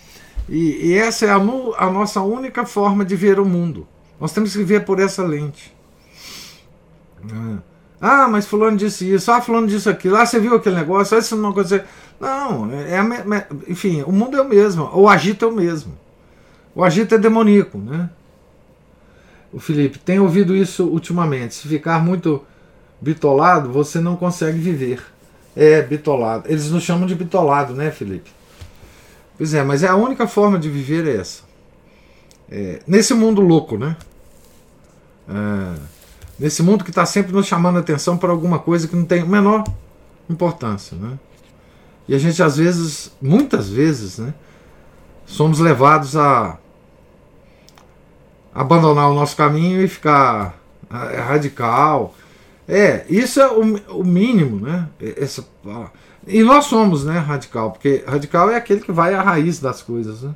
e, 0.48 0.88
e 0.88 0.94
essa 0.94 1.26
é 1.26 1.30
a, 1.30 1.36
a, 1.36 1.90
nossa 1.90 2.20
única 2.22 2.64
forma 2.64 3.04
de 3.04 3.16
ver 3.16 3.40
o 3.40 3.44
mundo. 3.44 3.86
Nós 4.20 4.32
temos 4.32 4.54
que 4.54 4.62
ver 4.62 4.84
por 4.84 5.00
essa 5.00 5.22
lente. 5.22 5.74
É. 7.24 7.73
Ah, 8.06 8.28
mas 8.28 8.46
fulano 8.46 8.76
disse 8.76 9.10
isso, 9.10 9.32
ah, 9.32 9.40
fulano 9.40 9.66
disse 9.66 9.88
aquilo, 9.88 10.16
ah, 10.16 10.26
você 10.26 10.38
viu 10.38 10.54
aquele 10.54 10.76
negócio, 10.76 11.16
ah, 11.16 11.20
isso 11.20 11.34
não 11.36 11.48
aconteceu. 11.48 11.82
Não, 12.20 12.70
é, 12.70 12.98
é, 12.98 13.46
enfim, 13.66 14.02
o 14.02 14.12
mundo 14.12 14.36
é 14.36 14.42
o 14.42 14.44
mesmo, 14.46 14.90
o 14.92 15.08
agito 15.08 15.46
é 15.46 15.48
o 15.48 15.52
mesmo. 15.52 15.96
O 16.74 16.84
agito 16.84 17.14
é 17.14 17.18
demoníaco, 17.18 17.78
né? 17.78 18.10
O 19.50 19.58
Felipe, 19.58 19.98
tem 19.98 20.20
ouvido 20.20 20.54
isso 20.54 20.84
ultimamente. 20.84 21.54
Se 21.54 21.66
ficar 21.66 22.04
muito 22.04 22.44
bitolado, 23.00 23.72
você 23.72 23.98
não 24.00 24.16
consegue 24.16 24.58
viver. 24.58 25.02
É, 25.56 25.80
bitolado. 25.80 26.44
Eles 26.46 26.70
nos 26.70 26.82
chamam 26.82 27.06
de 27.06 27.14
bitolado, 27.14 27.72
né, 27.72 27.90
Felipe? 27.90 28.30
Pois 29.38 29.54
é, 29.54 29.62
mas 29.62 29.82
é 29.82 29.88
a 29.88 29.96
única 29.96 30.26
forma 30.26 30.58
de 30.58 30.68
viver 30.68 31.08
é 31.08 31.16
essa. 31.20 31.42
É, 32.50 32.82
nesse 32.86 33.14
mundo 33.14 33.40
louco, 33.40 33.78
né? 33.78 33.96
É, 35.26 35.94
nesse 36.38 36.62
mundo 36.62 36.84
que 36.84 36.90
está 36.90 37.06
sempre 37.06 37.32
nos 37.32 37.46
chamando 37.46 37.76
a 37.76 37.80
atenção 37.80 38.16
para 38.16 38.30
alguma 38.30 38.58
coisa 38.58 38.88
que 38.88 38.96
não 38.96 39.04
tem 39.04 39.22
a 39.22 39.26
menor 39.26 39.64
importância, 40.28 40.96
né? 40.96 41.18
E 42.06 42.14
a 42.14 42.18
gente 42.18 42.42
às 42.42 42.56
vezes, 42.56 43.12
muitas 43.20 43.68
vezes, 43.68 44.18
né, 44.18 44.34
somos 45.24 45.58
levados 45.58 46.16
a 46.16 46.58
abandonar 48.54 49.10
o 49.10 49.14
nosso 49.14 49.36
caminho 49.36 49.82
e 49.82 49.88
ficar 49.88 50.58
é, 50.90 51.20
radical. 51.20 52.14
É, 52.68 53.04
isso 53.08 53.40
é 53.40 53.50
o, 53.50 54.00
o 54.00 54.04
mínimo, 54.04 54.60
né? 54.64 54.88
Essa, 55.00 55.44
e 56.26 56.42
nós 56.42 56.66
somos, 56.66 57.04
né, 57.04 57.18
radical, 57.18 57.72
porque 57.72 58.04
radical 58.06 58.50
é 58.50 58.56
aquele 58.56 58.80
que 58.80 58.92
vai 58.92 59.14
à 59.14 59.22
raiz 59.22 59.60
das 59.60 59.82
coisas, 59.82 60.22
né? 60.22 60.34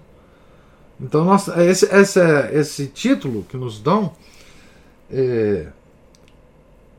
Então, 1.01 1.25
nós, 1.25 1.47
esse, 1.49 1.87
esse, 1.95 2.21
esse 2.53 2.87
título 2.87 3.45
que 3.49 3.57
nos 3.57 3.81
dão 3.81 4.13
é, 5.11 5.69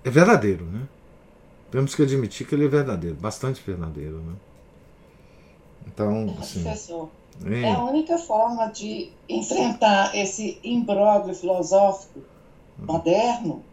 é 0.10 0.12
verdadeiro, 0.12 0.66
né? 0.66 0.88
Temos 1.72 1.96
que 1.96 2.02
admitir 2.02 2.48
que 2.48 2.56
ele 2.56 2.66
é 2.66 2.68
verdadeiro, 2.68 3.16
bastante 3.16 3.62
verdadeiro, 3.66 4.18
né? 4.18 4.34
Então, 5.88 6.36
assim, 6.40 6.64
Professor, 6.64 7.10
é, 7.46 7.62
é 7.62 7.74
a 7.74 7.84
única 7.84 8.18
forma 8.18 8.68
de 8.68 9.10
enfrentar 9.28 10.16
esse 10.16 10.60
imbróglio 10.64 11.34
filosófico 11.34 12.20
moderno 12.78 13.64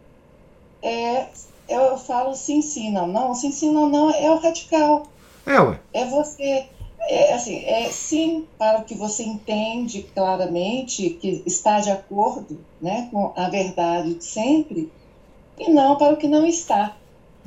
é 0.81 1.27
eu 1.67 1.97
falo 1.97 2.33
sim, 2.33 2.61
sim, 2.61 2.91
não, 2.91 3.07
não. 3.07 3.35
Sim, 3.35 3.51
sim, 3.51 3.71
não, 3.71 3.89
não 3.89 4.09
é 4.09 4.31
o 4.31 4.37
radical. 4.37 5.05
É, 5.45 5.59
ué. 5.59 5.79
É 5.93 6.05
você. 6.05 6.65
é, 7.01 7.33
assim, 7.33 7.57
é 7.65 7.89
sim 7.89 8.47
para 8.57 8.79
o 8.79 8.83
que 8.83 8.95
você 8.95 9.23
entende 9.23 10.03
claramente 10.13 11.09
que 11.09 11.43
está 11.45 11.79
de 11.79 11.91
acordo 11.91 12.59
né, 12.81 13.09
com 13.11 13.33
a 13.35 13.49
verdade 13.49 14.13
de 14.13 14.23
sempre 14.23 14.91
e 15.57 15.69
não 15.69 15.95
para 15.97 16.13
o 16.13 16.17
que 16.17 16.27
não 16.27 16.45
está. 16.45 16.95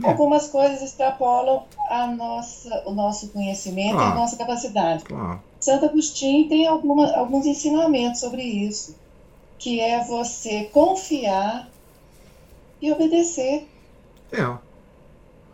É. 0.03 0.09
Algumas 0.09 0.49
coisas 0.49 0.83
extrapolam 0.83 1.65
a 1.89 2.07
nossa, 2.07 2.83
o 2.87 2.93
nosso 2.93 3.29
conhecimento 3.29 3.97
e 3.97 4.03
a 4.03 4.15
nossa 4.15 4.37
capacidade. 4.37 5.05
Santo 5.61 5.85
Agostinho 5.85 6.49
tem 6.49 6.67
alguma, 6.67 7.13
alguns 7.15 7.45
ensinamentos 7.45 8.21
sobre 8.21 8.43
isso, 8.43 8.97
que 9.59 9.79
é 9.79 10.03
você 10.05 10.65
confiar 10.73 11.69
e 12.81 12.91
obedecer. 12.91 13.69
É. 14.33 14.59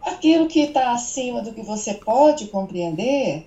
Aquilo 0.03 0.47
que 0.47 0.61
está 0.61 0.93
acima 0.93 1.43
do 1.43 1.53
que 1.53 1.63
você 1.63 1.95
pode 1.95 2.47
compreender, 2.47 3.45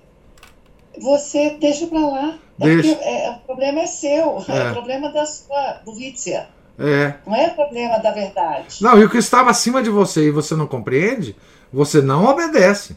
você 1.00 1.52
deixa 1.52 1.88
para 1.88 2.00
lá. 2.00 2.40
É 2.60 2.66
deixa. 2.66 2.92
É, 3.02 3.26
é, 3.26 3.32
o 3.32 3.40
problema 3.40 3.80
é 3.80 3.88
seu, 3.88 4.44
é. 4.50 4.58
é. 4.68 4.70
o 4.70 4.74
problema 4.74 5.10
da 5.10 5.26
sua 5.26 5.82
burrice. 5.86 6.38
É. 6.80 7.16
Não 7.28 7.36
é 7.36 7.50
problema 7.50 7.98
da 8.00 8.12
verdade. 8.12 8.82
Não, 8.82 8.98
e 8.98 9.04
o 9.04 9.10
que 9.10 9.18
estava 9.18 9.50
acima 9.50 9.84
de 9.84 9.90
você 9.90 10.28
e 10.28 10.32
você 10.32 10.56
não 10.56 10.66
compreende, 10.66 11.36
você 11.72 12.02
não 12.02 12.26
obedece. 12.26 12.96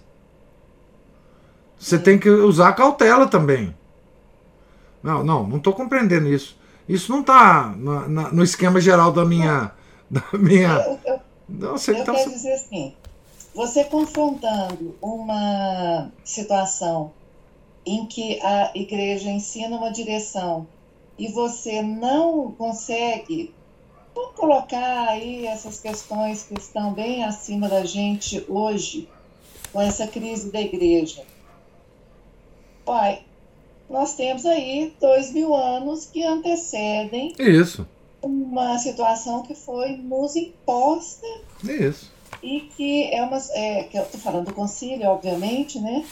Você 1.78 1.98
Sim. 1.98 2.04
tem 2.04 2.18
que 2.18 2.30
usar 2.30 2.74
cautela 2.74 3.26
também. 3.26 3.74
Não, 5.02 5.24
não, 5.24 5.46
não 5.46 5.56
estou 5.56 5.72
compreendendo 5.72 6.28
isso. 6.28 6.56
Isso 6.88 7.10
não 7.10 7.20
está 7.20 7.74
no, 7.76 8.44
esquema 8.44 8.80
geral 8.80 9.12
da 9.12 9.24
minha. 9.24 9.72
Da 10.12 10.22
minha... 10.34 10.72
Eu, 10.72 11.00
eu, 11.06 11.20
não, 11.48 11.72
você 11.72 11.92
eu 11.92 12.04
tá... 12.04 12.12
quero 12.12 12.30
dizer 12.30 12.52
assim: 12.52 12.94
você 13.54 13.82
confrontando 13.82 14.94
uma 15.00 16.10
situação 16.22 17.12
em 17.86 18.04
que 18.04 18.38
a 18.42 18.72
igreja 18.74 19.30
ensina 19.30 19.74
uma 19.74 19.90
direção 19.90 20.66
e 21.18 21.28
você 21.28 21.80
não 21.80 22.52
consegue 22.52 23.54
Vamos 24.14 24.36
colocar 24.36 25.09
aí 25.09 25.47
essas 25.47 25.80
questões 25.80 26.44
que 26.44 26.55
estão 26.55 26.93
bem 26.93 27.24
acima 27.24 27.68
da 27.68 27.84
gente 27.84 28.44
hoje, 28.48 29.09
com 29.72 29.80
essa 29.80 30.06
crise 30.06 30.51
da 30.51 30.60
igreja. 30.60 31.22
Pai, 32.84 33.22
nós 33.89 34.14
temos 34.14 34.44
aí 34.44 34.93
dois 35.01 35.32
mil 35.32 35.55
anos 35.55 36.06
que 36.06 36.24
antecedem 36.24 37.34
Isso. 37.39 37.86
uma 38.20 38.78
situação 38.78 39.43
que 39.43 39.55
foi 39.55 39.97
nos 39.97 40.36
imposta. 40.36 41.26
Isso. 41.62 42.10
E 42.43 42.60
que 42.76 43.05
é 43.12 43.22
uma. 43.22 43.39
É, 43.52 43.84
que 43.84 43.97
eu 43.97 44.02
estou 44.02 44.20
falando 44.20 44.47
do 44.47 44.55
concílio, 44.55 45.09
obviamente, 45.09 45.78
né? 45.78 46.05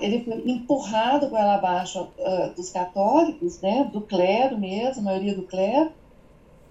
Ele 0.00 0.24
foi 0.24 0.50
empurrado 0.50 1.28
com 1.28 1.36
ela 1.36 1.56
abaixo 1.56 2.08
uh, 2.18 2.54
dos 2.54 2.70
católicos, 2.70 3.60
né? 3.60 3.88
Do 3.92 4.00
clero 4.00 4.56
mesmo, 4.56 5.00
a 5.00 5.04
maioria 5.04 5.34
do 5.34 5.42
clero 5.42 5.90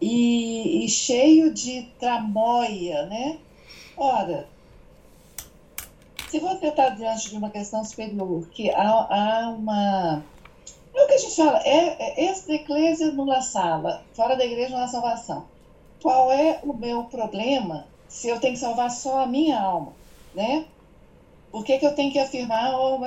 e, 0.04 0.86
e 0.86 0.90
cheio 0.90 1.54
de 1.54 1.84
tramóia, 1.98 3.06
né? 3.06 3.38
Ora, 3.96 4.50
se 6.28 6.40
você 6.40 6.68
está 6.68 6.90
diante 6.90 7.30
de 7.30 7.38
uma 7.38 7.50
questão 7.50 7.86
superior, 7.86 8.46
que 8.50 8.70
há, 8.70 8.82
há 8.84 9.50
uma. 9.50 10.22
É 10.94 11.04
o 11.04 11.08
que 11.08 11.14
a 11.14 11.18
gente 11.18 11.36
fala, 11.36 11.60
é, 11.60 11.96
é 12.00 12.26
esta 12.26 12.52
eclésia 12.54 13.12
numa 13.12 13.42
sala, 13.42 14.04
fora 14.14 14.36
da 14.36 14.46
igreja 14.46 14.76
não 14.76 14.84
há 14.84 14.88
salvação. 14.88 15.46
Qual 16.02 16.32
é 16.32 16.60
o 16.64 16.74
meu 16.74 17.06
problema 17.06 17.88
se 18.10 18.28
eu 18.28 18.40
tenho 18.40 18.54
que 18.54 18.60
salvar 18.60 18.92
só 18.92 19.24
a 19.24 19.26
minha 19.26 19.60
alma, 19.60 19.94
né? 20.36 20.66
Por 21.50 21.64
que, 21.64 21.78
que 21.78 21.86
eu 21.86 21.96
tenho 21.96 22.12
que 22.12 22.20
afirmar, 22.20 22.76
oh, 22.76 23.06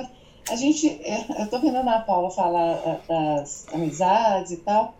a 0.49 0.55
gente, 0.55 0.87
eu 1.37 1.43
estou 1.43 1.59
vendo 1.59 1.77
a 1.77 1.81
Ana 1.81 1.99
Paula 1.99 2.31
falar 2.31 3.01
das 3.07 3.67
amizades 3.71 4.51
e 4.51 4.57
tal, 4.57 4.95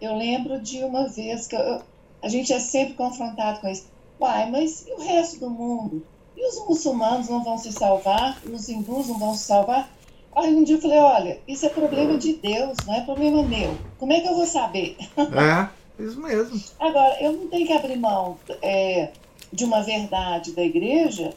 eu 0.00 0.16
lembro 0.16 0.60
de 0.60 0.82
uma 0.82 1.08
vez 1.08 1.46
que 1.46 1.56
eu, 1.56 1.82
a 2.22 2.28
gente 2.28 2.52
é 2.52 2.58
sempre 2.58 2.94
confrontado 2.94 3.60
com 3.60 3.68
isso. 3.68 3.86
Uai, 4.20 4.50
mas 4.50 4.86
e 4.86 4.92
o 4.92 5.00
resto 5.00 5.40
do 5.40 5.50
mundo? 5.50 6.04
E 6.36 6.46
os 6.46 6.66
muçulmanos 6.66 7.28
não 7.28 7.42
vão 7.42 7.58
se 7.58 7.72
salvar? 7.72 8.40
Os 8.44 8.68
hindus 8.68 9.08
não 9.08 9.18
vão 9.18 9.34
se 9.34 9.44
salvar? 9.44 9.90
Aí 10.34 10.54
um 10.54 10.62
dia 10.62 10.76
eu 10.76 10.80
falei, 10.80 10.98
olha, 10.98 11.40
isso 11.46 11.66
é 11.66 11.68
problema 11.68 12.16
de 12.16 12.34
Deus, 12.34 12.76
não 12.86 12.94
é 12.94 13.00
problema 13.00 13.42
meu. 13.42 13.76
Como 13.98 14.12
é 14.12 14.20
que 14.20 14.28
eu 14.28 14.34
vou 14.34 14.46
saber? 14.46 14.96
É, 15.18 15.68
isso 16.02 16.20
mesmo. 16.20 16.60
Agora, 16.78 17.20
eu 17.20 17.32
não 17.32 17.48
tenho 17.48 17.66
que 17.66 17.72
abrir 17.72 17.96
mão 17.96 18.38
é, 18.62 19.10
de 19.52 19.64
uma 19.64 19.82
verdade 19.82 20.52
da 20.52 20.62
igreja 20.62 21.34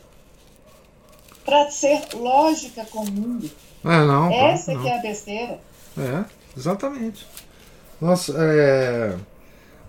para 1.44 1.70
ser 1.70 2.02
lógica 2.14 2.86
com 2.86 3.00
o 3.00 3.12
mundo. 3.12 3.50
É, 3.84 4.06
não. 4.06 4.32
Essa 4.32 4.74
não. 4.74 4.82
que 4.82 4.88
é 4.88 4.98
a 4.98 5.02
besteira. 5.02 5.60
É, 5.98 6.26
exatamente. 6.58 7.26
Nós, 8.04 8.28
é, 8.28 9.16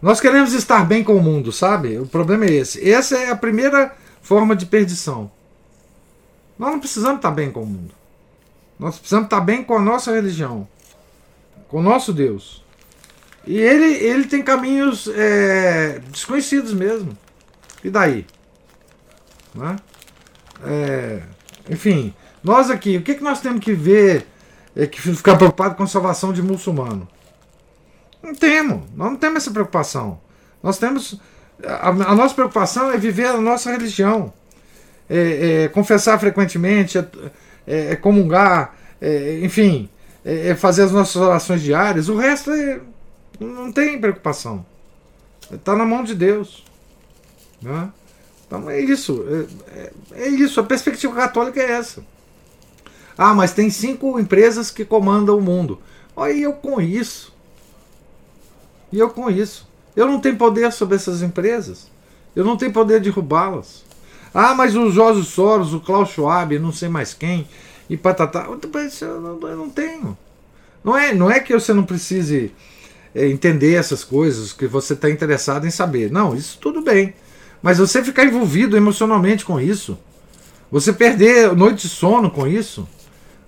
nós 0.01 0.21
queremos 0.21 0.53
estar 0.53 0.85
bem 0.85 1.03
com 1.03 1.17
o 1.17 1.23
mundo, 1.23 1.51
sabe? 1.51 1.99
O 1.99 2.07
problema 2.07 2.45
é 2.45 2.53
esse. 2.53 2.89
Essa 2.89 3.19
é 3.19 3.29
a 3.29 3.35
primeira 3.35 3.93
forma 4.23 4.55
de 4.55 4.67
perdição. 4.67 5.29
Nós 6.57 6.71
não 6.71 6.79
precisamos 6.79 7.17
estar 7.17 7.33
bem 7.33 7.51
com 7.51 7.65
o 7.65 7.67
mundo. 7.67 7.93
Nós 8.79 8.99
precisamos 8.99 9.27
estar 9.27 9.41
bem 9.41 9.65
com 9.65 9.77
a 9.77 9.81
nossa 9.81 10.13
religião, 10.13 10.69
com 11.67 11.79
o 11.79 11.83
nosso 11.83 12.13
Deus. 12.13 12.65
E 13.45 13.59
ele, 13.59 13.93
ele 13.95 14.27
tem 14.27 14.45
caminhos 14.45 15.09
é, 15.09 15.99
desconhecidos 16.09 16.73
mesmo. 16.73 17.19
E 17.83 17.91
daí? 17.91 18.25
Né? 19.53 19.75
É, 20.65 21.23
enfim, 21.69 22.15
nós 22.45 22.71
aqui, 22.71 22.97
o 22.97 23.03
que, 23.03 23.17
que 23.17 23.25
nós 23.25 23.41
temos 23.41 23.59
que 23.59 23.73
ver, 23.73 24.25
é 24.77 24.87
que 24.87 25.01
ficar 25.01 25.35
preocupado 25.35 25.75
com 25.75 25.83
a 25.83 25.89
salvação 25.89 26.33
de 26.33 26.41
muçulmano? 26.41 27.09
Não 28.25 28.35
temos, 28.35 28.81
nós 28.97 29.11
não 29.11 29.17
temos 29.17 29.43
essa 29.43 29.51
preocupação. 29.51 30.19
Nós 30.63 30.79
temos. 30.79 31.21
A, 31.63 31.91
a 31.91 32.15
nossa 32.15 32.35
preocupação 32.35 32.91
é 32.91 32.97
viver 32.97 33.27
a 33.27 33.37
nossa 33.37 33.71
religião, 33.71 34.33
é, 35.09 35.65
é 35.65 35.69
confessar 35.69 36.19
frequentemente, 36.19 36.97
é, 36.97 37.07
é, 37.67 37.93
é 37.93 37.97
comungar, 37.97 38.75
é, 39.01 39.41
enfim, 39.43 39.91
fazer 40.57 40.85
as 40.85 40.93
nossas 40.93 41.17
orações 41.17 41.61
diárias. 41.61 42.09
O 42.09 42.17
resto 42.17 42.51
não 43.39 43.71
tem 43.71 44.01
preocupação. 44.01 44.65
Está 45.53 45.77
na 45.77 45.85
mão 45.85 46.03
de 46.03 46.15
Deus. 46.15 46.65
Né? 47.61 47.91
Então 48.47 48.71
é 48.71 48.81
isso. 48.81 49.23
É, 50.13 50.29
isso. 50.29 50.61
A 50.61 50.65
perspectiva 50.65 51.15
católica 51.15 51.61
é 51.61 51.73
essa. 51.73 52.03
Ah, 53.19 53.35
mas 53.35 53.53
tem 53.53 53.69
cinco 53.69 54.19
empresas 54.19 54.71
que 54.71 54.85
comandam 54.85 55.37
o 55.37 55.43
mundo. 55.43 55.79
Olha 56.17 56.33
eu 56.33 56.55
com 56.55 56.81
isso. 56.81 57.34
E 58.95 58.99
eu 59.01 59.11
com 59.11 59.29
isso. 59.29 59.67
Eu 59.97 60.07
não 60.07 60.21
tenho 60.21 60.37
poder 60.37 60.73
sobre 60.73 60.95
essas 60.95 61.21
empresas. 61.21 61.91
Eu 62.35 62.45
não 62.45 62.57
tenho 62.57 62.73
poder 62.73 63.01
de 63.01 63.11
derrubá-las. 63.11 63.83
Ah, 64.33 64.55
mas 64.55 64.77
o 64.77 64.89
Jorge 64.89 65.25
Soros, 65.25 65.75
o 65.75 65.81
Klaus 65.81 66.11
Schwab, 66.11 66.57
não 66.61 66.71
sei 66.71 66.89
mais 66.89 67.13
quem, 67.13 67.49
e 67.91 67.97
patatá. 67.97 68.47
Eu 68.47 69.21
não, 69.21 69.49
eu 69.49 69.57
não 69.57 69.69
tenho. 69.69 70.17
Não 70.85 70.97
é, 70.97 71.13
não 71.13 71.29
é 71.29 71.41
que 71.41 71.53
você 71.53 71.75
não 71.75 71.83
precise 71.83 72.53
é, 73.13 73.27
entender 73.27 73.75
essas 73.75 74.05
coisas, 74.05 74.53
que 74.53 74.69
você 74.69 74.93
está 74.93 75.11
interessado 75.11 75.67
em 75.67 75.73
saber. 75.73 76.09
Não, 76.13 76.33
isso 76.33 76.57
tudo 76.61 76.81
bem. 76.81 77.15
Mas 77.61 77.79
você 77.79 78.01
ficar 78.05 78.25
envolvido 78.25 78.77
emocionalmente 78.77 79.45
com 79.45 79.61
isso, 79.61 79.99
você 80.71 80.93
perder 80.93 81.53
noite 81.57 81.83
de 81.83 81.89
sono 81.89 82.31
com 82.31 82.47
isso, 82.47 82.87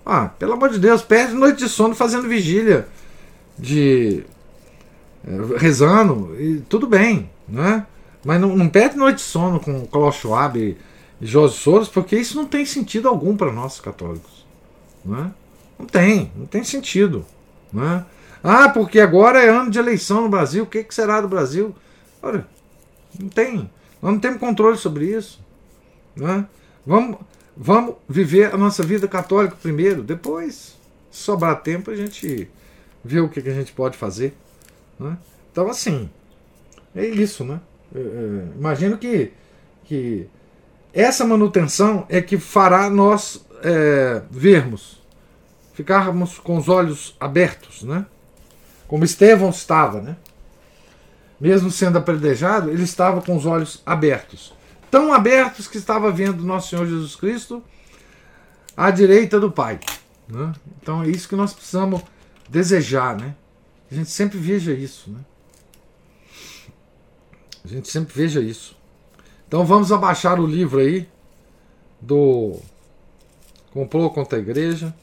ah, 0.04 0.26
pelo 0.26 0.54
amor 0.54 0.70
de 0.70 0.80
Deus, 0.80 1.02
perde 1.02 1.34
noite 1.34 1.58
de 1.58 1.68
sono 1.68 1.94
fazendo 1.94 2.26
vigília 2.26 2.88
de 3.56 4.24
rezando, 5.56 6.40
e 6.40 6.60
tudo 6.60 6.86
bem, 6.86 7.30
né? 7.48 7.86
Mas 8.24 8.40
não, 8.40 8.56
não 8.56 8.68
perde 8.68 8.96
noite 8.96 9.16
de 9.16 9.22
sono 9.22 9.60
com 9.60 9.86
Klaus 9.86 10.16
Schwab 10.16 10.58
e 10.58 10.76
Jorge 11.24 11.56
Soros, 11.56 11.88
porque 11.88 12.16
isso 12.16 12.36
não 12.36 12.46
tem 12.46 12.64
sentido 12.64 13.08
algum 13.08 13.36
para 13.36 13.52
nós 13.52 13.80
católicos. 13.80 14.44
Né? 15.04 15.32
Não 15.78 15.86
tem, 15.86 16.32
não 16.36 16.46
tem 16.46 16.64
sentido. 16.64 17.24
Né? 17.72 18.04
Ah, 18.42 18.68
porque 18.68 19.00
agora 19.00 19.40
é 19.40 19.48
ano 19.48 19.70
de 19.70 19.78
eleição 19.78 20.22
no 20.22 20.28
Brasil, 20.28 20.64
o 20.64 20.66
que, 20.66 20.82
que 20.82 20.94
será 20.94 21.20
do 21.20 21.28
Brasil? 21.28 21.74
Olha, 22.22 22.46
não 23.18 23.28
tem. 23.28 23.70
Nós 24.02 24.12
não 24.12 24.18
temos 24.18 24.40
controle 24.40 24.76
sobre 24.76 25.06
isso. 25.06 25.40
Né? 26.14 26.46
Vamos, 26.84 27.18
vamos 27.56 27.94
viver 28.08 28.52
a 28.52 28.56
nossa 28.56 28.82
vida 28.82 29.06
católica 29.06 29.56
primeiro, 29.60 30.02
depois, 30.02 30.76
se 31.10 31.22
sobrar 31.22 31.62
tempo, 31.62 31.90
a 31.90 31.96
gente 31.96 32.50
vê 33.04 33.20
o 33.20 33.28
que, 33.28 33.40
que 33.40 33.48
a 33.48 33.54
gente 33.54 33.72
pode 33.72 33.96
fazer. 33.96 34.34
Né? 34.98 35.16
Então, 35.50 35.68
assim, 35.68 36.08
é 36.94 37.04
isso, 37.04 37.44
né? 37.44 37.60
É, 37.94 37.98
é, 37.98 38.58
imagino 38.58 38.98
que, 38.98 39.32
que 39.84 40.28
essa 40.92 41.24
manutenção 41.24 42.06
é 42.08 42.20
que 42.20 42.38
fará 42.38 42.88
nós 42.90 43.44
é, 43.62 44.22
vermos, 44.30 45.02
ficarmos 45.74 46.38
com 46.38 46.56
os 46.56 46.68
olhos 46.68 47.16
abertos, 47.20 47.82
né? 47.82 48.06
Como 48.88 49.04
Estevão 49.04 49.50
estava, 49.50 50.00
né? 50.00 50.16
Mesmo 51.40 51.70
sendo 51.70 51.98
apredejado, 51.98 52.70
ele 52.70 52.84
estava 52.84 53.20
com 53.20 53.36
os 53.36 53.44
olhos 53.44 53.82
abertos. 53.84 54.54
Tão 54.90 55.12
abertos 55.12 55.68
que 55.68 55.76
estava 55.76 56.10
vendo 56.10 56.42
nosso 56.42 56.70
Senhor 56.70 56.86
Jesus 56.86 57.14
Cristo 57.14 57.62
à 58.76 58.90
direita 58.90 59.38
do 59.38 59.50
Pai. 59.50 59.80
Né? 60.28 60.52
Então 60.80 61.02
é 61.02 61.08
isso 61.08 61.28
que 61.28 61.36
nós 61.36 61.52
precisamos 61.52 62.00
desejar, 62.48 63.16
né? 63.16 63.34
A 63.90 63.94
gente 63.94 64.10
sempre 64.10 64.38
veja 64.38 64.72
isso, 64.72 65.10
né? 65.10 65.20
A 67.64 67.68
gente 67.68 67.90
sempre 67.90 68.14
veja 68.14 68.40
isso. 68.40 68.76
Então 69.46 69.64
vamos 69.64 69.92
abaixar 69.92 70.40
o 70.40 70.46
livro 70.46 70.80
aí 70.80 71.08
do 72.00 72.60
Comprou 73.72 74.10
contra 74.10 74.38
a 74.38 74.40
Igreja. 74.40 74.94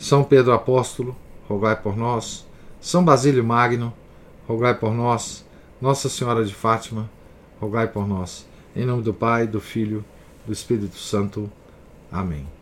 São 0.00 0.24
Pedro 0.24 0.54
Apóstolo, 0.54 1.14
rogai 1.46 1.76
por 1.76 1.94
nós. 1.94 2.46
São 2.80 3.04
Basílio 3.04 3.44
Magno, 3.44 3.92
rogai 4.48 4.74
por 4.74 4.94
nós. 4.94 5.44
Nossa 5.78 6.08
Senhora 6.08 6.42
de 6.42 6.54
Fátima, 6.54 7.08
rogai 7.60 7.86
por 7.86 8.08
nós. 8.08 8.46
Em 8.74 8.86
nome 8.86 9.02
do 9.02 9.12
Pai, 9.12 9.46
do 9.46 9.60
Filho, 9.60 10.02
do 10.46 10.54
Espírito 10.54 10.96
Santo. 10.96 11.52
Amém. 12.10 12.59